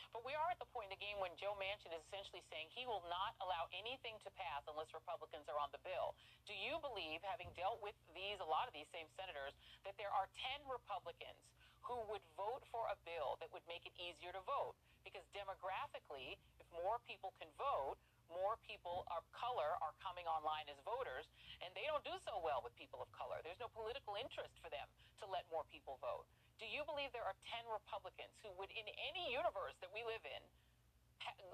But 0.09 0.25
we 0.25 0.33
are 0.33 0.49
at 0.49 0.57
the 0.57 0.69
point 0.73 0.89
in 0.89 0.97
the 0.97 1.01
game 1.01 1.21
when 1.21 1.37
Joe 1.37 1.53
Manchin 1.53 1.93
is 1.93 2.01
essentially 2.09 2.41
saying 2.49 2.73
he 2.73 2.89
will 2.89 3.05
not 3.13 3.37
allow 3.45 3.69
anything 3.69 4.17
to 4.25 4.29
pass 4.33 4.65
unless 4.65 4.89
Republicans 4.89 5.45
are 5.45 5.61
on 5.61 5.69
the 5.69 5.81
bill. 5.85 6.17
Do 6.49 6.57
you 6.57 6.81
believe, 6.81 7.21
having 7.21 7.53
dealt 7.53 7.77
with 7.85 7.93
these, 8.17 8.41
a 8.41 8.49
lot 8.49 8.65
of 8.65 8.73
these 8.73 8.89
same 8.89 9.05
senators, 9.13 9.53
that 9.85 9.93
there 10.01 10.09
are 10.09 10.25
10 10.57 10.65
Republicans 10.65 11.37
who 11.85 12.01
would 12.09 12.25
vote 12.33 12.65
for 12.73 12.89
a 12.89 12.97
bill 13.05 13.37
that 13.37 13.53
would 13.53 13.65
make 13.69 13.85
it 13.85 13.93
easier 14.01 14.33
to 14.33 14.41
vote? 14.49 14.73
Because 15.05 15.23
demographically, 15.29 16.41
if 16.57 16.67
more 16.73 16.97
people 17.05 17.37
can 17.37 17.49
vote, 17.61 18.01
more 18.33 18.57
people 18.65 19.05
of 19.13 19.25
color 19.33 19.77
are 19.81 19.93
coming 20.01 20.25
online 20.29 20.65
as 20.69 20.77
voters, 20.85 21.25
and 21.61 21.69
they 21.77 21.85
don't 21.89 22.05
do 22.05 22.13
so 22.25 22.41
well 22.41 22.61
with 22.65 22.73
people 22.77 23.01
of 23.01 23.09
color. 23.13 23.41
There's 23.41 23.61
no 23.61 23.69
political 23.73 24.17
interest 24.17 24.53
for 24.61 24.69
them 24.73 24.85
to 25.21 25.25
let 25.29 25.45
more 25.49 25.65
people 25.69 26.01
vote. 26.01 26.29
Do 26.59 26.67
you 26.67 26.83
believe 26.83 27.15
there 27.15 27.23
are 27.23 27.39
10 27.55 27.71
Republicans 27.71 28.35
who 28.43 28.51
would, 28.59 28.67
in 28.75 28.83
any 28.83 29.31
universe 29.31 29.79
that 29.79 29.87
we 29.95 30.03
live 30.03 30.19
in, 30.27 30.43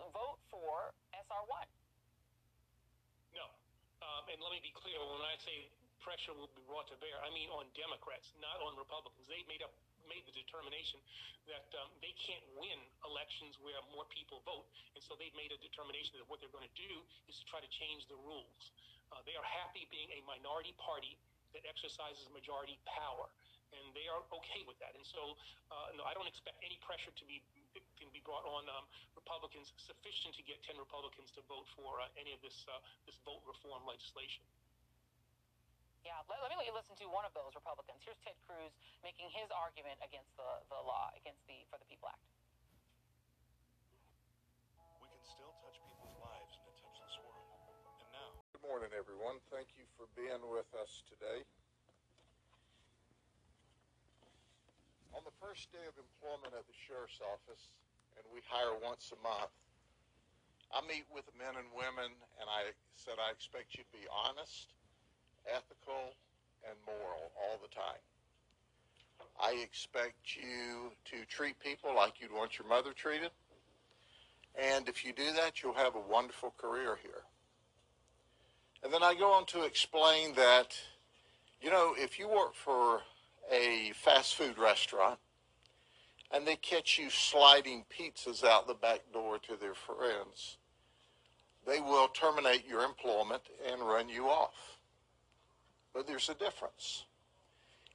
vote 0.10 0.42
for 0.50 0.90
SR1? 1.14 1.66
No. 3.38 3.46
Um, 4.02 4.26
and 4.34 4.42
let 4.42 4.50
me 4.50 4.66
be 4.66 4.74
clear 4.74 4.98
when 4.98 5.22
I 5.22 5.38
say 5.46 5.70
pressure 6.02 6.34
will 6.34 6.50
be 6.58 6.66
brought 6.66 6.90
to 6.90 6.98
bear, 6.98 7.22
I 7.22 7.30
mean 7.30 7.54
on 7.54 7.70
Democrats, 7.78 8.34
not 8.42 8.58
on 8.66 8.74
Republicans. 8.82 9.30
They 9.30 9.46
made 9.46 9.62
up 9.62 9.74
made 10.06 10.22
the 10.30 10.38
determination 10.38 11.02
that 11.50 11.66
um, 11.82 11.90
they 11.98 12.14
can't 12.14 12.46
win 12.62 12.78
elections 13.10 13.58
where 13.58 13.82
more 13.90 14.06
people 14.14 14.46
vote, 14.46 14.70
and 14.94 15.02
so 15.02 15.18
they've 15.18 15.34
made 15.34 15.50
a 15.50 15.58
determination 15.58 16.14
that 16.22 16.30
what 16.30 16.38
they're 16.38 16.54
going 16.54 16.66
to 16.66 16.78
do 16.78 16.94
is 17.26 17.42
to 17.42 17.46
try 17.50 17.58
to 17.58 17.72
change 17.74 18.06
the 18.06 18.18
rules. 18.22 18.70
Uh, 19.10 19.26
they 19.26 19.34
are 19.34 19.46
happy 19.46 19.90
being 19.90 20.14
a 20.14 20.22
minority 20.30 20.78
party 20.78 21.18
that 21.58 21.66
exercises 21.66 22.30
majority 22.30 22.78
power 22.86 23.26
and 23.80 23.92
they 23.94 24.08
are 24.08 24.24
okay 24.42 24.62
with 24.64 24.80
that. 24.80 24.96
And 24.96 25.06
so, 25.06 25.36
uh, 25.72 25.96
no, 26.00 26.08
I 26.08 26.16
don't 26.16 26.28
expect 26.28 26.60
any 26.64 26.80
pressure 26.84 27.12
to 27.12 27.26
be 27.28 27.44
can 28.00 28.12
be 28.12 28.24
brought 28.24 28.44
on 28.48 28.68
um, 28.72 28.86
Republicans 29.16 29.72
sufficient 29.80 30.36
to 30.36 30.44
get 30.44 30.60
10 30.68 30.76
Republicans 30.80 31.32
to 31.36 31.42
vote 31.48 31.68
for 31.76 32.00
uh, 32.00 32.08
any 32.20 32.36
of 32.36 32.40
this 32.44 32.68
uh, 32.68 32.80
this 33.08 33.20
vote 33.24 33.44
reform 33.48 33.84
legislation. 33.88 34.44
Yeah, 36.06 36.22
let, 36.30 36.38
let, 36.46 36.54
me 36.54 36.56
let 36.62 36.70
you 36.70 36.76
listen 36.76 36.94
to 37.02 37.10
one 37.10 37.26
of 37.26 37.34
those 37.34 37.58
Republicans. 37.58 37.98
Here's 38.06 38.20
Ted 38.22 38.38
Cruz 38.46 38.70
making 39.02 39.26
his 39.34 39.50
argument 39.50 39.98
against 40.06 40.30
the, 40.38 40.62
the 40.70 40.78
law, 40.78 41.10
against 41.18 41.42
the 41.50 41.66
For 41.74 41.82
the 41.82 41.88
People 41.90 42.14
Act. 42.14 42.22
We 45.02 45.10
can 45.10 45.24
still 45.26 45.50
touch 45.66 45.82
people's 45.82 46.14
lives 46.22 46.54
in 46.62 46.64
a 46.70 46.76
touchless 46.78 47.16
world. 47.26 47.50
And 48.06 48.10
now. 48.14 48.30
Good 48.54 48.62
morning, 48.62 48.94
everyone. 48.94 49.42
Thank 49.50 49.74
you 49.82 49.90
for 49.98 50.06
being 50.14 50.46
with 50.46 50.70
us 50.78 51.02
today. 51.10 51.42
On 55.16 55.24
the 55.24 55.32
first 55.40 55.72
day 55.72 55.88
of 55.88 55.96
employment 55.96 56.52
at 56.52 56.68
the 56.68 56.76
sheriff's 56.76 57.24
office, 57.24 57.72
and 58.20 58.28
we 58.36 58.44
hire 58.52 58.76
once 58.84 59.16
a 59.16 59.20
month, 59.24 59.56
I 60.76 60.84
meet 60.84 61.08
with 61.08 61.24
men 61.40 61.56
and 61.56 61.72
women, 61.72 62.12
and 62.12 62.48
I 62.52 62.76
said 63.00 63.16
I 63.16 63.32
expect 63.32 63.80
you 63.80 63.88
to 63.88 63.94
be 63.96 64.04
honest, 64.12 64.76
ethical, 65.48 66.20
and 66.68 66.76
moral 66.84 67.32
all 67.40 67.56
the 67.64 67.72
time. 67.72 68.04
I 69.40 69.56
expect 69.64 70.36
you 70.36 70.92
to 71.12 71.26
treat 71.32 71.60
people 71.60 71.96
like 71.96 72.20
you'd 72.20 72.36
want 72.36 72.60
your 72.60 72.68
mother 72.68 72.92
treated. 72.92 73.32
And 74.60 74.88
if 74.88 75.06
you 75.06 75.14
do 75.14 75.32
that, 75.34 75.64
you'll 75.64 75.80
have 75.80 75.96
a 75.96 76.00
wonderful 76.00 76.54
career 76.58 76.98
here. 77.02 77.24
And 78.84 78.94
then 78.94 79.04
I 79.04 79.16
go 79.16 79.32
on 79.32 79.46
to 79.48 79.64
explain 79.64 80.36
that, 80.36 80.76
you 81.62 81.70
know, 81.70 81.94
if 81.98 82.20
you 82.20 82.28
work 82.28 82.56
for 82.56 83.02
a 83.52 83.92
fast 83.94 84.36
food 84.36 84.58
restaurant 84.58 85.20
and 86.32 86.46
they 86.46 86.56
catch 86.56 86.98
you 86.98 87.10
sliding 87.10 87.86
pizzas 87.90 88.44
out 88.44 88.68
the 88.68 88.74
back 88.74 89.02
door 89.14 89.38
to 89.40 89.56
their 89.60 89.74
friends, 89.74 90.58
they 91.66 91.80
will 91.80 92.08
terminate 92.10 92.68
your 92.68 92.84
employment 92.84 93.42
and 93.72 93.82
run 93.82 94.10
you 94.10 94.26
off. 94.26 94.80
But 95.94 96.08
there's 96.08 96.30
a 96.30 96.34
difference. 96.36 97.06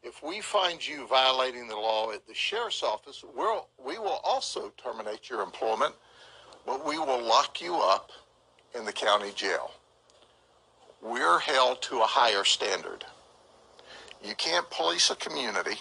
If 0.02 0.22
we 0.22 0.40
find 0.40 0.86
you 0.86 1.06
violating 1.06 1.68
the 1.68 1.76
law 1.76 2.10
at 2.12 2.26
the 2.26 2.34
sheriff's 2.34 2.82
office, 2.82 3.22
we'll, 3.36 3.68
we 3.84 3.98
will 3.98 4.20
also 4.24 4.72
terminate 4.82 5.28
your 5.28 5.42
employment, 5.42 5.94
but 6.64 6.86
we 6.86 6.98
will 6.98 7.22
lock 7.22 7.60
you 7.60 7.76
up 7.76 8.10
in 8.74 8.84
the 8.86 8.92
county 8.92 9.32
jail. 9.34 9.72
We're 11.02 11.38
held 11.38 11.82
to 11.82 12.00
a 12.00 12.06
higher 12.06 12.44
standard. 12.44 13.04
You 14.22 14.34
can't 14.34 14.68
police 14.70 15.10
a 15.10 15.16
community 15.16 15.78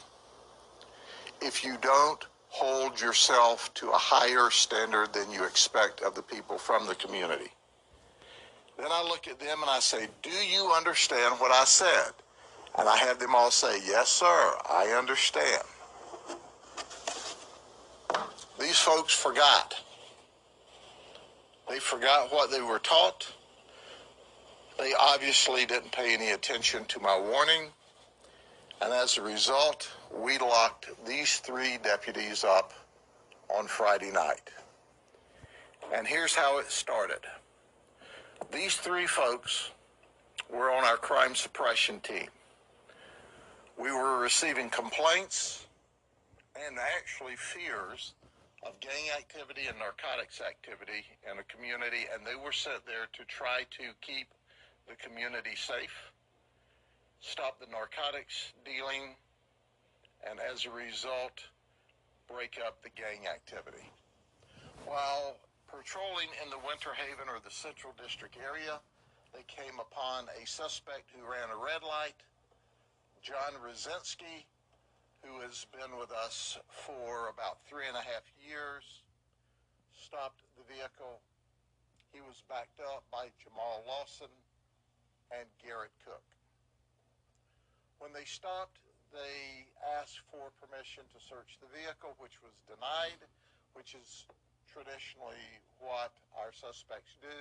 if 1.41 1.63
you 1.63 1.77
don't 1.81 2.25
hold 2.49 2.99
yourself 2.99 3.73
to 3.75 3.89
a 3.89 3.97
higher 3.97 4.49
standard 4.49 5.13
than 5.13 5.31
you 5.31 5.43
expect 5.43 6.01
of 6.01 6.15
the 6.15 6.21
people 6.21 6.57
from 6.57 6.87
the 6.87 6.95
community. 6.95 7.51
Then 8.77 8.87
I 8.89 9.03
look 9.03 9.27
at 9.27 9.39
them 9.39 9.61
and 9.61 9.69
I 9.69 9.79
say, 9.79 10.07
Do 10.23 10.29
you 10.29 10.71
understand 10.71 11.35
what 11.39 11.51
I 11.51 11.65
said? 11.65 12.11
And 12.77 12.87
I 12.87 12.97
have 12.97 13.19
them 13.19 13.35
all 13.35 13.51
say, 13.51 13.79
Yes, 13.85 14.07
sir, 14.09 14.25
I 14.69 14.95
understand. 14.97 15.63
These 18.59 18.77
folks 18.77 19.13
forgot. 19.13 19.75
They 21.69 21.79
forgot 21.79 22.31
what 22.31 22.51
they 22.51 22.61
were 22.61 22.79
taught. 22.79 23.27
They 24.77 24.93
obviously 24.99 25.65
didn't 25.65 25.91
pay 25.91 26.13
any 26.13 26.31
attention 26.31 26.85
to 26.85 26.99
my 26.99 27.19
warning. 27.19 27.67
And 28.81 28.93
as 28.93 29.17
a 29.17 29.21
result, 29.21 29.89
we 30.13 30.37
locked 30.37 30.89
these 31.05 31.37
three 31.37 31.77
deputies 31.83 32.43
up 32.43 32.73
on 33.53 33.67
Friday 33.67 34.11
night. 34.11 34.49
And 35.93 36.07
here's 36.07 36.33
how 36.33 36.59
it 36.59 36.71
started. 36.71 37.19
These 38.53 38.77
three 38.77 39.07
folks 39.07 39.71
were 40.49 40.71
on 40.71 40.85
our 40.85 40.97
crime 40.97 41.35
suppression 41.35 41.99
team. 41.99 42.27
We 43.77 43.91
were 43.91 44.19
receiving 44.19 44.69
complaints 44.69 45.67
and 46.55 46.77
actually 46.97 47.35
fears 47.35 48.13
of 48.63 48.79
gang 48.79 49.11
activity 49.17 49.67
and 49.67 49.77
narcotics 49.77 50.41
activity 50.41 51.05
in 51.29 51.39
a 51.39 51.43
community, 51.43 52.05
and 52.13 52.25
they 52.25 52.35
were 52.35 52.51
sent 52.51 52.85
there 52.85 53.07
to 53.13 53.23
try 53.25 53.63
to 53.71 53.83
keep 54.01 54.27
the 54.87 54.95
community 54.95 55.55
safe 55.55 56.08
stop 57.19 57.59
the 57.59 57.67
narcotics 57.71 58.53
dealing, 58.63 59.15
and 60.27 60.39
as 60.39 60.65
a 60.65 60.71
result, 60.71 61.43
break 62.27 62.59
up 62.65 62.81
the 62.83 62.89
gang 62.95 63.27
activity. 63.27 63.87
While 64.85 65.37
patrolling 65.67 66.31
in 66.43 66.49
the 66.49 66.59
Winter 66.65 66.95
Haven 66.95 67.29
or 67.29 67.39
the 67.43 67.51
Central 67.51 67.93
District 68.01 68.35
area, 68.39 68.79
they 69.33 69.45
came 69.45 69.77
upon 69.77 70.25
a 70.33 70.47
suspect 70.47 71.11
who 71.13 71.21
ran 71.21 71.53
a 71.53 71.59
red 71.59 71.83
light, 71.83 72.17
John 73.21 73.53
Rosinski, 73.61 74.47
who 75.21 75.41
has 75.43 75.67
been 75.75 75.99
with 75.99 76.11
us 76.11 76.57
for 76.71 77.29
about 77.29 77.59
three 77.67 77.85
and 77.87 77.97
a 77.97 78.01
half 78.01 78.25
years, 78.39 79.03
stopped 79.93 80.41
the 80.57 80.63
vehicle. 80.73 81.19
He 82.13 82.21
was 82.21 82.41
backed 82.49 82.79
up 82.79 83.03
by 83.11 83.29
Jamal 83.43 83.83
Lawson 83.85 84.31
and 85.29 85.45
Garrett 85.61 85.93
Cook. 86.05 86.23
When 87.99 88.15
they 88.15 88.23
stopped, 88.23 88.79
they 89.11 89.67
asked 89.99 90.23
for 90.31 90.55
permission 90.63 91.03
to 91.11 91.19
search 91.19 91.59
the 91.59 91.67
vehicle, 91.75 92.15
which 92.19 92.39
was 92.39 92.55
denied, 92.63 93.19
which 93.75 93.91
is 93.93 94.25
traditionally 94.71 95.43
what 95.83 96.15
our 96.39 96.55
suspects 96.55 97.19
do. 97.19 97.37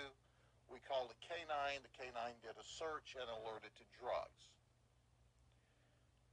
We 0.67 0.83
called 0.85 1.15
a 1.15 1.19
canine. 1.23 1.81
The 1.81 1.95
canine 1.95 2.37
did 2.43 2.59
a 2.59 2.67
search 2.67 3.17
and 3.17 3.31
alerted 3.41 3.73
to 3.79 3.85
drugs. 3.97 4.51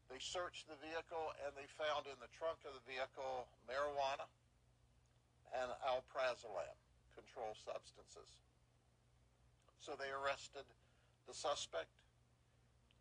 They 0.09 0.21
searched 0.21 0.69
the 0.69 0.77
vehicle 0.81 1.33
and 1.41 1.53
they 1.57 1.65
found 1.77 2.05
in 2.05 2.17
the 2.21 2.29
trunk 2.35 2.61
of 2.65 2.77
the 2.77 2.85
vehicle 2.85 3.49
marijuana 3.65 4.29
and 5.53 5.69
alprazolam, 5.81 6.77
controlled 7.17 7.57
substances. 7.57 8.29
So 9.81 9.97
they 9.97 10.09
arrested 10.13 10.65
the 11.25 11.33
suspect, 11.33 11.89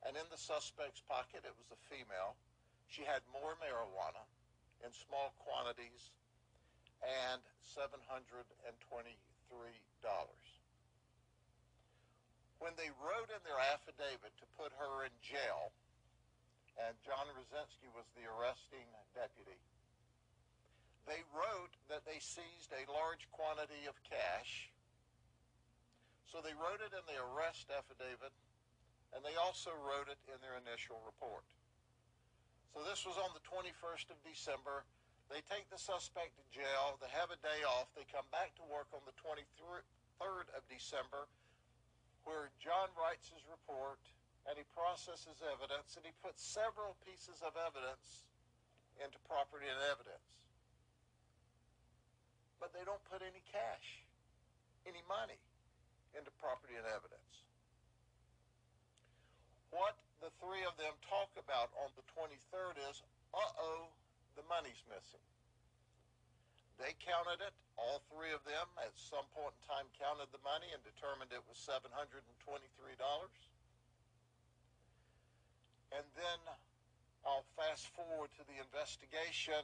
and 0.04 0.16
in 0.16 0.26
the 0.28 0.36
suspect's 0.36 1.00
pocket, 1.08 1.48
it 1.48 1.56
was 1.56 1.72
a 1.72 1.80
female. 1.88 2.36
She 2.92 3.02
had 3.02 3.24
more 3.32 3.56
marijuana 3.58 4.22
in 4.84 4.92
small 4.92 5.32
quantities 5.40 6.12
and 7.00 7.40
$723. 7.64 8.04
When 12.60 12.72
they 12.80 12.88
wrote 12.96 13.28
in 13.28 13.42
their 13.44 13.60
affidavit 13.60 14.32
to 14.40 14.46
put 14.56 14.72
her 14.76 15.04
in 15.04 15.12
jail, 15.20 15.72
and 16.80 16.96
John 17.04 17.28
Rosinski 17.36 17.88
was 17.92 18.08
the 18.16 18.24
arresting 18.24 18.88
deputy, 19.12 19.60
they 21.04 21.20
wrote 21.36 21.76
that 21.92 22.08
they 22.08 22.20
seized 22.20 22.72
a 22.72 22.88
large 22.88 23.28
quantity 23.32 23.84
of 23.84 23.96
cash. 24.08 24.72
So 26.32 26.40
they 26.40 26.56
wrote 26.56 26.80
it 26.80 26.96
in 26.96 27.04
the 27.04 27.20
arrest 27.20 27.68
affidavit, 27.68 28.32
and 29.14 29.22
they 29.22 29.38
also 29.38 29.70
wrote 29.86 30.10
it 30.10 30.18
in 30.26 30.36
their 30.42 30.58
initial 30.58 30.98
report. 31.06 31.46
So 32.74 32.82
this 32.82 33.06
was 33.06 33.14
on 33.14 33.30
the 33.30 33.44
21st 33.46 34.10
of 34.10 34.18
December. 34.26 34.82
They 35.30 35.46
take 35.46 35.70
the 35.70 35.78
suspect 35.78 36.34
to 36.36 36.44
jail. 36.50 36.98
They 36.98 37.08
have 37.14 37.30
a 37.30 37.38
day 37.38 37.62
off. 37.62 37.94
They 37.94 38.02
come 38.10 38.26
back 38.34 38.50
to 38.58 38.66
work 38.66 38.90
on 38.90 39.06
the 39.06 39.14
23rd 39.22 40.50
of 40.58 40.62
December, 40.66 41.30
where 42.26 42.50
John 42.58 42.90
writes 42.98 43.30
his 43.30 43.46
report 43.46 44.02
and 44.50 44.58
he 44.58 44.66
processes 44.74 45.38
evidence 45.40 45.94
and 45.94 46.04
he 46.04 46.12
puts 46.20 46.42
several 46.42 46.98
pieces 47.06 47.40
of 47.40 47.54
evidence 47.54 48.26
into 48.98 49.16
property 49.30 49.70
and 49.70 49.80
evidence. 49.88 50.42
But 52.58 52.74
they 52.74 52.82
don't 52.82 53.02
put 53.06 53.22
any 53.22 53.40
cash, 53.48 54.02
any 54.84 55.00
money 55.06 55.38
into 56.12 56.34
property 56.42 56.74
and 56.74 56.86
evidence. 56.90 57.43
What 59.74 59.98
the 60.22 60.30
three 60.38 60.62
of 60.62 60.78
them 60.78 60.94
talk 61.10 61.34
about 61.34 61.74
on 61.82 61.90
the 61.98 62.06
23rd 62.14 62.78
is, 62.86 63.02
uh-oh, 63.34 63.90
the 64.38 64.46
money's 64.46 64.86
missing. 64.86 65.22
They 66.78 66.94
counted 67.02 67.42
it, 67.42 67.54
all 67.74 68.02
three 68.10 68.30
of 68.30 68.42
them 68.46 68.66
at 68.82 68.94
some 68.94 69.26
point 69.34 69.54
in 69.54 69.62
time 69.66 69.86
counted 69.98 70.30
the 70.30 70.42
money 70.46 70.70
and 70.70 70.82
determined 70.86 71.34
it 71.34 71.42
was 71.46 71.58
$723. 71.58 71.90
And 75.94 76.06
then 76.18 76.40
I'll 77.22 77.46
fast 77.54 77.86
forward 77.94 78.34
to 78.38 78.42
the 78.46 78.58
investigation. 78.58 79.62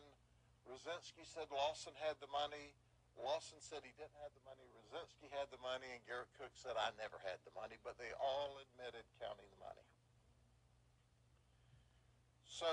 Rosinski 0.71 1.27
said 1.27 1.51
Lawson 1.51 1.95
had 1.99 2.19
the 2.23 2.31
money. 2.31 2.75
Lawson 3.19 3.59
said 3.59 3.83
he 3.83 3.91
didn't 3.99 4.15
have 4.23 4.31
the 4.39 4.47
money. 4.47 4.63
Rosinski 4.71 5.27
had 5.35 5.51
the 5.51 5.59
money, 5.59 5.91
and 5.91 5.99
Garrett 6.07 6.31
Cook 6.39 6.55
said 6.55 6.79
I 6.79 6.95
never 6.95 7.19
had 7.27 7.43
the 7.43 7.55
money, 7.59 7.75
but 7.83 7.99
they 7.99 8.15
all 8.23 8.55
admitted 8.63 9.03
counting 9.19 9.51
the 9.51 9.63
money. 9.67 9.90
So 12.51 12.67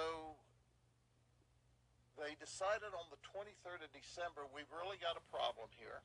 they 2.17 2.33
decided 2.41 2.97
on 2.97 3.05
the 3.13 3.21
23rd 3.29 3.85
of 3.85 3.91
December, 3.93 4.49
we've 4.49 4.73
really 4.73 4.97
got 4.97 5.13
a 5.13 5.23
problem 5.29 5.69
here. 5.77 6.01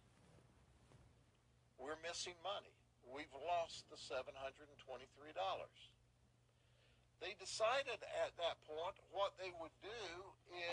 We're 1.80 1.98
missing 2.04 2.36
money. 2.44 2.76
We've 3.08 3.32
lost 3.32 3.88
the 3.88 3.96
$723. 3.96 4.76
They 7.18 7.32
decided 7.40 7.98
at 8.22 8.36
that 8.36 8.60
point 8.68 9.00
what 9.08 9.34
they 9.40 9.50
would 9.56 9.74
do 9.80 10.04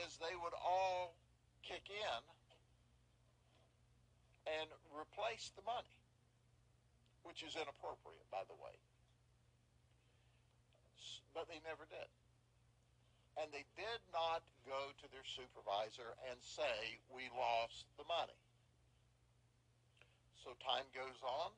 is 0.04 0.20
they 0.20 0.36
would 0.36 0.54
all 0.60 1.16
kick 1.64 1.88
in 1.88 2.22
and 4.60 4.68
replace 4.92 5.56
the 5.56 5.64
money, 5.64 5.98
which 7.24 7.48
is 7.48 7.56
inappropriate, 7.56 8.28
by 8.28 8.44
the 8.50 8.58
way. 8.60 8.76
But 11.34 11.48
they 11.48 11.62
never 11.64 11.88
did. 11.88 12.10
And 13.40 13.48
they 13.56 13.64
did 13.80 14.04
not 14.12 14.44
go 14.68 14.92
to 15.00 15.06
their 15.16 15.24
supervisor 15.24 16.14
and 16.28 16.36
say, 16.44 17.00
we 17.08 17.32
lost 17.32 17.88
the 17.96 18.04
money. 18.04 18.36
So 20.44 20.52
time 20.60 20.86
goes 20.92 21.16
on. 21.24 21.56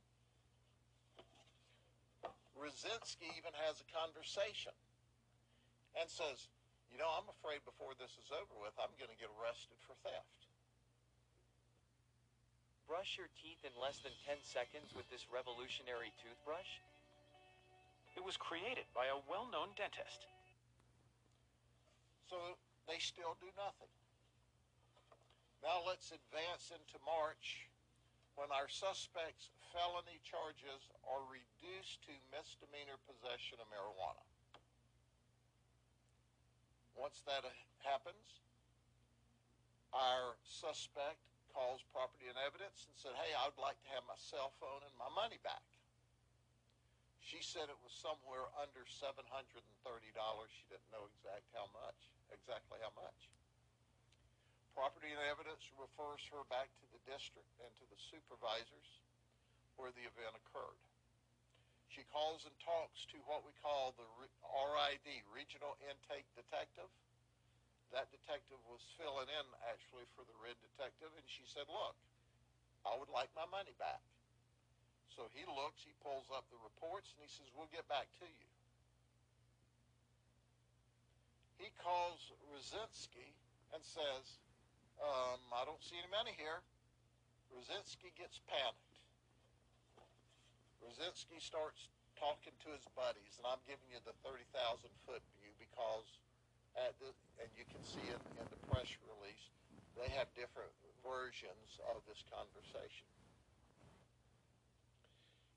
Rosinski 2.54 3.26
even 3.34 3.54
has 3.66 3.82
a 3.82 3.88
conversation 3.90 4.78
and 5.98 6.06
says, 6.06 6.46
you 6.94 7.02
know, 7.02 7.10
I'm 7.10 7.26
afraid 7.34 7.66
before 7.66 7.98
this 7.98 8.14
is 8.22 8.30
over 8.30 8.54
with, 8.62 8.76
I'm 8.78 8.94
going 9.02 9.10
to 9.10 9.18
get 9.18 9.34
arrested 9.42 9.80
for 9.82 9.98
theft. 10.06 10.46
Brush 12.86 13.16
your 13.16 13.32
teeth 13.40 13.64
in 13.64 13.74
less 13.80 14.04
than 14.04 14.12
10 14.28 14.38
seconds 14.44 14.92
with 14.92 15.08
this 15.08 15.26
revolutionary 15.32 16.12
toothbrush? 16.20 16.84
It 18.20 18.24
was 18.28 18.36
created 18.36 18.86
by 18.92 19.08
a 19.08 19.24
well-known 19.32 19.72
dentist. 19.80 20.28
So 22.32 22.40
they 22.88 22.96
still 23.04 23.36
do 23.44 23.52
nothing. 23.60 23.92
Now 25.60 25.84
let's 25.84 26.16
advance 26.16 26.72
into 26.72 26.96
March 27.04 27.68
when 28.40 28.48
our 28.56 28.72
suspect's 28.72 29.52
felony 29.76 30.24
charges 30.24 30.88
are 31.04 31.28
reduced 31.28 32.00
to 32.08 32.16
misdemeanor 32.32 32.96
possession 33.04 33.60
of 33.60 33.68
marijuana. 33.68 34.24
Once 36.96 37.20
that 37.28 37.44
uh, 37.44 37.52
happens, 37.84 38.40
our 39.92 40.40
suspect 40.48 41.20
calls 41.52 41.84
property 41.92 42.32
and 42.32 42.40
evidence 42.48 42.88
and 42.88 42.96
said, 42.96 43.12
hey, 43.20 43.36
I'd 43.36 43.60
like 43.60 43.76
to 43.84 43.90
have 43.92 44.08
my 44.08 44.16
cell 44.16 44.56
phone 44.64 44.88
and 44.88 44.96
my 44.96 45.12
money 45.12 45.44
back. 45.44 45.68
She 47.20 47.44
said 47.44 47.68
it 47.68 47.80
was 47.84 47.92
somewhere 47.92 48.48
under 48.56 48.88
$730. 48.88 49.20
She 50.48 50.64
didn't 50.72 50.92
know 50.96 51.12
exact 51.12 51.48
how 51.52 51.68
much, 51.76 52.00
exactly 52.34 52.80
how 52.82 52.92
much. 52.98 53.22
Property 54.74 55.12
and 55.12 55.22
evidence 55.28 55.68
refers 55.76 56.24
her 56.32 56.48
back 56.48 56.72
to 56.80 56.88
the 56.96 57.02
district 57.04 57.52
and 57.60 57.72
to 57.78 57.86
the 57.92 58.00
supervisors 58.10 58.90
where 59.76 59.92
the 59.94 60.08
event 60.08 60.36
occurred. 60.40 60.80
She 61.92 62.08
calls 62.08 62.48
and 62.48 62.56
talks 62.64 63.04
to 63.12 63.20
what 63.28 63.44
we 63.44 63.52
call 63.60 63.92
the 64.00 64.08
RID, 64.48 65.08
Regional 65.28 65.76
Intake 65.84 66.28
Detective. 66.40 66.88
That 67.92 68.08
detective 68.16 68.64
was 68.64 68.80
filling 68.96 69.28
in 69.28 69.48
actually 69.68 70.08
for 70.16 70.24
the 70.24 70.38
RID 70.40 70.56
detective, 70.72 71.12
and 71.12 71.28
she 71.28 71.44
said, 71.44 71.68
Look, 71.68 72.00
I 72.88 72.96
would 72.96 73.12
like 73.12 73.28
my 73.36 73.44
money 73.52 73.76
back. 73.76 74.00
So 75.12 75.28
he 75.36 75.44
looks, 75.44 75.84
he 75.84 75.92
pulls 76.00 76.32
up 76.32 76.48
the 76.48 76.64
reports, 76.64 77.12
and 77.12 77.28
he 77.28 77.30
says, 77.30 77.52
We'll 77.52 77.68
get 77.76 77.84
back 77.92 78.08
to 78.24 78.28
you. 78.28 78.51
He 81.62 81.70
calls 81.78 82.34
Rosinski 82.50 83.38
and 83.70 83.86
says, 83.86 84.42
um, 84.98 85.38
I 85.54 85.62
don't 85.62 85.82
see 85.86 85.94
any 86.02 86.10
money 86.10 86.34
here. 86.34 86.66
Rosinski 87.54 88.10
gets 88.18 88.42
panicked. 88.50 88.98
Rosinski 90.82 91.38
starts 91.38 91.86
talking 92.18 92.58
to 92.66 92.74
his 92.74 92.82
buddies, 92.98 93.38
and 93.38 93.46
I'm 93.46 93.62
giving 93.70 93.86
you 93.94 94.02
the 94.02 94.18
30,000 94.26 94.50
foot 95.06 95.22
view 95.38 95.54
because, 95.62 96.10
the, 96.98 97.14
and 97.38 97.50
you 97.54 97.70
can 97.70 97.86
see 97.86 98.10
it 98.10 98.22
in 98.42 98.46
the 98.50 98.58
press 98.66 98.90
release, 99.06 99.54
they 99.94 100.10
have 100.18 100.34
different 100.34 100.74
versions 101.06 101.78
of 101.94 102.02
this 102.10 102.26
conversation. 102.26 103.06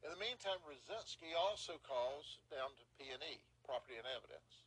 In 0.05 0.12
the 0.12 0.20
meantime, 0.20 0.61
Rosinski 0.68 1.32
also 1.32 1.80
calls 1.80 2.44
down 2.52 2.76
to 2.76 2.84
P&E, 3.00 3.40
Property 3.64 3.96
and 3.96 4.05
Evidence. 4.12 4.64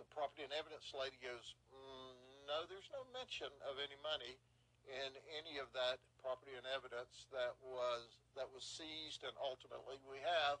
The 0.00 0.08
Property 0.16 0.48
and 0.48 0.54
Evidence 0.56 0.96
lady 0.96 1.20
goes, 1.20 1.52
mm, 1.68 2.16
no, 2.48 2.64
there's 2.72 2.88
no 2.88 3.04
mention 3.12 3.52
of 3.68 3.76
any 3.76 4.00
money 4.00 4.40
in 4.88 5.12
any 5.36 5.60
of 5.60 5.68
that 5.76 6.00
property 6.24 6.56
and 6.56 6.64
evidence 6.72 7.28
that 7.30 7.52
was 7.60 8.08
that 8.32 8.48
was 8.50 8.64
seized 8.64 9.22
and 9.22 9.36
ultimately 9.36 10.00
we 10.08 10.18
have. 10.24 10.56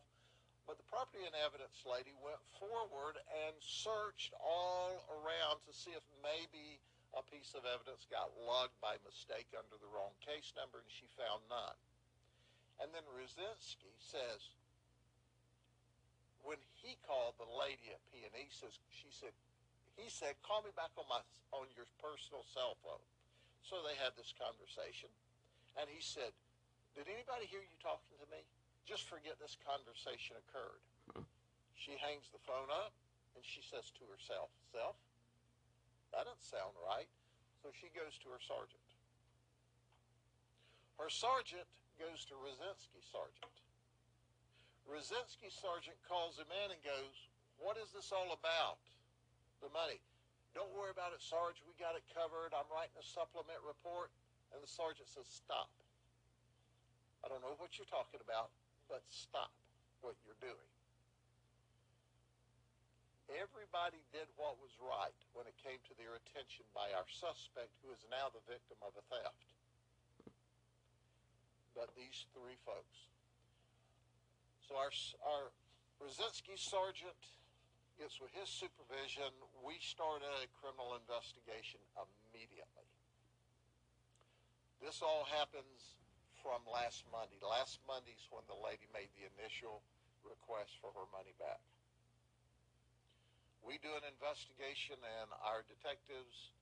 But 0.68 0.76
the 0.76 0.86
property 0.86 1.24
and 1.24 1.32
evidence 1.40 1.82
lady 1.88 2.12
went 2.20 2.38
forward 2.60 3.16
and 3.32 3.56
searched 3.58 4.36
all 4.38 5.02
around 5.08 5.64
to 5.66 5.72
see 5.72 5.96
if 5.96 6.04
maybe 6.20 6.78
a 7.16 7.24
piece 7.26 7.56
of 7.58 7.66
evidence 7.66 8.06
got 8.06 8.30
logged 8.46 8.76
by 8.78 9.00
mistake 9.02 9.50
under 9.56 9.74
the 9.80 9.90
wrong 9.90 10.14
case 10.22 10.54
number, 10.54 10.78
and 10.78 10.90
she 10.92 11.10
found 11.18 11.42
none. 11.50 11.78
And 12.78 12.92
then 12.94 13.02
Rosinski 13.10 13.90
says, 13.98 14.54
when 16.42 16.60
he 16.80 16.96
called 17.04 17.36
the 17.36 17.48
lady 17.48 17.92
at 17.92 18.00
P&E, 18.08 18.48
says 18.48 18.80
she 18.88 19.08
said, 19.12 19.32
he 19.98 20.08
said, 20.08 20.38
call 20.40 20.64
me 20.64 20.72
back 20.72 20.92
on 20.96 21.04
my 21.10 21.20
on 21.52 21.68
your 21.76 21.86
personal 22.00 22.46
cell 22.46 22.78
phone. 22.80 23.02
So 23.60 23.84
they 23.84 23.94
had 24.00 24.16
this 24.16 24.32
conversation, 24.32 25.12
and 25.76 25.84
he 25.86 26.00
said, 26.00 26.32
"Did 26.96 27.06
anybody 27.12 27.44
hear 27.44 27.60
you 27.60 27.76
talking 27.76 28.16
to 28.16 28.28
me? 28.32 28.40
Just 28.88 29.04
forget 29.04 29.36
this 29.36 29.60
conversation 29.60 30.40
occurred." 30.40 30.80
She 31.76 32.00
hangs 32.00 32.32
the 32.32 32.40
phone 32.48 32.72
up, 32.72 32.96
and 33.36 33.44
she 33.44 33.60
says 33.60 33.92
to 34.00 34.08
herself, 34.08 34.48
"Self, 34.72 34.96
that 36.12 36.24
doesn't 36.24 36.40
sound 36.40 36.72
right." 36.80 37.08
So 37.60 37.68
she 37.76 37.92
goes 37.92 38.16
to 38.24 38.32
her 38.32 38.40
sergeant. 38.40 38.88
Her 40.96 41.12
sergeant 41.12 41.68
goes 42.00 42.24
to 42.32 42.34
Rosinski 42.40 43.04
sergeant. 43.04 43.59
Rosinski 44.90 45.48
sergeant 45.54 45.96
calls 46.04 46.36
him 46.36 46.50
in 46.50 46.74
and 46.74 46.82
goes, 46.82 47.14
"What 47.62 47.78
is 47.78 47.94
this 47.94 48.10
all 48.10 48.34
about?" 48.34 48.82
The 49.62 49.70
money. 49.70 50.02
Don't 50.50 50.72
worry 50.74 50.90
about 50.90 51.14
it, 51.14 51.22
Sarge. 51.22 51.62
We 51.62 51.78
got 51.78 51.94
it 51.94 52.02
covered. 52.10 52.50
I'm 52.50 52.66
writing 52.74 52.98
a 52.98 53.06
supplement 53.06 53.62
report. 53.62 54.10
And 54.50 54.58
the 54.58 54.66
sergeant 54.66 55.06
says, 55.06 55.30
Stop. 55.30 55.70
I 57.22 57.28
don't 57.28 57.44
know 57.44 57.54
what 57.60 57.78
you're 57.78 57.90
talking 57.90 58.18
about, 58.18 58.50
but 58.88 59.04
stop 59.12 59.52
what 60.00 60.16
you're 60.24 60.40
doing. 60.40 60.70
Everybody 63.30 64.02
did 64.10 64.26
what 64.34 64.58
was 64.58 64.74
right 64.82 65.14
when 65.36 65.46
it 65.46 65.54
came 65.62 65.78
to 65.86 65.94
their 65.94 66.18
attention 66.18 66.66
by 66.74 66.90
our 66.96 67.06
suspect, 67.06 67.70
who 67.84 67.94
is 67.94 68.02
now 68.10 68.26
the 68.32 68.42
victim 68.50 68.80
of 68.82 68.90
a 68.98 69.04
theft. 69.06 69.46
But 71.78 71.94
these 71.94 72.26
three 72.34 72.58
folks. 72.66 73.09
So 74.70 74.78
our, 74.78 74.94
our 75.26 75.50
Rosinski 75.98 76.54
sergeant 76.54 77.18
gets 77.98 78.22
with 78.22 78.30
his 78.30 78.46
supervision. 78.46 79.26
We 79.66 79.82
start 79.82 80.22
a 80.22 80.46
criminal 80.62 80.94
investigation 80.94 81.82
immediately. 81.98 82.86
This 84.78 85.02
all 85.02 85.26
happens 85.26 85.98
from 86.38 86.62
last 86.70 87.02
Monday. 87.10 87.42
Last 87.42 87.82
Monday's 87.82 88.22
when 88.30 88.46
the 88.46 88.54
lady 88.54 88.86
made 88.94 89.10
the 89.18 89.26
initial 89.42 89.82
request 90.22 90.78
for 90.78 90.94
her 90.94 91.10
money 91.10 91.34
back. 91.42 91.58
We 93.66 93.82
do 93.82 93.90
an 93.98 94.06
investigation, 94.06 95.02
and 95.02 95.34
our 95.42 95.66
detectives 95.66 96.54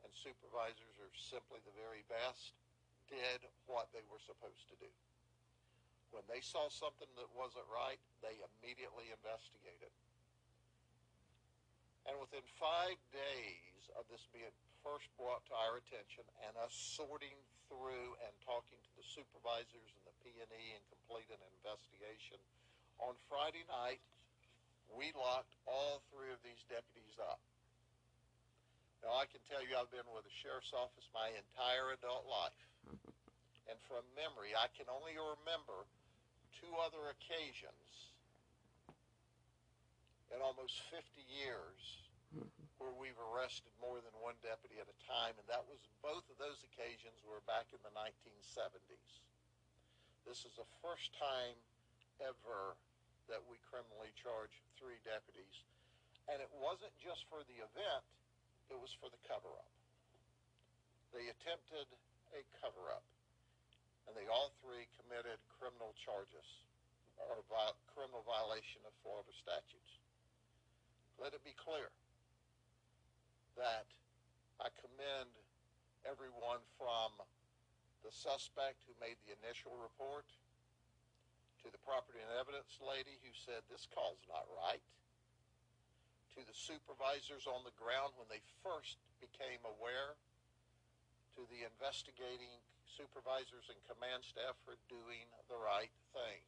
and 0.00 0.08
supervisors 0.16 0.96
are 1.04 1.12
simply 1.20 1.60
the 1.68 1.76
very 1.76 2.08
best, 2.08 2.56
did 3.12 3.44
what 3.68 3.92
they 3.92 4.08
were 4.08 4.24
supposed 4.24 4.72
to 4.72 4.76
do. 4.80 4.88
When 6.12 6.28
they 6.28 6.44
saw 6.44 6.68
something 6.68 7.08
that 7.16 7.28
wasn't 7.32 7.64
right, 7.72 7.96
they 8.20 8.36
immediately 8.36 9.08
investigated. 9.08 9.88
And 12.04 12.20
within 12.20 12.44
five 12.60 13.00
days 13.08 13.88
of 13.96 14.04
this 14.12 14.28
being 14.28 14.52
first 14.84 15.08
brought 15.16 15.40
to 15.48 15.54
our 15.56 15.80
attention 15.80 16.28
and 16.44 16.52
us 16.60 16.74
sorting 16.74 17.38
through 17.70 18.12
and 18.28 18.32
talking 18.44 18.76
to 18.76 18.92
the 18.98 19.06
supervisors 19.06 19.88
and 19.96 20.04
the 20.04 20.16
P&E 20.20 20.64
and 20.76 20.84
completing 20.92 21.40
an 21.40 21.52
investigation, 21.64 22.36
on 23.00 23.16
Friday 23.30 23.64
night, 23.72 24.02
we 24.92 25.16
locked 25.16 25.56
all 25.64 26.04
three 26.12 26.28
of 26.28 26.42
these 26.44 26.60
deputies 26.68 27.16
up. 27.16 27.40
Now, 29.00 29.16
I 29.16 29.26
can 29.26 29.40
tell 29.48 29.64
you 29.64 29.74
I've 29.74 29.90
been 29.90 30.06
with 30.12 30.28
the 30.28 30.36
sheriff's 30.44 30.76
office 30.76 31.08
my 31.10 31.32
entire 31.32 31.96
adult 31.96 32.28
life. 32.28 32.60
And 33.70 33.78
from 33.86 34.02
memory, 34.18 34.52
I 34.58 34.66
can 34.74 34.90
only 34.90 35.14
remember 35.14 35.86
two 36.60 36.72
other 36.82 37.12
occasions 37.12 38.12
in 40.32 40.40
almost 40.40 40.80
50 40.88 41.04
years 41.28 41.80
mm-hmm. 42.32 42.48
where 42.80 42.96
we've 42.96 43.18
arrested 43.20 43.68
more 43.78 44.00
than 44.00 44.16
one 44.24 44.36
deputy 44.40 44.80
at 44.80 44.88
a 44.88 44.98
time, 45.04 45.36
and 45.36 45.46
that 45.52 45.64
was 45.68 45.80
both 46.00 46.24
of 46.32 46.36
those 46.40 46.64
occasions 46.72 47.20
were 47.28 47.44
back 47.44 47.68
in 47.76 47.80
the 47.84 47.92
1970s. 47.92 49.12
This 50.24 50.48
is 50.48 50.56
the 50.56 50.68
first 50.80 51.12
time 51.20 51.56
ever 52.24 52.78
that 53.28 53.44
we 53.44 53.60
criminally 53.68 54.10
charged 54.16 54.56
three 54.80 54.98
deputies, 55.04 55.62
and 56.32 56.40
it 56.40 56.50
wasn't 56.56 56.94
just 56.96 57.28
for 57.28 57.44
the 57.44 57.58
event, 57.60 58.04
it 58.72 58.78
was 58.80 58.94
for 58.96 59.12
the 59.12 59.20
cover-up. 59.28 59.68
They 61.12 61.28
attempted 61.28 61.86
a 62.32 62.40
cover-up, 62.64 63.04
and 64.06 64.12
they 64.18 64.26
all 64.26 64.50
three 64.62 64.86
committed 64.98 65.38
criminal 65.58 65.94
charges 65.98 66.62
or 67.30 67.44
criminal 67.92 68.24
violation 68.26 68.82
of 68.82 68.92
Florida 69.04 69.30
statutes. 69.30 70.00
Let 71.20 71.36
it 71.36 71.44
be 71.46 71.54
clear 71.54 71.92
that 73.54 73.86
I 74.58 74.72
commend 74.80 75.30
everyone 76.02 76.64
from 76.74 77.14
the 78.02 78.10
suspect 78.10 78.82
who 78.88 78.94
made 78.98 79.20
the 79.22 79.36
initial 79.38 79.76
report 79.78 80.26
to 81.62 81.70
the 81.70 81.78
property 81.86 82.18
and 82.18 82.32
evidence 82.34 82.82
lady 82.82 83.14
who 83.22 83.30
said 83.30 83.62
this 83.70 83.86
call's 83.94 84.18
not 84.26 84.48
right 84.58 84.82
to 86.34 86.40
the 86.42 86.56
supervisors 86.56 87.46
on 87.46 87.62
the 87.62 87.76
ground 87.78 88.16
when 88.18 88.26
they 88.26 88.42
first 88.64 88.98
became 89.22 89.62
aware 89.62 90.18
to 91.38 91.46
the 91.52 91.62
investigating 91.62 92.50
supervisors 92.94 93.68
and 93.72 93.78
command 93.88 94.22
staff 94.24 94.56
for 94.62 94.76
doing 94.88 95.26
the 95.48 95.58
right 95.58 95.92
thing 96.12 96.40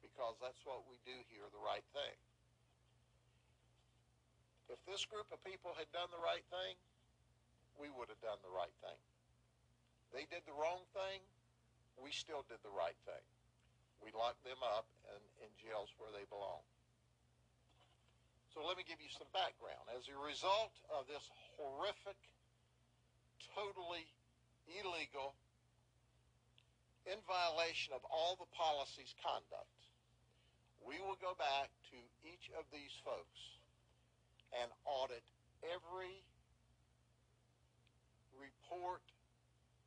because 0.00 0.36
that's 0.40 0.60
what 0.64 0.82
we 0.88 0.96
do 1.04 1.14
here 1.30 1.46
the 1.52 1.62
right 1.62 1.84
thing 1.92 2.16
if 4.72 4.80
this 4.88 5.04
group 5.04 5.28
of 5.28 5.36
people 5.44 5.76
had 5.76 5.84
done 5.92 6.08
the 6.08 6.24
right 6.24 6.44
thing, 6.48 6.80
we 7.76 7.92
would 7.92 8.08
have 8.08 8.20
done 8.24 8.40
the 8.40 8.52
right 8.56 8.72
thing. 8.80 8.96
They 10.16 10.24
did 10.32 10.48
the 10.48 10.56
wrong 10.56 10.80
thing, 10.96 11.20
we 12.00 12.08
still 12.08 12.40
did 12.48 12.60
the 12.64 12.72
right 12.72 12.96
thing. 13.04 13.24
We 14.00 14.16
locked 14.16 14.40
them 14.48 14.58
up 14.64 14.88
in, 15.12 15.20
in 15.44 15.50
jails 15.60 15.92
where 16.00 16.08
they 16.10 16.24
belong. 16.32 16.64
So 18.56 18.64
let 18.64 18.80
me 18.80 18.84
give 18.84 19.00
you 19.00 19.12
some 19.12 19.28
background. 19.32 19.84
As 19.92 20.08
a 20.08 20.16
result 20.16 20.72
of 20.92 21.04
this 21.08 21.24
horrific, 21.56 22.18
totally 23.52 24.08
illegal, 24.68 25.36
in 27.06 27.18
violation 27.26 27.94
of 27.94 28.02
all 28.06 28.38
the 28.38 28.50
policies 28.54 29.14
conduct, 29.18 29.78
we 30.82 30.98
will 31.02 31.18
go 31.18 31.34
back 31.38 31.70
to 31.90 31.98
each 32.26 32.50
of 32.58 32.66
these 32.70 32.94
folks 33.02 33.40
and 34.54 34.68
audit 34.84 35.24
every 35.66 36.22
report 38.38 39.02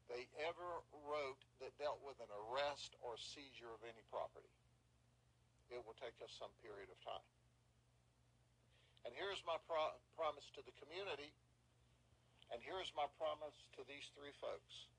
they 0.08 0.30
ever 0.46 0.70
wrote 1.04 1.42
that 1.60 1.74
dealt 1.82 2.00
with 2.06 2.16
an 2.22 2.30
arrest 2.30 2.94
or 3.02 3.18
seizure 3.18 3.72
of 3.74 3.82
any 3.84 4.04
property. 4.14 4.52
It 5.74 5.82
will 5.82 5.98
take 5.98 6.16
us 6.22 6.30
some 6.38 6.54
period 6.62 6.94
of 6.94 7.00
time. 7.02 7.28
And 9.06 9.12
here's 9.18 9.42
my 9.46 9.58
pro- 9.66 9.98
promise 10.14 10.46
to 10.58 10.62
the 10.66 10.74
community, 10.78 11.34
and 12.54 12.62
here's 12.62 12.90
my 12.94 13.10
promise 13.18 13.58
to 13.78 13.82
these 13.90 14.06
three 14.14 14.34
folks. 14.38 14.90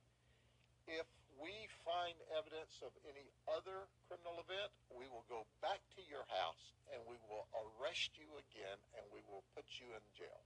If 0.86 1.06
we 1.37 1.68
find 1.84 2.16
evidence 2.32 2.80
of 2.80 2.93
any 3.05 3.28
other 3.49 3.89
criminal 4.09 4.41
event, 4.41 4.72
we 4.93 5.05
will 5.09 5.24
go 5.28 5.45
back 5.61 5.80
to 5.97 6.03
your 6.09 6.24
house 6.32 6.74
and 6.93 7.01
we 7.05 7.20
will 7.28 7.45
arrest 7.55 8.16
you 8.16 8.28
again 8.41 8.80
and 8.97 9.05
we 9.12 9.20
will 9.28 9.45
put 9.53 9.66
you 9.76 9.89
in 9.93 10.05
jail. 10.16 10.43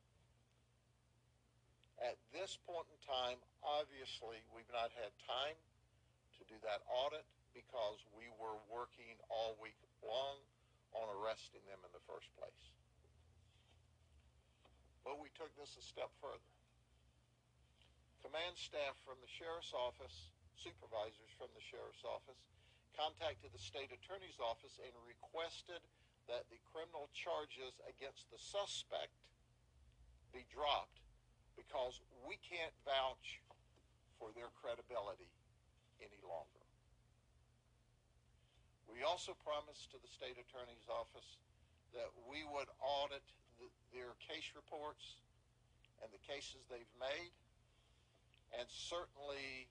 At 2.01 2.17
this 2.33 2.57
point 2.65 2.89
in 2.89 2.99
time, 3.05 3.39
obviously, 3.61 4.41
we've 4.57 4.71
not 4.73 4.89
had 4.97 5.13
time 5.29 5.59
to 6.41 6.43
do 6.49 6.57
that 6.65 6.81
audit 6.89 7.29
because 7.53 8.01
we 8.17 8.33
were 8.41 8.57
working 8.73 9.21
all 9.29 9.55
week 9.61 9.77
long 10.01 10.41
on 10.97 11.07
arresting 11.21 11.61
them 11.69 11.79
in 11.85 11.93
the 11.93 12.03
first 12.09 12.33
place. 12.41 12.65
But 15.05 15.21
we 15.21 15.29
took 15.37 15.53
this 15.61 15.77
a 15.77 15.85
step 15.85 16.09
further. 16.25 16.51
Command 18.25 18.57
staff 18.57 18.97
from 19.05 19.21
the 19.21 19.29
sheriff's 19.29 19.73
office 19.77 20.33
supervisors 20.61 21.33
from 21.41 21.49
the 21.57 21.65
sheriff's 21.65 22.05
office 22.05 22.41
contacted 22.93 23.49
the 23.51 23.63
state 23.63 23.89
attorney's 23.89 24.37
office 24.37 24.77
and 24.83 24.93
requested 25.09 25.81
that 26.29 26.45
the 26.53 26.61
criminal 26.69 27.09
charges 27.17 27.73
against 27.89 28.29
the 28.29 28.39
suspect 28.39 29.17
be 30.31 30.45
dropped 30.53 31.01
because 31.57 31.99
we 32.23 32.39
can't 32.45 32.75
vouch 32.85 33.41
for 34.21 34.31
their 34.37 34.53
credibility 34.53 35.33
any 36.05 36.21
longer. 36.23 36.65
We 38.85 39.07
also 39.07 39.33
promised 39.41 39.91
to 39.95 39.99
the 40.03 40.11
state 40.11 40.37
attorney's 40.37 40.87
office 40.91 41.41
that 41.97 42.11
we 42.29 42.45
would 42.45 42.69
audit 42.83 43.25
the, 43.59 43.71
their 43.95 44.19
case 44.21 44.53
reports 44.55 45.25
and 46.03 46.11
the 46.13 46.23
cases 46.23 46.67
they've 46.69 46.95
made, 46.99 47.33
and 48.57 48.67
certainly 48.69 49.69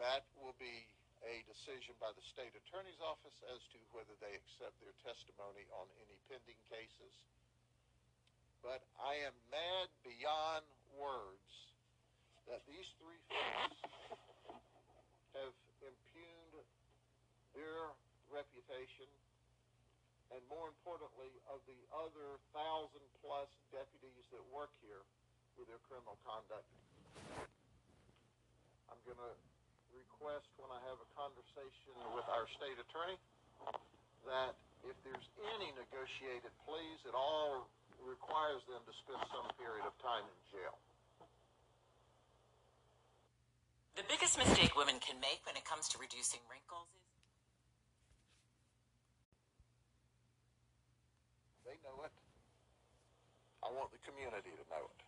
that 0.00 0.24
will 0.40 0.56
be 0.56 0.86
a 1.22 1.42
decision 1.46 1.94
by 2.02 2.10
the 2.18 2.24
state 2.34 2.50
attorney's 2.66 2.98
office 2.98 3.36
as 3.54 3.62
to 3.70 3.78
whether 3.94 4.14
they 4.18 4.34
accept 4.34 4.74
their 4.82 4.94
testimony 5.06 5.66
on 5.70 5.86
any 6.02 6.18
pending 6.26 6.58
cases. 6.66 7.14
But 8.62 8.82
I 8.98 9.22
am 9.26 9.34
mad 9.50 9.90
beyond 10.02 10.66
words 10.94 11.50
that 12.50 12.62
these 12.66 12.86
three 12.98 13.22
folks 13.30 13.78
have 15.38 15.54
impugned 15.82 16.66
their 17.54 17.94
reputation 18.30 19.06
and 20.32 20.40
more 20.48 20.72
importantly 20.72 21.28
of 21.52 21.60
the 21.68 21.76
other 21.92 22.40
thousand 22.56 23.04
plus 23.20 23.50
deputies 23.68 24.26
that 24.32 24.42
work 24.48 24.72
here 24.80 25.04
with 25.60 25.68
their 25.68 25.82
criminal 25.86 26.16
conduct. 26.24 26.64
I'm 28.88 29.00
going 29.04 29.20
to 29.20 29.34
request 29.94 30.48
when 30.56 30.72
I 30.72 30.80
have 30.88 30.98
a 30.98 31.08
conversation 31.14 31.92
with 32.16 32.26
our 32.32 32.48
state 32.56 32.78
attorney 32.80 33.18
that 34.26 34.56
if 34.86 34.96
there's 35.06 35.28
any 35.54 35.70
negotiated 35.78 36.50
pleas, 36.66 36.98
it 37.06 37.14
all 37.14 37.68
requires 38.02 38.62
them 38.66 38.82
to 38.82 38.92
spend 39.06 39.22
some 39.30 39.46
period 39.58 39.86
of 39.86 39.94
time 40.02 40.26
in 40.26 40.38
jail. 40.50 40.74
The 43.94 44.06
biggest 44.08 44.40
mistake 44.40 44.74
women 44.74 44.98
can 44.98 45.20
make 45.20 45.44
when 45.44 45.54
it 45.54 45.68
comes 45.68 45.86
to 45.92 46.00
reducing 46.00 46.40
wrinkles 46.48 46.88
is 46.96 47.02
They 51.72 51.78
know 51.88 52.04
it. 52.04 52.12
I 53.62 53.72
want 53.72 53.92
the 53.92 54.02
community 54.04 54.50
to 54.50 54.64
know 54.68 54.84
it. 54.84 55.01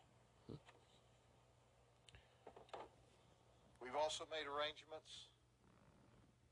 We've 3.94 4.02
also 4.02 4.26
made 4.26 4.50
arrangements 4.50 5.30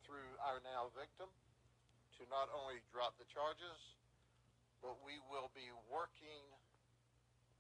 through 0.07 0.31
our 0.47 0.63
now 0.63 0.95
victim 0.95 1.27
to 1.27 2.23
not 2.31 2.47
only 2.55 2.79
drop 2.95 3.19
the 3.19 3.27
charges, 3.27 3.99
but 4.79 4.95
we 5.03 5.19
will 5.27 5.51
be 5.51 5.67
working 5.91 6.47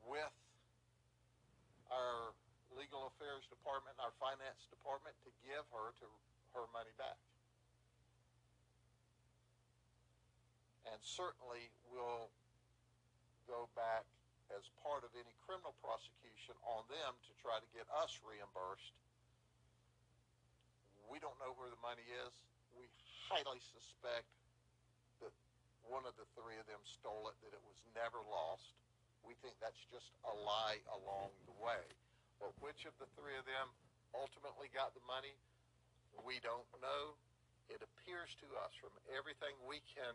with 0.06 0.30
our 1.90 2.30
legal 2.78 3.10
affairs 3.10 3.42
department, 3.50 3.98
and 3.98 4.06
our 4.06 4.14
finance 4.22 4.70
department 4.70 5.18
to 5.26 5.34
give 5.42 5.66
her 5.74 5.90
to 5.98 6.06
her 6.54 6.70
money 6.70 6.94
back. 6.94 7.18
And 10.86 11.02
certainly 11.02 11.74
will 11.90 12.30
go 13.50 13.66
back 13.74 14.06
as 14.54 14.62
part 14.78 15.02
of 15.02 15.10
any 15.18 15.34
criminal 15.42 15.74
prosecution 15.82 16.54
on 16.70 16.86
them 16.86 17.18
to 17.26 17.32
try 17.42 17.58
to 17.58 17.66
get 17.74 17.90
us 17.98 18.22
reimbursed. 18.22 18.94
We 21.10 21.18
don't 21.22 21.36
know 21.42 21.54
where 21.58 21.70
the 21.70 21.80
money 21.80 22.04
is. 22.26 22.32
We 22.74 22.86
highly 23.28 23.60
suspect 23.74 24.28
that 25.22 25.32
one 25.86 26.04
of 26.06 26.14
the 26.16 26.26
three 26.38 26.56
of 26.58 26.66
them 26.66 26.80
stole 26.84 27.30
it, 27.30 27.36
that 27.46 27.52
it 27.54 27.64
was 27.64 27.78
never 27.94 28.20
lost. 28.26 28.74
We 29.22 29.38
think 29.44 29.54
that's 29.62 29.78
just 29.90 30.10
a 30.26 30.34
lie 30.42 30.82
along 30.90 31.30
the 31.46 31.56
way. 31.62 31.82
But 32.42 32.54
which 32.58 32.86
of 32.88 32.94
the 32.98 33.06
three 33.14 33.38
of 33.38 33.46
them 33.46 33.70
ultimately 34.12 34.66
got 34.74 34.92
the 34.98 35.04
money, 35.06 35.34
we 36.26 36.42
don't 36.42 36.66
know. 36.82 37.14
It 37.70 37.80
appears 37.80 38.34
to 38.42 38.48
us 38.66 38.74
from 38.76 38.92
everything 39.14 39.54
we 39.64 39.80
can 39.94 40.12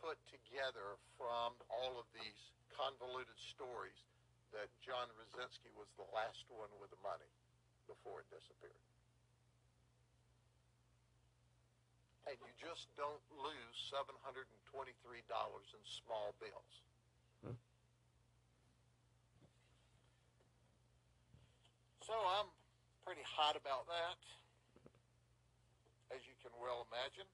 put 0.00 0.18
together 0.32 0.98
from 1.14 1.54
all 1.70 2.00
of 2.00 2.06
these 2.16 2.40
convoluted 2.74 3.38
stories 3.38 4.00
that 4.50 4.70
John 4.82 5.10
Rosinski 5.18 5.70
was 5.74 5.90
the 5.98 6.06
last 6.14 6.46
one 6.50 6.70
with 6.78 6.90
the 6.90 7.00
money 7.02 7.30
before 7.86 8.22
it 8.22 8.28
disappeared. 8.30 8.93
And 12.24 12.40
you 12.40 12.52
just 12.56 12.88
don't 12.96 13.20
lose 13.36 13.76
$723 13.92 14.48
in 14.48 15.82
small 15.84 16.32
bills. 16.40 16.74
So 22.04 22.12
I'm 22.12 22.48
pretty 23.04 23.24
hot 23.24 23.56
about 23.56 23.88
that, 23.88 24.20
as 26.12 26.20
you 26.28 26.36
can 26.44 26.52
well 26.60 26.84
imagine. 26.92 27.24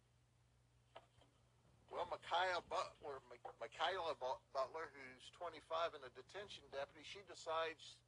Well, 1.90 2.06
Micaiah 2.06 2.62
Butler, 2.70 3.18
Mi- 3.26 3.42
Michaela 3.58 4.14
Butler, 4.18 4.86
who's 4.94 5.26
25 5.42 5.98
and 5.98 6.06
a 6.06 6.10
detention 6.14 6.62
deputy, 6.70 7.02
she 7.02 7.18
decides 7.26 7.98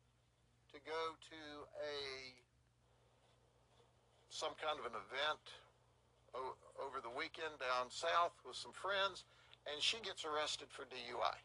to 0.71 0.79
go 0.87 1.19
to 1.19 1.41
a 1.83 1.99
some 4.31 4.55
kind 4.63 4.79
of 4.79 4.87
an 4.87 4.95
event 4.97 5.45
over 6.35 6.99
the 7.01 7.13
weekend 7.13 7.55
down 7.61 7.89
south 7.89 8.35
with 8.47 8.57
some 8.57 8.73
friends, 8.73 9.25
and 9.69 9.79
she 9.79 10.01
gets 10.03 10.25
arrested 10.25 10.69
for 10.73 10.89
DUI. 10.89 11.39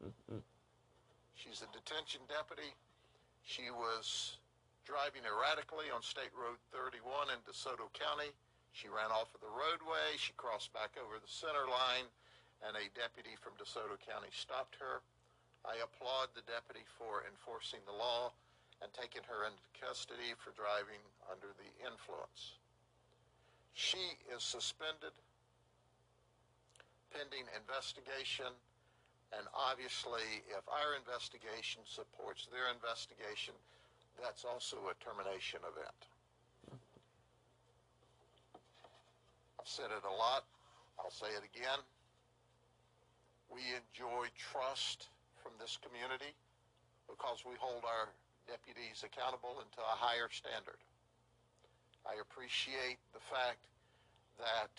She's 1.34 1.60
a 1.62 1.70
detention 1.70 2.24
deputy. 2.26 2.72
She 3.44 3.70
was 3.70 4.38
driving 4.86 5.26
erratically 5.26 5.90
on 5.90 6.02
State 6.02 6.32
Road 6.34 6.58
31 6.74 7.34
in 7.34 7.40
DeSoto 7.46 7.90
County. 7.94 8.30
She 8.72 8.88
ran 8.90 9.10
off 9.10 9.34
of 9.34 9.42
the 9.42 9.50
roadway. 9.50 10.18
She 10.18 10.34
crossed 10.38 10.72
back 10.74 10.94
over 10.98 11.18
the 11.18 11.30
center 11.30 11.66
line, 11.66 12.06
and 12.66 12.74
a 12.74 12.86
deputy 12.94 13.38
from 13.38 13.54
DeSoto 13.58 13.98
County 14.02 14.30
stopped 14.32 14.78
her. 14.78 15.02
I 15.66 15.82
applaud 15.82 16.30
the 16.34 16.46
deputy 16.46 16.86
for 16.94 17.26
enforcing 17.26 17.82
the 17.86 17.96
law 17.96 18.30
and 18.82 18.92
taking 18.94 19.24
her 19.26 19.48
into 19.48 19.62
custody 19.74 20.36
for 20.38 20.54
driving 20.54 21.00
under 21.26 21.50
the 21.58 21.70
influence. 21.82 22.60
She 23.76 24.16
is 24.32 24.40
suspended 24.40 25.12
pending 27.12 27.44
investigation, 27.52 28.48
and 29.36 29.44
obviously, 29.52 30.40
if 30.48 30.64
our 30.64 30.96
investigation 30.96 31.84
supports 31.84 32.48
their 32.48 32.72
investigation, 32.72 33.52
that's 34.16 34.48
also 34.48 34.80
a 34.88 34.96
termination 34.96 35.60
event. 35.60 36.00
I've 39.60 39.68
said 39.68 39.92
it 39.92 40.08
a 40.08 40.16
lot. 40.16 40.48
I'll 40.96 41.12
say 41.12 41.28
it 41.36 41.44
again. 41.44 41.84
We 43.52 43.60
enjoy 43.76 44.32
trust 44.40 45.12
from 45.36 45.52
this 45.60 45.76
community 45.76 46.32
because 47.12 47.44
we 47.44 47.60
hold 47.60 47.84
our 47.84 48.08
deputies 48.48 49.04
accountable 49.04 49.60
and 49.60 49.68
to 49.76 49.84
a 49.84 49.96
higher 50.00 50.32
standard. 50.32 50.80
I 52.06 52.22
appreciate 52.22 53.02
the 53.10 53.20
fact 53.20 53.66
that 54.38 54.70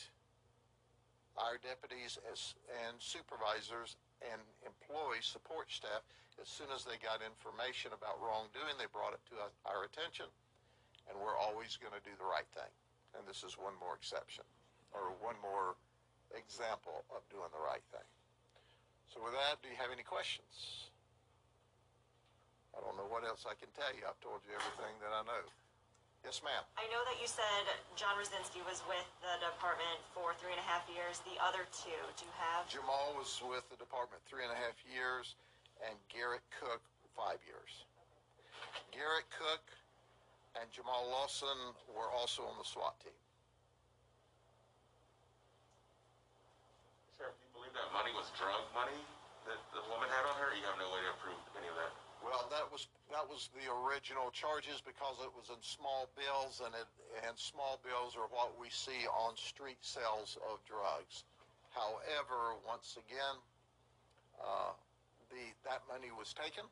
our 1.35 1.59
deputies 1.59 2.17
as, 2.31 2.55
and 2.87 2.95
supervisors 2.97 3.99
and 4.23 4.41
employees, 4.65 5.27
support 5.27 5.69
staff, 5.69 6.01
as 6.41 6.47
soon 6.47 6.71
as 6.73 6.85
they 6.87 6.97
got 7.01 7.19
information 7.21 7.91
about 7.93 8.17
wrongdoing, 8.21 8.79
they 8.79 8.89
brought 8.89 9.13
it 9.13 9.21
to 9.33 9.35
our 9.67 9.85
attention, 9.85 10.29
and 11.09 11.17
we're 11.19 11.37
always 11.37 11.77
going 11.77 11.93
to 11.93 12.03
do 12.05 12.13
the 12.17 12.25
right 12.25 12.47
thing. 12.53 12.69
And 13.17 13.25
this 13.25 13.41
is 13.41 13.57
one 13.57 13.73
more 13.81 13.97
exception, 13.97 14.45
or 14.93 15.13
one 15.21 15.37
more 15.41 15.75
example 16.33 17.05
of 17.13 17.25
doing 17.33 17.49
the 17.53 17.61
right 17.61 17.83
thing. 17.89 18.05
So 19.09 19.19
with 19.19 19.33
that, 19.33 19.61
do 19.65 19.69
you 19.69 19.77
have 19.81 19.89
any 19.89 20.05
questions? 20.05 20.93
I 22.77 22.85
don't 22.85 22.97
know 22.97 23.09
what 23.09 23.25
else 23.25 23.49
I 23.49 23.57
can 23.57 23.73
tell 23.73 23.89
you. 23.97 24.05
I've 24.05 24.21
told 24.21 24.45
you 24.45 24.53
everything 24.53 24.93
that 25.01 25.09
I 25.09 25.25
know. 25.25 25.43
Yes, 26.25 26.43
ma'am. 26.43 26.63
I 26.75 26.85
know 26.91 27.01
that 27.07 27.17
you 27.21 27.27
said 27.29 27.63
John 27.95 28.17
Rosinski 28.19 28.59
was 28.67 28.83
with 28.89 29.07
the 29.23 29.39
department 29.39 30.01
for 30.11 30.35
three 30.37 30.51
and 30.51 30.59
a 30.59 30.67
half 30.67 30.83
years. 30.91 31.23
The 31.23 31.39
other 31.39 31.63
two, 31.71 31.99
do 32.19 32.27
you 32.27 32.33
have? 32.35 32.67
Jamal 32.67 33.15
was 33.15 33.39
with 33.47 33.63
the 33.71 33.79
department 33.79 34.19
three 34.27 34.43
and 34.43 34.51
a 34.51 34.59
half 34.59 34.75
years, 34.87 35.39
and 35.87 35.95
Garrett 36.11 36.43
Cook 36.51 36.83
five 37.15 37.39
years. 37.47 37.87
Garrett 38.91 39.29
Cook 39.31 39.63
and 40.59 40.65
Jamal 40.73 41.07
Lawson 41.09 41.73
were 41.93 42.09
also 42.11 42.43
on 42.43 42.57
the 42.57 42.67
SWAT 42.67 42.97
team. 42.99 43.15
Sheriff, 47.17 47.37
do 47.37 47.45
you 47.45 47.53
believe 47.61 47.75
that 47.77 47.89
money 47.93 48.11
was 48.13 48.29
drug 48.35 48.61
money 48.73 48.99
that 49.47 49.61
the 49.71 49.81
woman 49.89 50.09
had 50.11 50.25
on 50.27 50.35
her? 50.43 50.51
You 50.53 50.65
have 50.65 50.77
no 50.81 50.89
way 50.91 51.01
to 51.05 51.13
prove 51.21 51.33
any 51.33 51.39
of 51.39 51.45
that. 51.45 51.46
Well, 52.27 52.51
that 52.51 52.67
was 52.67 52.91
that 53.07 53.23
was 53.23 53.47
the 53.55 53.71
original 53.71 54.27
charges 54.35 54.83
because 54.83 55.15
it 55.23 55.31
was 55.31 55.47
in 55.47 55.61
small 55.63 56.11
bills, 56.19 56.59
and 56.59 56.75
it 56.75 56.87
and 57.23 57.39
small 57.39 57.79
bills 57.87 58.19
are 58.19 58.27
what 58.35 58.51
we 58.59 58.67
see 58.67 59.07
on 59.07 59.39
street 59.39 59.79
sales 59.79 60.35
of 60.51 60.59
drugs. 60.67 61.23
However, 61.71 62.59
once 62.67 62.99
again, 62.99 63.39
uh, 64.43 64.75
the 65.31 65.55
that 65.63 65.87
money 65.87 66.11
was 66.11 66.35
taken 66.35 66.67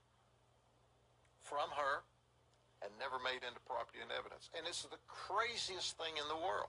from 1.39 1.71
her 1.71 2.03
and 2.83 2.91
never 2.99 3.15
made 3.23 3.45
into 3.47 3.61
property 3.63 4.03
and 4.03 4.11
evidence. 4.11 4.51
And 4.51 4.67
it's 4.67 4.83
the 4.83 4.99
craziest 5.07 5.95
thing 5.95 6.19
in 6.19 6.27
the 6.27 6.35
world 6.35 6.67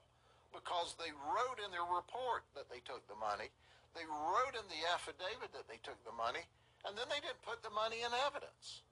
because 0.55 0.95
they 0.97 1.11
wrote 1.11 1.59
in 1.59 1.75
their 1.75 1.85
report 1.85 2.47
that 2.55 2.71
they 2.71 2.81
took 2.87 3.03
the 3.11 3.19
money. 3.19 3.51
They 3.99 4.07
wrote 4.07 4.55
in 4.55 4.65
the 4.71 4.83
affidavit 4.95 5.51
that 5.57 5.67
they 5.67 5.81
took 5.83 5.99
the 6.05 6.15
money, 6.15 6.45
and 6.87 6.97
then 6.97 7.07
they 7.11 7.19
didn't 7.19 7.43
put 7.43 7.63
the 7.63 7.75
money 7.75 8.07
in 8.07 8.13
evidence. 8.27 8.87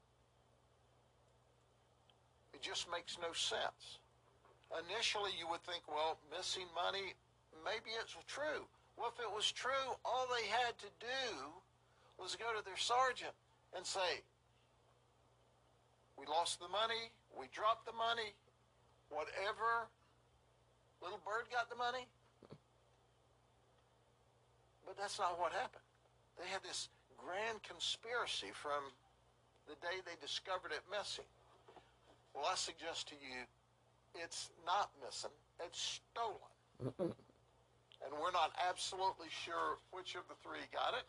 It 2.53 2.61
just 2.61 2.91
makes 2.91 3.17
no 3.23 3.31
sense. 3.33 4.03
Initially, 4.91 5.31
you 5.39 5.47
would 5.47 5.63
think, 5.63 5.87
well, 5.87 6.19
missing 6.35 6.67
money, 6.75 7.15
maybe 7.63 7.95
it's 7.95 8.19
true. 8.27 8.67
Well, 8.99 9.15
if 9.15 9.23
it 9.23 9.31
was 9.31 9.51
true, 9.51 9.95
all 10.05 10.27
they 10.27 10.47
had 10.51 10.75
to 10.83 10.91
do 10.99 11.23
was 12.19 12.35
go 12.35 12.51
to 12.51 12.65
their 12.65 12.79
sergeant 12.79 13.35
and 13.77 13.87
say, 13.87 14.23
we 16.19 16.27
lost 16.27 16.59
the 16.59 16.71
money, 16.71 17.11
we 17.35 17.47
dropped 17.51 17.87
the 17.87 17.95
money, 17.95 18.35
whatever. 19.11 19.91
Little 21.03 21.21
bird 21.27 21.51
got 21.51 21.71
the 21.71 21.77
money. 21.77 22.07
But 24.87 24.97
that's 24.97 25.19
not 25.19 25.39
what 25.39 25.53
happened. 25.53 25.83
They 26.39 26.49
had 26.49 26.63
this 26.63 26.89
grand 27.25 27.65
conspiracy 27.65 28.53
from 28.53 28.93
the 29.65 29.75
day 29.81 30.05
they 30.05 30.21
discovered 30.21 30.77
it 30.77 30.85
missing. 30.93 31.25
Well, 32.37 32.45
I 32.45 32.55
suggest 32.55 33.09
to 33.09 33.17
you, 33.17 33.49
it's 34.13 34.53
not 34.69 34.93
missing, 35.01 35.33
it's 35.65 36.01
stolen. 36.05 36.53
and 37.01 38.13
we're 38.21 38.37
not 38.37 38.53
absolutely 38.61 39.33
sure 39.33 39.81
which 39.97 40.15
of 40.21 40.29
the 40.29 40.37
three 40.45 40.69
got 40.69 40.93
it. 40.93 41.09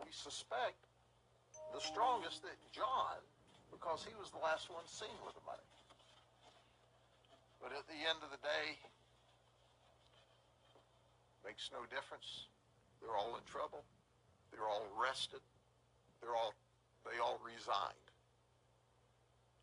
We 0.00 0.08
suspect 0.08 0.80
the 1.74 1.82
strongest 1.82 2.40
that 2.48 2.56
John, 2.72 3.20
because 3.68 4.06
he 4.08 4.14
was 4.16 4.32
the 4.32 4.40
last 4.40 4.72
one 4.72 4.86
seen 4.88 5.12
with 5.26 5.36
the 5.36 5.44
money. 5.44 5.68
But 7.60 7.74
at 7.76 7.84
the 7.90 8.00
end 8.08 8.22
of 8.24 8.30
the 8.30 8.40
day, 8.40 8.78
makes 11.44 11.68
no 11.74 11.82
difference. 11.90 12.46
They're 13.02 13.16
all 13.18 13.34
in 13.36 13.44
trouble. 13.44 13.82
They're 14.50 14.66
all 14.66 14.86
arrested. 14.96 15.40
They're 16.20 16.34
all 16.34 16.54
they 17.06 17.16
all 17.22 17.40
resigned. 17.40 18.08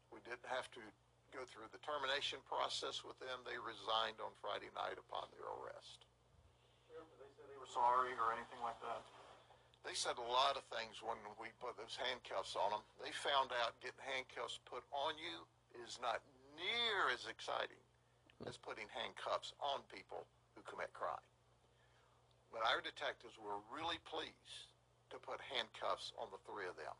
We 0.09 0.17
didn't 0.25 0.49
have 0.49 0.65
to 0.73 0.81
go 1.29 1.45
through 1.45 1.69
the 1.69 1.81
termination 1.83 2.41
process 2.47 3.05
with 3.05 3.19
them. 3.21 3.43
They 3.45 3.59
resigned 3.59 4.17
on 4.23 4.33
Friday 4.41 4.71
night 4.73 4.97
upon 4.97 5.29
their 5.35 5.45
arrest. 5.45 6.07
They 6.89 7.29
said 7.37 7.45
they 7.45 7.59
were 7.59 7.69
sorry 7.69 8.15
or 8.17 8.33
anything 8.33 8.57
like 8.65 8.79
that? 8.81 9.03
They 9.85 9.93
said 9.93 10.17
a 10.17 10.25
lot 10.25 10.57
of 10.57 10.65
things 10.73 11.05
when 11.05 11.21
we 11.37 11.53
put 11.61 11.77
those 11.77 11.93
handcuffs 11.93 12.57
on 12.57 12.73
them. 12.73 12.81
They 12.97 13.13
found 13.13 13.53
out 13.53 13.77
getting 13.85 14.01
handcuffs 14.01 14.57
put 14.65 14.81
on 14.89 15.13
you 15.21 15.45
is 15.77 16.01
not 16.01 16.25
near 16.57 17.13
as 17.13 17.29
exciting 17.29 17.77
as 18.49 18.57
putting 18.57 18.89
handcuffs 18.89 19.53
on 19.61 19.85
people 19.93 20.25
who 20.57 20.65
commit 20.65 20.89
crime. 20.97 21.21
But 22.49 22.65
our 22.65 22.81
detectives 22.81 23.37
were 23.37 23.61
really 23.69 24.01
pleased 24.09 24.73
to 25.13 25.17
put 25.21 25.41
handcuffs 25.51 26.13
on 26.17 26.29
the 26.33 26.41
three 26.47 26.65
of 26.65 26.75
them. 26.79 26.93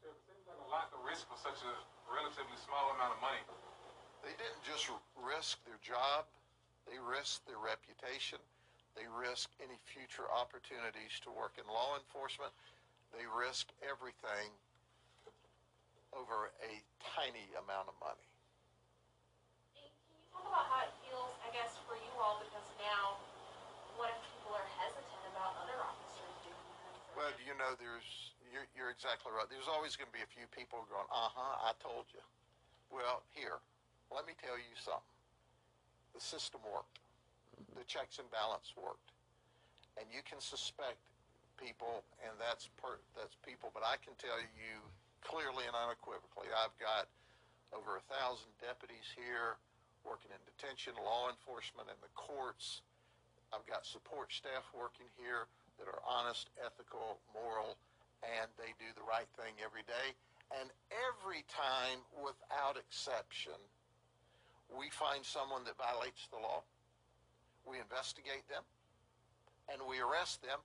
Sheriff, 0.00 0.16
it 0.16 0.24
seems 0.28 0.44
like 0.48 0.60
a 0.60 0.70
lot 0.70 0.92
to 0.92 0.98
risk 1.04 1.24
for 1.28 1.38
such 1.40 1.60
a 1.64 1.72
relatively 2.08 2.58
small 2.60 2.92
amount 2.96 3.16
of 3.16 3.20
money. 3.24 3.40
They 4.20 4.34
didn't 4.36 4.64
just 4.64 4.88
risk 5.16 5.60
their 5.68 5.80
job, 5.84 6.28
they 6.88 7.00
risked 7.00 7.44
their 7.48 7.60
reputation. 7.60 8.40
They 8.94 9.10
risk 9.10 9.50
any 9.58 9.74
future 9.82 10.30
opportunities 10.30 11.18
to 11.26 11.30
work 11.34 11.58
in 11.58 11.66
law 11.66 11.98
enforcement. 11.98 12.54
They 13.10 13.26
risk 13.26 13.74
everything 13.82 14.54
over 16.14 16.54
a 16.62 16.72
tiny 17.02 17.50
amount 17.58 17.90
of 17.90 17.98
money. 17.98 18.30
Can 19.74 19.90
you 20.14 20.30
talk 20.30 20.46
about 20.46 20.70
how 20.70 20.86
it 20.86 20.94
feels, 21.02 21.34
I 21.42 21.50
guess, 21.50 21.74
for 21.90 21.98
you 21.98 22.10
all 22.22 22.38
because 22.38 22.66
now, 22.78 23.18
what 23.98 24.14
if 24.14 24.18
people 24.30 24.54
are 24.54 24.68
hesitant 24.78 25.24
about 25.34 25.58
other 25.66 25.74
officers 25.82 26.34
doing 26.46 26.70
things? 26.86 27.03
Well, 27.14 27.30
you 27.46 27.54
know, 27.54 27.78
there's 27.78 28.34
you're, 28.50 28.66
you're 28.74 28.90
exactly 28.90 29.30
right. 29.30 29.46
There's 29.46 29.70
always 29.70 29.94
going 29.94 30.10
to 30.10 30.16
be 30.16 30.22
a 30.22 30.30
few 30.30 30.50
people 30.50 30.82
going, 30.90 31.06
"Uh 31.10 31.30
huh, 31.30 31.70
I 31.70 31.72
told 31.78 32.10
you." 32.10 32.22
Well, 32.90 33.22
here, 33.30 33.62
let 34.10 34.26
me 34.26 34.34
tell 34.38 34.58
you 34.58 34.74
something. 34.74 35.14
The 36.14 36.22
system 36.22 36.62
worked. 36.66 37.02
The 37.78 37.86
checks 37.86 38.18
and 38.18 38.26
balance 38.34 38.74
worked, 38.74 39.14
and 39.94 40.06
you 40.10 40.26
can 40.26 40.42
suspect 40.42 40.98
people, 41.54 42.02
and 42.26 42.34
that's 42.38 42.66
per, 42.82 42.98
that's 43.14 43.38
people. 43.46 43.70
But 43.70 43.86
I 43.86 43.94
can 44.02 44.18
tell 44.18 44.38
you 44.38 44.82
clearly 45.22 45.66
and 45.70 45.74
unequivocally, 45.74 46.50
I've 46.50 46.74
got 46.82 47.06
over 47.70 47.98
a 47.98 48.04
thousand 48.10 48.50
deputies 48.58 49.06
here 49.14 49.58
working 50.02 50.34
in 50.34 50.42
detention, 50.50 50.98
law 50.98 51.30
enforcement, 51.30 51.86
and 51.90 51.98
the 52.02 52.10
courts. 52.18 52.82
I've 53.54 53.66
got 53.70 53.86
support 53.86 54.34
staff 54.34 54.66
working 54.74 55.06
here 55.14 55.46
that 55.78 55.88
are 55.90 56.02
honest, 56.06 56.50
ethical, 56.60 57.18
moral, 57.34 57.76
and 58.22 58.48
they 58.56 58.72
do 58.80 58.88
the 58.94 59.04
right 59.04 59.28
thing 59.36 59.58
every 59.60 59.84
day. 59.84 60.14
And 60.60 60.70
every 60.92 61.42
time, 61.50 62.00
without 62.14 62.76
exception, 62.76 63.58
we 64.70 64.88
find 64.90 65.24
someone 65.24 65.64
that 65.64 65.76
violates 65.76 66.28
the 66.30 66.38
law. 66.38 66.62
We 67.64 67.80
investigate 67.80 68.46
them 68.48 68.62
and 69.72 69.80
we 69.88 70.00
arrest 70.00 70.42
them. 70.44 70.60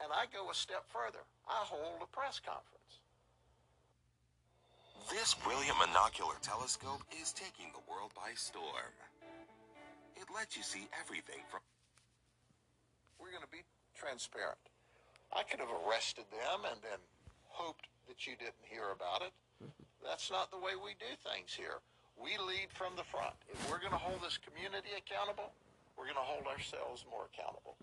And 0.00 0.10
I 0.10 0.26
go 0.34 0.50
a 0.50 0.54
step 0.54 0.84
further. 0.90 1.22
I 1.46 1.62
hold 1.64 2.02
a 2.02 2.10
press 2.10 2.40
conference. 2.42 3.00
This 5.10 5.34
brilliant 5.34 5.76
monocular 5.78 6.38
telescope 6.42 7.02
is 7.20 7.32
taking 7.32 7.70
the 7.72 7.82
world 7.90 8.10
by 8.14 8.34
storm. 8.34 8.94
It 10.16 10.26
lets 10.34 10.56
you 10.56 10.62
see 10.62 10.86
everything 10.98 11.42
from. 11.50 11.60
We're 13.18 13.30
going 13.30 13.42
to 13.46 13.50
be 13.50 13.62
transparent. 14.02 14.58
I 15.30 15.46
could 15.46 15.62
have 15.62 15.70
arrested 15.70 16.26
them 16.34 16.66
and 16.66 16.82
then 16.82 16.98
hoped 17.54 17.86
that 18.10 18.26
you 18.26 18.34
didn't 18.34 18.66
hear 18.66 18.90
about 18.90 19.22
it. 19.22 19.30
That's 20.02 20.26
not 20.34 20.50
the 20.50 20.58
way 20.58 20.74
we 20.74 20.98
do 20.98 21.14
things 21.22 21.54
here. 21.54 21.78
We 22.18 22.34
lead 22.42 22.74
from 22.74 22.98
the 22.98 23.06
front. 23.06 23.38
If 23.46 23.62
we're 23.70 23.78
going 23.78 23.94
to 23.94 24.02
hold 24.02 24.18
this 24.18 24.42
community 24.42 24.98
accountable, 24.98 25.54
we're 25.94 26.10
going 26.10 26.18
to 26.18 26.26
hold 26.26 26.50
ourselves 26.50 27.06
more 27.06 27.30
accountable. 27.30 27.78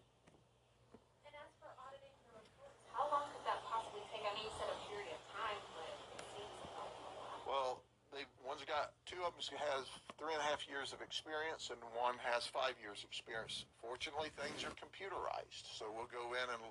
And 1.24 1.32
as 1.40 1.50
for 1.64 1.72
auditing 1.80 2.12
the 2.28 2.36
reports, 2.36 2.84
how 2.92 3.08
long 3.08 3.32
could 3.32 3.48
that 3.48 3.64
possibly 3.64 4.04
take? 4.12 4.28
I 4.28 4.36
know 4.36 4.44
you 4.44 4.52
said 4.60 4.68
a 4.68 4.80
period 4.92 5.16
of 5.16 5.24
time, 5.32 5.60
but 5.72 5.88
it 6.20 6.28
seems 6.36 6.52
like 6.76 6.92
a 7.00 7.12
while. 7.16 7.40
Well, 7.48 7.72
they 8.12 8.26
one's 8.42 8.66
got 8.66 8.98
two 9.06 9.22
of 9.22 9.34
them 9.38 9.44
has 9.58 9.86
three 10.18 10.34
and 10.34 10.42
a 10.42 10.48
half 10.50 10.66
years 10.66 10.94
of 10.94 11.02
experience, 11.02 11.70
and 11.70 11.80
one 11.94 12.18
has 12.20 12.50
five 12.50 12.74
years 12.82 13.06
of 13.06 13.10
experience. 13.10 13.66
Fortunately, 13.82 14.34
things 14.36 14.66
are 14.66 14.74
computerized, 14.78 15.66
so 15.78 15.90
we'll 15.94 16.10
go 16.10 16.34
in 16.34 16.48
and 16.50 16.62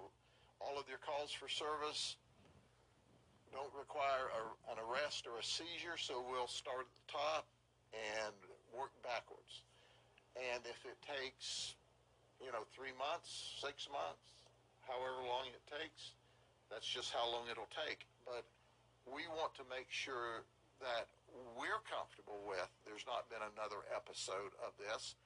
all 0.59 0.74
of 0.78 0.86
their 0.91 0.99
calls 0.99 1.30
for 1.30 1.47
service 1.47 2.18
don't 3.53 3.72
require 3.72 4.28
a, 4.32 4.43
an 4.72 4.78
arrest 4.80 5.24
or 5.24 5.41
a 5.41 5.45
seizure, 5.45 5.97
so 5.97 6.20
we'll 6.28 6.51
start 6.51 6.84
at 6.84 6.93
the 6.93 7.07
top 7.09 7.45
and 7.93 8.36
work 8.76 8.93
backwards. 9.01 9.64
And 10.36 10.61
if 10.68 10.78
it 10.84 10.99
takes, 11.03 11.74
you 12.39 12.53
know, 12.53 12.68
three 12.76 12.95
months, 12.95 13.59
six 13.59 13.89
months, 13.89 14.22
however 14.84 15.24
long 15.24 15.49
it 15.51 15.64
takes, 15.66 16.14
that's 16.68 16.86
just 16.86 17.11
how 17.12 17.24
long 17.24 17.49
it'll 17.49 17.72
take. 17.72 18.05
But 18.28 18.45
we 19.09 19.24
want 19.32 19.57
to 19.57 19.64
make 19.72 19.89
sure 19.89 20.45
that 20.84 21.09
we're 21.57 21.83
comfortable 21.87 22.41
with 22.47 22.68
there's 22.85 23.05
not 23.05 23.29
been 23.29 23.43
another 23.55 23.85
episode 23.91 24.55
of 24.64 24.72
this. 24.79 25.16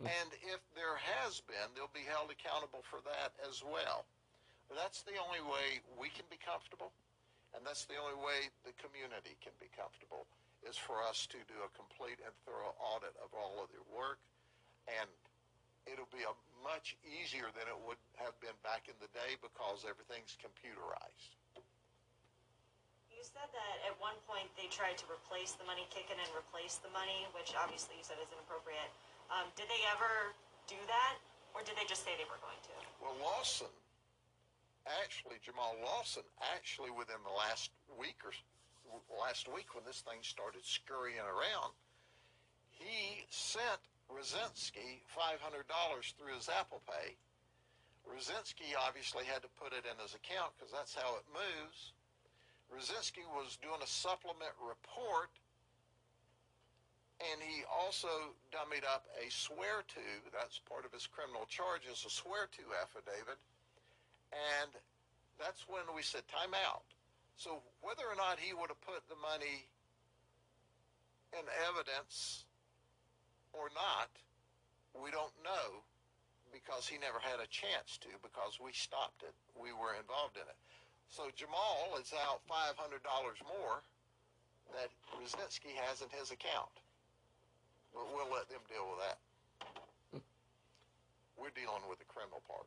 Mm. 0.00 0.08
And 0.08 0.28
if 0.48 0.60
there 0.72 0.96
has 0.96 1.44
been, 1.44 1.68
they'll 1.76 1.92
be 1.92 2.06
held 2.06 2.32
accountable 2.32 2.82
for 2.86 3.04
that 3.04 3.36
as 3.44 3.60
well. 3.62 4.08
That's 4.72 5.04
the 5.04 5.20
only 5.20 5.44
way 5.44 5.84
we 6.00 6.08
can 6.08 6.24
be 6.32 6.40
comfortable, 6.40 6.96
and 7.52 7.60
that's 7.60 7.84
the 7.84 8.00
only 8.00 8.16
way 8.16 8.48
the 8.64 8.72
community 8.80 9.36
can 9.44 9.52
be 9.60 9.68
comfortable, 9.76 10.24
is 10.64 10.80
for 10.80 11.04
us 11.04 11.28
to 11.28 11.36
do 11.44 11.60
a 11.60 11.70
complete 11.76 12.16
and 12.24 12.32
thorough 12.48 12.72
audit 12.80 13.12
of 13.20 13.28
all 13.36 13.60
of 13.60 13.68
their 13.68 13.84
work, 13.92 14.16
and 14.88 15.10
it'll 15.84 16.08
be 16.08 16.24
a 16.24 16.34
much 16.64 16.96
easier 17.04 17.52
than 17.52 17.68
it 17.68 17.76
would 17.84 18.00
have 18.16 18.32
been 18.40 18.56
back 18.64 18.88
in 18.88 18.96
the 19.02 19.10
day 19.12 19.36
because 19.44 19.84
everything's 19.84 20.40
computerized. 20.40 21.36
You 23.22 23.30
said 23.30 23.54
that 23.54 23.76
at 23.86 23.94
one 24.02 24.18
point 24.26 24.50
they 24.58 24.66
tried 24.66 24.98
to 24.98 25.06
replace 25.06 25.54
the 25.54 25.62
money, 25.62 25.86
kick 25.94 26.10
it 26.10 26.18
and 26.18 26.26
replace 26.34 26.82
the 26.82 26.90
money, 26.90 27.22
which 27.38 27.54
obviously 27.54 27.94
you 27.94 28.02
said 28.02 28.18
is 28.18 28.26
inappropriate. 28.34 28.90
Um, 29.30 29.46
did 29.54 29.70
they 29.70 29.78
ever 29.94 30.34
do 30.66 30.74
that, 30.90 31.22
or 31.54 31.62
did 31.62 31.78
they 31.78 31.86
just 31.86 32.02
say 32.02 32.18
they 32.18 32.26
were 32.26 32.42
going 32.42 32.58
to? 32.66 32.74
Well, 32.98 33.14
Lawson 33.22 33.70
actually, 34.86 35.38
Jamal 35.38 35.78
Lawson, 35.78 36.26
actually 36.54 36.90
within 36.90 37.22
the 37.22 37.30
last 37.30 37.70
week 37.94 38.18
or 38.26 38.34
last 39.14 39.46
week 39.46 39.78
when 39.78 39.86
this 39.86 40.02
thing 40.02 40.18
started 40.22 40.66
scurrying 40.66 41.22
around, 41.22 41.72
he 42.74 43.22
sent 43.30 43.86
Rosinski 44.10 45.06
$500 45.14 45.38
through 46.18 46.34
his 46.34 46.50
Apple 46.50 46.82
Pay. 46.90 47.14
Rosinski 48.02 48.74
obviously 48.74 49.24
had 49.24 49.46
to 49.46 49.50
put 49.62 49.70
it 49.70 49.86
in 49.86 49.94
his 50.02 50.18
account 50.18 50.50
because 50.58 50.74
that's 50.74 50.94
how 50.98 51.14
it 51.14 51.26
moves. 51.30 51.94
Rosinski 52.72 53.22
was 53.36 53.60
doing 53.60 53.78
a 53.84 53.86
supplement 53.86 54.56
report 54.58 55.30
and 57.30 57.38
he 57.38 57.62
also 57.70 58.34
dummied 58.50 58.82
up 58.82 59.06
a 59.14 59.30
swear 59.30 59.86
to, 59.94 60.02
that's 60.34 60.58
part 60.66 60.82
of 60.82 60.90
his 60.90 61.06
criminal 61.06 61.46
charges, 61.46 62.02
a 62.02 62.10
swear 62.10 62.50
to 62.50 62.62
affidavit. 62.82 63.38
And 64.34 64.74
that's 65.38 65.68
when 65.70 65.86
we 65.94 66.02
said 66.02 66.26
time 66.26 66.50
out. 66.66 66.82
So 67.38 67.62
whether 67.78 68.02
or 68.02 68.18
not 68.18 68.42
he 68.42 68.50
would 68.50 68.74
have 68.74 68.82
put 68.82 69.06
the 69.06 69.20
money 69.22 69.70
in 71.30 71.46
evidence 71.70 72.42
or 73.54 73.70
not, 73.70 74.10
we 74.98 75.14
don't 75.14 75.36
know 75.46 75.86
because 76.50 76.90
he 76.90 76.98
never 76.98 77.22
had 77.22 77.38
a 77.38 77.48
chance 77.48 77.96
to 78.02 78.10
because 78.20 78.58
we 78.58 78.74
stopped 78.74 79.22
it. 79.22 79.32
We 79.54 79.70
were 79.70 79.94
involved 79.94 80.36
in 80.36 80.44
it. 80.44 80.58
So 81.12 81.28
Jamal 81.36 81.92
is 82.00 82.08
out 82.24 82.40
$500 82.48 82.72
more 83.44 83.84
that 84.72 84.88
Rosinski 85.12 85.76
has 85.84 86.00
in 86.00 86.08
his 86.08 86.32
account. 86.32 86.72
But 87.92 88.08
we'll 88.16 88.32
let 88.32 88.48
them 88.48 88.64
deal 88.64 88.88
with 88.88 89.00
that. 89.04 89.20
Hmm. 90.16 90.24
We're 91.36 91.52
dealing 91.52 91.84
with 91.84 92.00
the 92.00 92.08
criminal 92.08 92.40
part. 92.48 92.64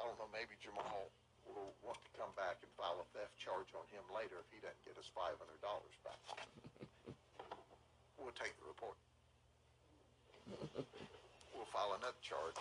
I 0.00 0.08
don't 0.08 0.16
know, 0.16 0.32
maybe 0.32 0.56
Jamal 0.64 1.12
will 1.44 1.76
want 1.84 2.00
to 2.00 2.10
come 2.16 2.32
back 2.32 2.64
and 2.64 2.72
file 2.80 2.96
a 2.96 3.06
theft 3.12 3.36
charge 3.36 3.68
on 3.76 3.84
him 3.92 4.08
later 4.08 4.40
if 4.40 4.48
he 4.48 4.64
doesn't 4.64 4.80
get 4.88 4.96
his 4.96 5.12
$500 5.12 5.36
back. 6.08 6.20
We'll 8.16 8.32
take 8.32 8.56
the 8.56 8.64
report. 8.64 8.96
We'll 11.52 11.66
file 11.74 11.98
another 11.98 12.22
charge. 12.22 12.54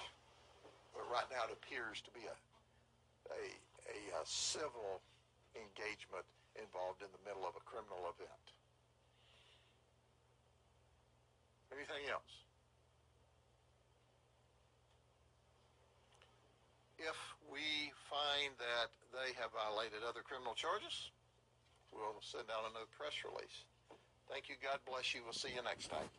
But 0.98 1.06
right 1.14 1.30
now 1.30 1.46
it 1.46 1.54
appears 1.54 2.02
to 2.02 2.10
be 2.18 2.26
a, 2.26 2.34
a, 3.34 3.44
a, 3.92 3.98
uh 4.16 4.26
civil 4.26 5.02
engagement 5.56 6.26
involved 6.58 7.02
in 7.02 7.12
the 7.14 7.24
middle 7.24 7.46
of 7.46 7.54
a 7.58 7.64
criminal 7.64 8.10
event. 8.10 8.46
Anything 11.72 12.10
else? 12.10 12.34
If 16.98 17.18
we 17.46 17.94
find 18.10 18.58
that 18.58 18.90
they 19.14 19.38
have 19.38 19.54
violated 19.54 20.02
other 20.02 20.26
criminal 20.26 20.58
charges, 20.58 21.14
we'll 21.94 22.18
send 22.26 22.50
out 22.50 22.66
another 22.74 22.90
press 22.90 23.14
release. 23.22 23.70
Thank 24.26 24.50
you. 24.50 24.56
God 24.58 24.82
bless 24.90 25.14
you. 25.14 25.22
We'll 25.24 25.38
see 25.38 25.54
you 25.54 25.62
next 25.62 25.94
time. 25.94 26.10